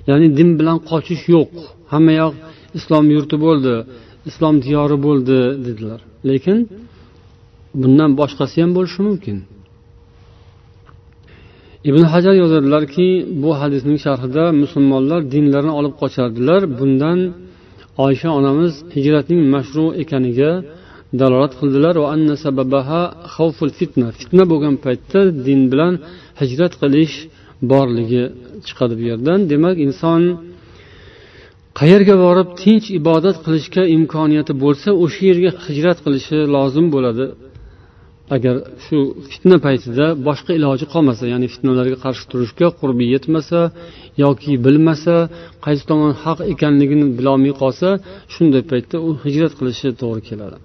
Ya'ni 0.08 0.28
din 0.38 0.50
bilan 0.58 0.78
qochish 0.90 1.24
yo'q. 1.34 1.50
Hamma 1.92 2.12
yoq 2.22 2.34
islom 2.78 3.04
yurti 3.14 3.36
bo'ldi 3.46 3.74
islom 4.30 4.54
diyori 4.66 4.96
bo'ldi 5.06 5.38
dedilar. 5.66 6.00
Lekin 6.28 6.58
bundan 7.80 8.10
boshqasi 8.20 8.56
ham 8.62 8.70
bo'lishi 8.76 9.00
mumkin. 9.08 9.36
Ibn 11.88 12.02
hajar 12.12 12.34
yozadilarki 12.42 13.08
bu 13.42 13.50
hadisning 13.60 13.98
sharhida 14.06 14.44
musulmonlar 14.62 15.20
dinlarini 15.34 15.74
olib 15.80 15.94
qochardilar. 16.02 16.60
Bundan 16.78 17.18
oysha 18.06 18.30
onamiz 18.38 18.72
hijratning 18.96 19.40
mashru 19.54 19.86
ekaniga 20.02 20.52
dalolat 21.20 21.52
qildilar. 21.60 21.94
Fitna. 23.78 24.08
Fitna 24.20 24.44
bo'lgan 24.52 24.76
paytda 24.84 25.20
din 25.46 25.60
bilan 25.72 25.94
hijrat 26.40 26.72
qilish 26.82 27.16
borligi 27.72 28.24
chiqadi 28.66 28.94
bu 29.00 29.04
yerdan. 29.10 29.38
Demak 29.52 29.76
inson 29.86 30.20
qayerga 31.80 32.16
borib 32.24 32.48
tinch 32.62 32.86
ibodat 33.00 33.36
qilishga 33.44 33.82
imkoniyati 33.96 34.52
bo'lsa 34.64 34.88
o'sha 35.04 35.22
yerga 35.30 35.50
hijrat 35.66 35.98
qilishi 36.04 36.36
lozim 36.54 36.86
bo'ladi. 36.94 37.26
Agar 38.36 38.54
shu 38.84 38.98
fitna 39.30 39.56
paytida 39.66 40.06
boshqa 40.28 40.50
iloji 40.58 40.86
qolmasa 40.94 41.24
ya'ni 41.32 41.46
fitnalarga 41.54 41.96
qarshi 42.04 42.24
turishga 42.32 42.66
qurbi 42.80 43.04
yetmasa 43.14 43.60
yoki 44.24 44.52
bilmasa 44.66 45.14
qaysi 45.64 45.84
tomon 45.90 46.12
haq 46.24 46.38
ekanligini 46.52 47.06
bilolmay 47.18 47.52
qolsa 47.62 47.88
shunday 48.34 48.62
paytda 48.72 48.96
u 49.06 49.10
hijrat 49.24 49.52
qilishi 49.58 49.88
to'g'ri 50.00 50.22
keladi. 50.28 50.56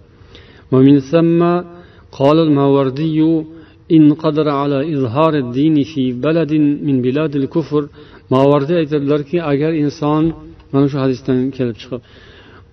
إن 3.96 4.04
قدر 4.22 4.46
على 4.60 4.78
إظهار 4.94 5.32
الدين 5.44 5.76
في 5.92 6.02
بلد 6.26 6.52
من 6.86 6.96
بلاد 7.06 7.32
الكفر 7.42 7.84
mavardi 8.34 8.74
aytadilarki 8.82 9.38
agar 9.52 9.72
inson 9.84 10.22
mana 10.72 10.86
shu 10.92 10.98
hadisdan 11.04 11.38
kelib 11.56 11.76
chiqib 11.82 12.00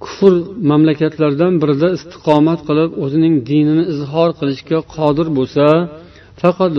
kufr 0.04 0.34
mamlakatlardan 0.72 1.54
birida 1.62 1.88
istiqomat 1.98 2.60
qilib 2.68 2.92
o'zining 3.04 3.36
dinini 3.50 3.84
izhor 3.94 4.30
qilishga 4.40 4.80
qodir 4.96 5.28
bo'lsa 5.38 5.66
faqat 6.42 6.72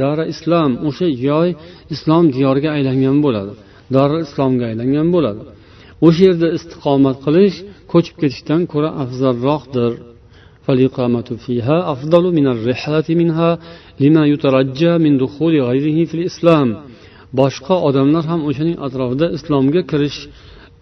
dara 0.00 0.24
islom 0.34 0.70
o'sha 0.88 1.06
joy 1.26 1.48
islom 1.94 2.24
diyoriga 2.36 2.70
aylangan 2.76 3.16
bo'ladi 3.24 3.52
dori 3.96 4.16
islomga 4.26 4.64
aylangan 4.70 5.08
bo'ladi 5.14 5.42
o'sha 6.06 6.20
yerda 6.28 6.48
istiqomat 6.58 7.16
qilish 7.26 7.56
ko'chib 7.92 8.16
ketishdan 8.22 8.62
ko'ra 8.72 8.90
afzalroqdir 9.02 9.92
فالإقامة 10.64 11.28
فيها 11.46 11.76
أفضل 11.92 12.24
من 12.38 12.46
الرحلة 12.54 13.08
منها 13.20 13.50
لما 14.00 14.22
يترجى 14.32 14.92
من 15.04 15.12
دخول 15.24 15.54
غيره 15.68 15.98
في 16.08 16.14
الإسلام 16.18 16.68
boshqa 17.40 17.76
odamlar 17.88 18.24
ham 18.30 18.40
o'shaning 18.48 18.76
atrofida 18.86 19.26
islomga 19.36 19.82
kirish 19.90 20.18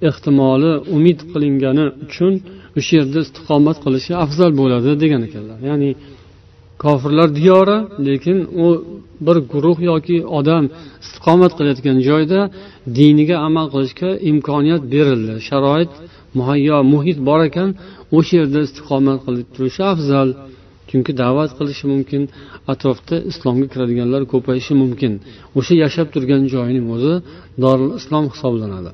ehtimoli 0.08 0.72
umid 0.96 1.18
qilingani 1.32 1.86
uchun 2.04 2.32
o'sha 2.78 2.92
yerda 2.98 3.18
istiqomat 3.26 3.76
qilishi 3.84 4.12
afzal 4.24 4.52
bo'ladi 4.60 4.90
degan 5.02 5.22
ekanlar 5.28 5.58
ya'ni 5.70 5.90
kofirlar 6.84 7.28
diyori 7.38 7.78
lekin 8.08 8.38
u 8.64 8.66
bir 9.26 9.36
guruh 9.52 9.78
yoki 9.90 10.16
odam 10.38 10.64
istiqomat 11.04 11.52
qilayotgan 11.58 11.98
joyda 12.08 12.40
diniga 12.98 13.36
amal 13.48 13.66
qilishga 13.74 14.10
imkoniyat 14.30 14.82
berildi 14.94 15.34
sharoit 15.48 15.92
muhayyo 16.38 16.76
muhit 16.92 17.18
bor 17.28 17.40
ekan 17.48 17.68
o'sha 18.17 18.33
yerda 18.39 18.59
istiqomat 18.67 19.19
qilib 19.25 19.47
turishi 19.55 19.81
afzal 19.93 20.29
chunki 20.89 21.11
da'vat 21.21 21.51
qilishi 21.59 21.85
mumkin 21.93 22.21
atrofda 22.71 23.15
islomga 23.31 23.67
kiradiganlar 23.73 24.21
ko'payishi 24.33 24.73
mumkin. 24.83 25.13
O'sha 25.59 25.73
yashab 25.83 26.07
turgan 26.13 26.41
joyining 26.53 26.85
o'zi 26.95 27.13
dorul 27.63 27.91
islom 27.99 28.25
hisoblanadi. 28.33 28.91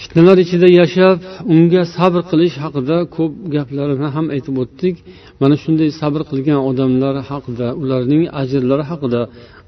Fitnalar 0.00 0.36
ichida 0.44 0.68
yashab 0.80 1.18
unga 1.54 1.82
sabr 1.96 2.22
qilish 2.30 2.56
haqida 2.64 2.96
ko'p 3.16 3.32
gaplarni 3.54 4.08
ham 4.16 4.26
aytib 4.34 4.56
o'tdik. 4.62 4.94
Mana 5.40 5.54
shunday 5.62 5.88
sabr 6.00 6.20
qilgan 6.30 6.60
odamlar 6.70 7.14
haqida 7.30 7.66
ularning 7.82 8.22
ajrlari 8.40 8.84
haqida 8.90 9.20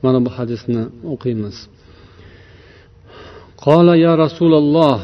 mana 0.04 0.18
bu 0.24 0.30
hadisni 0.36 0.82
o'qiymiz. 1.12 1.56
Qola 3.64 3.94
ya 4.06 4.12
rasululloh 4.24 4.98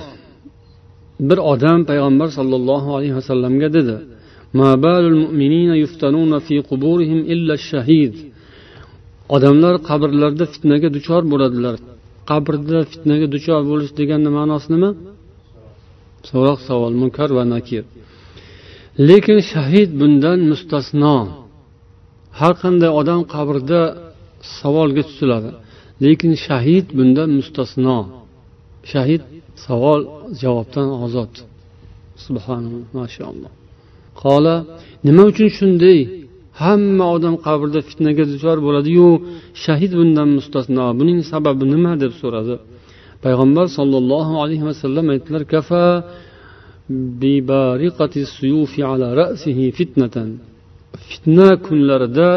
bir 1.28 1.38
odam 1.52 1.80
payg'ambar 1.90 2.28
sollallohu 2.38 2.88
alayhi 2.96 3.14
vasallamga 3.20 3.68
dedi 3.78 3.96
odamlar 9.36 9.74
qabrlarda 9.88 10.44
fitnaga 10.52 10.88
duchor 10.96 11.22
bo'ladilar. 11.32 11.74
Qabrda 12.30 12.78
fitnaga 12.92 13.26
duchor 13.34 13.60
bo'lish 13.70 13.92
deganni 14.00 14.30
ma'nosi 14.38 14.68
nima? 14.74 14.90
So'roq 16.28 16.58
savol 16.68 16.92
munkar 17.02 17.30
va 17.38 17.44
nakir. 17.54 17.84
Lekin 19.08 19.38
shahid 19.52 19.90
bundan 20.00 20.38
mustasno. 20.50 21.16
Har 22.38 22.52
qanday 22.62 22.90
odam 23.00 23.20
qabrda 23.34 23.80
savolga 24.58 25.02
tutiladi 25.08 25.50
lekin 26.04 26.32
shahid 26.46 26.86
bundan 26.98 27.30
mustasno. 27.38 27.98
Shahid 28.90 29.22
savol 29.64 30.00
javobdan 30.42 30.88
ozod. 31.04 31.32
Subhanalloh 32.26 32.86
mashaalloh 33.00 33.52
qola 34.22 34.54
nima 35.06 35.22
uchun 35.30 35.48
shunday? 35.58 36.00
Hamma 36.62 37.04
odam 37.16 37.34
qabrda 37.46 37.80
fitnaga 37.88 38.24
duchor 38.32 38.58
bo'ladiyu 38.66 39.08
shahid 39.64 39.92
bundan 40.00 40.28
mustasno. 40.38 40.84
Buning 41.00 41.20
sababi 41.32 41.64
nima? 41.74 41.92
deb 42.02 42.12
so'radi. 42.20 42.54
Payg'ambar 43.24 43.66
sollallohu 43.78 44.34
alayhi 44.42 44.64
vasallam 44.70 45.06
aytdilar 45.14 45.42
kafa 45.54 45.84
fitna 51.08 51.48
kunlarida 51.66 52.28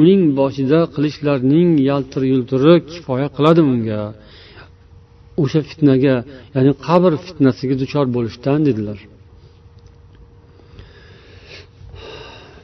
uning 0.00 0.22
boshida 0.38 0.80
qilichlarning 0.94 1.70
yaltir 1.90 2.22
yultiri 2.32 2.74
kifoya 2.90 3.28
qiladi 3.36 3.62
unga 3.72 4.02
o'sha 5.42 5.60
fitnaga 5.70 6.14
ya'ni 6.54 6.72
qabr 6.86 7.12
fitnasiga 7.26 7.74
duchor 7.82 8.06
bo'lishdan 8.16 8.58
dedilar. 8.68 8.98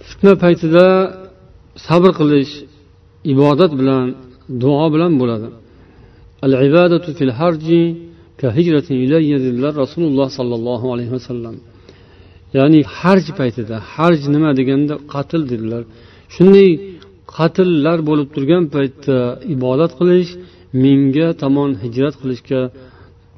Fitna 0.08 0.32
paytida 0.44 0.84
sabr 1.86 2.10
qilish 2.20 2.52
ibodat 3.32 3.72
bilan 3.80 4.04
duo 4.62 4.86
bilan 4.94 5.12
bo'ladi. 5.20 5.48
Al 6.44 6.52
ibadatu 6.68 7.08
fil 7.18 7.32
harji 7.40 7.82
ka 8.40 8.48
hijrati 8.56 8.92
ilayya 9.04 9.38
dedilar 9.46 9.72
rasululloh 9.82 10.28
sollallohu 10.38 10.86
alayhi 10.94 11.12
vasallam 11.16 11.56
ya'ni 12.56 12.80
harj 12.98 13.26
paytida 13.40 13.76
harj 13.94 14.20
nima 14.34 14.50
deganda 14.60 14.94
qatl 15.12 15.40
dedilar. 15.52 15.82
Shunday 16.34 16.70
qatllar 17.36 17.98
bo'lib 18.08 18.28
turgan 18.34 18.64
paytda 18.74 19.16
ibodat 19.54 19.92
qilish 19.98 20.30
menga 20.84 21.28
tomon 21.42 21.70
hijrat 21.84 22.14
qilishga 22.20 22.60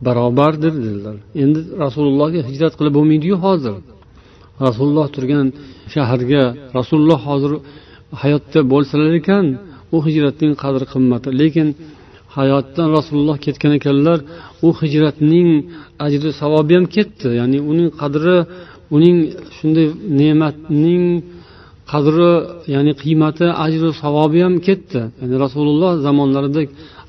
barobardir 0.07 0.75
dedilar. 0.85 1.17
Endi 1.43 1.61
rasulullohga 1.85 2.41
hijrat 2.49 2.73
qilib 2.79 2.93
bo'lmaydiyu 2.99 3.37
hozir. 3.45 3.75
Rasululloh 4.67 5.07
turgan 5.15 5.47
shaharga 5.95 6.45
rasululloh 6.79 7.21
hozir 7.29 7.53
hayotda 8.23 8.61
bo'lsalar 8.73 9.13
ekan 9.21 9.47
u 9.95 9.99
hijratning 10.07 10.53
qadri 10.63 10.85
qimmati. 10.93 11.29
Lekin 11.41 11.69
hayotdan 12.37 12.89
rasululloh 12.97 13.37
ketgan 13.47 13.73
ekanlar 13.79 14.19
u 14.67 14.69
hijratning 14.81 15.49
ajri 16.07 16.31
savobi 16.41 16.73
ham 16.79 16.87
ketdi. 16.97 17.29
Ya'ni 17.41 17.59
uning 17.71 17.91
qadri 18.01 18.37
uning 18.97 19.19
shunday 19.57 19.89
ne'matning 20.19 21.05
qadri 21.93 22.31
ya'ni 22.75 22.93
qiymati 23.03 23.47
ajri 23.67 23.89
savobi 24.03 24.41
ham 24.47 24.55
ketdi. 24.67 25.01
Ya'ni 25.21 25.37
rasululloh 25.45 25.91
zamonlarida 26.07 26.63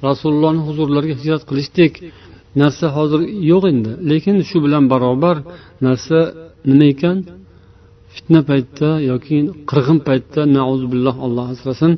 rasulullohni 0.07 0.61
huzurlariga 0.67 1.15
hijrat 1.19 1.43
qilishdek 1.49 1.93
narsa 2.61 2.85
hozir 2.97 3.21
yo'q 3.51 3.63
endi. 3.71 3.91
Lekin 4.11 4.35
shu 4.49 4.57
bilan 4.65 4.83
barobar 4.93 5.37
narsa 5.87 6.19
nima 6.69 6.85
ekan? 6.93 7.17
Fitna 8.13 8.41
paytda 8.49 8.89
yoki 9.11 9.37
qirg'in 9.69 9.99
paytda 10.07 10.41
nauzubilloh 10.57 11.15
alloh 11.25 11.45
asrasin. 11.53 11.93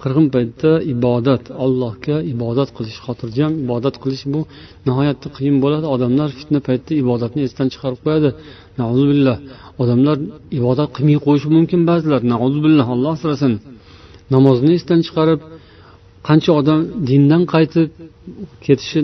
Qirg'in 0.00 0.26
paytda 0.34 0.70
ibodat 0.94 1.44
allohga 1.64 2.16
ibodat 2.32 2.68
qilish 2.76 2.98
xotirjam 3.06 3.52
ibodat 3.64 3.94
qilish 4.02 4.24
bu 4.32 4.40
nihoyatda 4.86 5.28
qiyin 5.36 5.56
bo'ladi. 5.64 5.86
Odamlar 5.94 6.28
fitna 6.38 6.60
paytida 6.68 6.94
ibodatni 7.02 7.40
esdan 7.48 7.66
chiqarib 7.72 8.00
qo'yadi. 8.06 8.30
Nauzubilloh 8.80 9.36
odamlar 9.82 10.16
ibodat 10.58 10.90
qilmay 10.96 11.18
qo'yishi 11.26 11.48
mumkin 11.56 11.80
ba'zilar. 11.90 12.20
Billah 12.64 12.86
alloh 12.94 13.12
asrasin. 13.18 13.52
Namozni 14.34 14.72
esdan 14.78 15.00
chiqarib 15.06 15.40
qancha 16.28 16.50
odam 16.60 16.80
dindan 17.08 17.42
qaytib 17.54 17.88
ketishi 18.66 18.98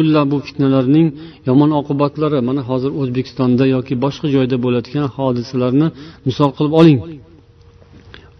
billah 0.00 0.22
bu 0.32 0.36
fitnalarning 0.46 1.06
yomon 1.48 1.70
oqibatlari. 1.80 2.38
Mana 2.48 2.62
hozir 2.70 2.90
o'zbekistonda 3.00 3.64
yoki 3.74 3.94
boshqa 4.04 4.26
joyda 4.34 4.56
bo'layotgan 4.64 5.06
hodisalarni 5.16 5.88
misol 6.28 6.50
qilib 6.56 6.74
oling. 6.80 6.98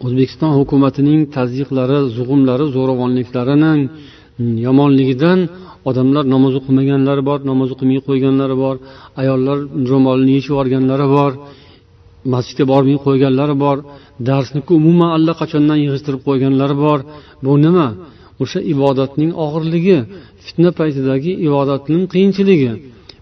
O'zbekiston 0.04 0.50
hukumatining 0.58 1.20
tazyiqlari 1.36 1.98
zug'umlari 2.16 2.64
zo'ravonliklarining 2.76 3.80
yomonligidan 4.66 5.38
odamlar 5.90 6.24
namoz 6.34 6.52
o'qimaganlari 6.60 7.22
bor 7.28 7.38
namoz 7.50 7.68
o'qimay 7.74 8.00
qo'yganlari 8.08 8.56
bor 8.64 8.76
ayollar 9.22 9.58
ro'molini 9.90 10.32
yechib 10.36 10.50
yuborganlari 10.52 11.06
bor. 11.16 11.32
Masjidga 12.32 12.64
bormay 12.72 12.98
qo'yganlari 13.06 13.54
bor 13.64 13.76
darsni 14.28 14.60
umuman 14.78 15.10
allaqachondan 15.16 15.78
yig'ishtirib 15.84 16.22
qo'yganlari 16.28 16.76
bor. 16.84 16.98
Bu 17.44 17.52
nima? 17.64 17.88
O'sha 18.42 18.60
ibodatning 18.74 19.30
og'irligi 19.44 19.98
fitna 20.44 20.70
paytidagi 20.80 21.32
ibodatning 21.46 22.02
qiyinchiligi. 22.12 22.70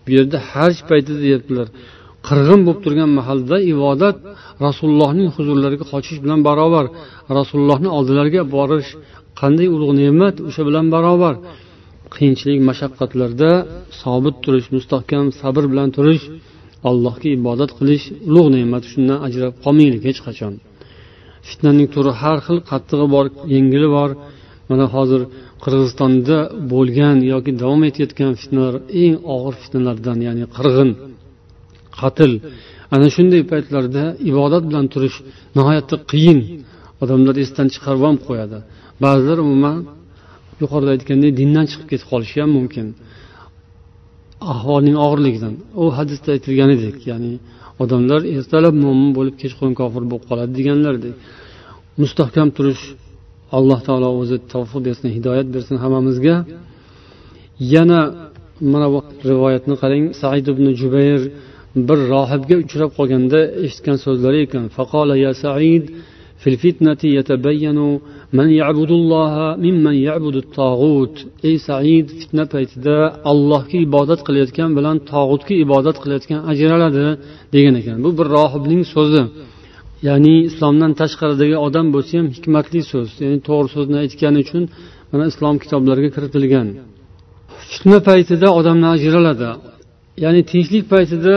Bu 0.05 0.09
yerda 0.16 0.38
haj 0.53 0.74
payti 0.88 1.12
deyaptilar. 1.24 1.66
Qirg'in 2.28 2.61
bo'lib 2.66 2.80
turgan 2.84 3.11
mahalda 3.18 3.57
ibodat 3.72 4.16
rasulullohning 4.66 5.28
huzurlariga 5.36 5.84
qochish 5.92 6.18
bilan 6.24 6.40
barobar. 6.48 6.86
Rasulullohni 7.38 7.88
oldilariga 7.96 8.42
borish 8.57 8.88
qanday 9.40 9.68
ulug' 9.74 9.94
ne'mat? 10.01 10.34
O'sha 10.48 10.62
bilan 10.68 10.86
barobar. 10.94 11.34
Qiyinchilik 12.14 12.61
mashaqqatlarda 12.70 13.51
sobit 14.03 14.36
turish 14.44 14.68
mustahkam 14.76 15.24
sabr 15.40 15.62
bilan 15.72 15.88
turish. 15.96 16.24
Allohga 16.89 17.28
ibodat 17.39 17.70
qilish 17.78 18.05
ulug' 18.28 18.51
ne'mat 18.57 18.85
shundan 18.91 19.18
ajrab 19.26 19.53
qolmaylik 19.64 20.03
hech 20.09 20.20
qachon. 20.26 20.55
Fitnaning 21.49 21.89
turi 21.95 22.12
har 22.20 22.39
xil 22.47 22.59
qattig'i 22.70 23.07
bor 23.14 23.26
yengili 23.55 23.89
bor. 23.97 24.11
Mana 24.70 24.87
hozir 24.95 25.22
qirg'izistonda 25.62 26.37
bo'lgan 26.72 27.16
yoki 27.33 27.53
davom 27.62 27.83
etayotgan 27.89 28.33
fitnalar 28.41 28.74
eng 29.03 29.14
og'ir 29.35 29.55
fitnalardan 29.62 30.18
ya'ni 30.26 30.45
qirg'in 30.57 30.91
qatl. 32.01 32.33
Ana 32.95 33.09
shunday 33.14 33.43
paytlarda 33.53 34.05
ibodat 34.31 34.62
bilan 34.68 34.87
turish 34.93 35.16
nihoyatda 35.57 35.97
qiyin. 36.11 36.41
Odamlar 37.03 37.35
esdan 37.45 37.66
chiqarib 37.74 38.03
ham 38.09 38.16
qo'yadi. 38.26 38.59
Ba'zilar 39.05 39.39
umuman 39.47 39.76
yuqorida 40.62 40.91
aytgandek 40.97 41.33
dindan 41.41 41.64
chiqib 41.70 41.87
ketib 41.93 42.07
qolishi 42.12 42.37
ham 42.43 42.51
mumkin. 42.59 42.87
Ahvolning 44.53 44.97
og'irligidan. 45.05 45.55
U 45.82 45.84
hadisda 45.99 46.28
aytilganidek 46.36 46.97
ya'ni 47.11 47.32
odamlar 47.82 48.20
ertalab 48.36 48.74
mo'min 48.84 49.11
bo'lib 49.18 49.36
kechqurun 49.43 49.74
kofir 49.80 50.03
bo'lib 50.11 50.24
qoladi 50.30 50.53
deganlardek 50.59 51.14
mustahkam 52.03 52.49
turish 52.57 52.82
alloh 53.57 53.80
taolo 53.86 54.09
o'zi 54.20 54.36
tavfiq 54.53 54.80
bersin 54.86 55.09
hidoyat 55.16 55.49
bersin 55.55 55.76
hammamizga. 55.82 56.36
Yana 57.74 58.01
mana 58.72 58.88
bu 58.95 59.01
rivoyatni 59.30 59.74
qarang 59.82 60.05
said 60.20 60.47
ibn 60.53 60.66
jubayr 60.80 61.20
bir 61.88 61.99
rohibga 62.14 62.57
uchrab 62.64 62.91
qolganda 62.99 63.41
eshitgan 63.66 63.97
so'zlari 64.05 64.38
ekan. 64.47 64.64
Faqola 64.76 65.14
ya 65.24 65.32
said 65.45 65.84
fil 66.43 66.57
fitnati 66.62 67.09
yatabayyanu 67.18 67.88
man 68.39 68.49
ya'budulloha 68.61 69.47
mimman 69.64 69.97
ya'budu 70.09 70.41
tog'ut 70.59 71.14
ey 71.49 71.57
said 71.66 72.07
fitna 72.20 72.45
paytida 72.55 72.97
allohga 73.31 73.78
ibodat 73.87 74.20
qilayotgan 74.26 74.70
bilan 74.78 74.97
tog'utga 75.12 75.55
ibodat 75.64 75.97
qilayotgan 76.03 76.41
ajraladi 76.53 77.07
degan 77.55 77.74
ekan. 77.81 77.97
Bu 78.05 78.11
bir 78.18 78.26
rohibning 78.37 78.83
so'zi. 78.95 79.22
Ya'ni 80.09 80.35
islomdan 80.51 80.93
tashqaridagi 81.01 81.57
odam 81.66 81.87
bo'lsa 81.95 82.12
ham 82.18 82.26
hikmatli 82.37 82.81
so'z 82.93 83.09
ya'ni 83.22 83.39
to'g'ri 83.49 83.68
so'zni 83.76 83.97
aytgani 84.05 84.39
uchun 84.45 84.62
mana 85.11 85.24
islom 85.33 85.57
kitoblariga 85.62 86.11
kiritilgan. 86.16 86.66
Fitna 87.70 87.99
paytida 88.09 88.49
odamlar 88.59 88.91
ajraladi. 88.99 89.51
Ya'ni 90.24 90.41
tinchlik 90.51 90.85
paytida 90.95 91.35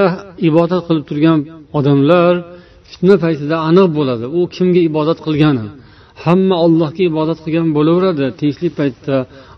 ibodat 0.49 0.81
qilib 0.87 1.05
turgan 1.09 1.39
odamlar 1.79 2.33
fitna 2.91 3.15
paytida 3.25 3.55
aniq 3.69 3.87
bo'ladi. 3.97 4.25
U 4.37 4.41
kimga 4.55 4.81
ibodat 4.89 5.19
qilgani? 5.25 5.65
Hamma 6.23 6.55
ollohga 6.65 7.03
ibodat 7.11 7.39
qilgan 7.45 7.67
bo'laveradi. 7.77 8.25
Tinchlik 8.39 8.73
paytda 8.79 9.15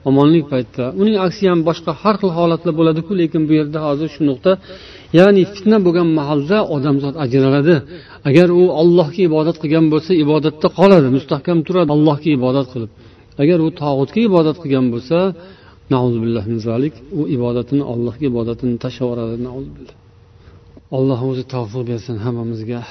omonlik 0.09 0.45
paytda 0.53 0.83
uning 1.01 1.17
aksi 1.25 1.43
ham 1.51 1.59
boshqa 1.69 1.91
har 2.01 2.15
xil 2.21 2.31
holatlar 2.37 2.73
bo'ladiku 2.79 3.11
lekin 3.21 3.41
bu 3.47 3.53
yerda 3.59 3.79
hozir 3.87 4.07
shu 4.15 4.21
nuqta 4.29 4.51
ya'ni 5.19 5.43
fitna 5.53 5.77
bo'lgan 5.85 6.09
mahalda 6.19 6.57
odamzod 6.75 7.15
ajraladi. 7.23 7.75
Agar 8.29 8.47
u 8.61 8.63
ollohga 8.81 9.21
ibodat 9.29 9.57
qilgan 9.63 9.85
bo'lsa 9.93 10.11
ibodatda 10.23 10.67
qoladi 10.79 11.07
mustahkam 11.17 11.57
turadi 11.67 11.89
allohga 11.95 12.29
ibodat 12.39 12.67
qilib. 12.73 12.91
Agar 13.43 13.57
u 13.65 13.67
tog'utga 13.81 14.19
ibodat 14.29 14.57
qilgan 14.63 14.85
bo'lsa 14.93 15.17
u 17.19 17.21
ibodatini 17.37 17.83
allohga 17.93 18.25
ibodatini 18.31 18.75
tashlab 18.83 19.07
yuboradi 19.09 19.35
alloh 20.97 21.19
o'zi 21.29 21.43
tavfiq 21.53 21.83
bersin 21.91 22.15
hammamizga. 22.25 22.81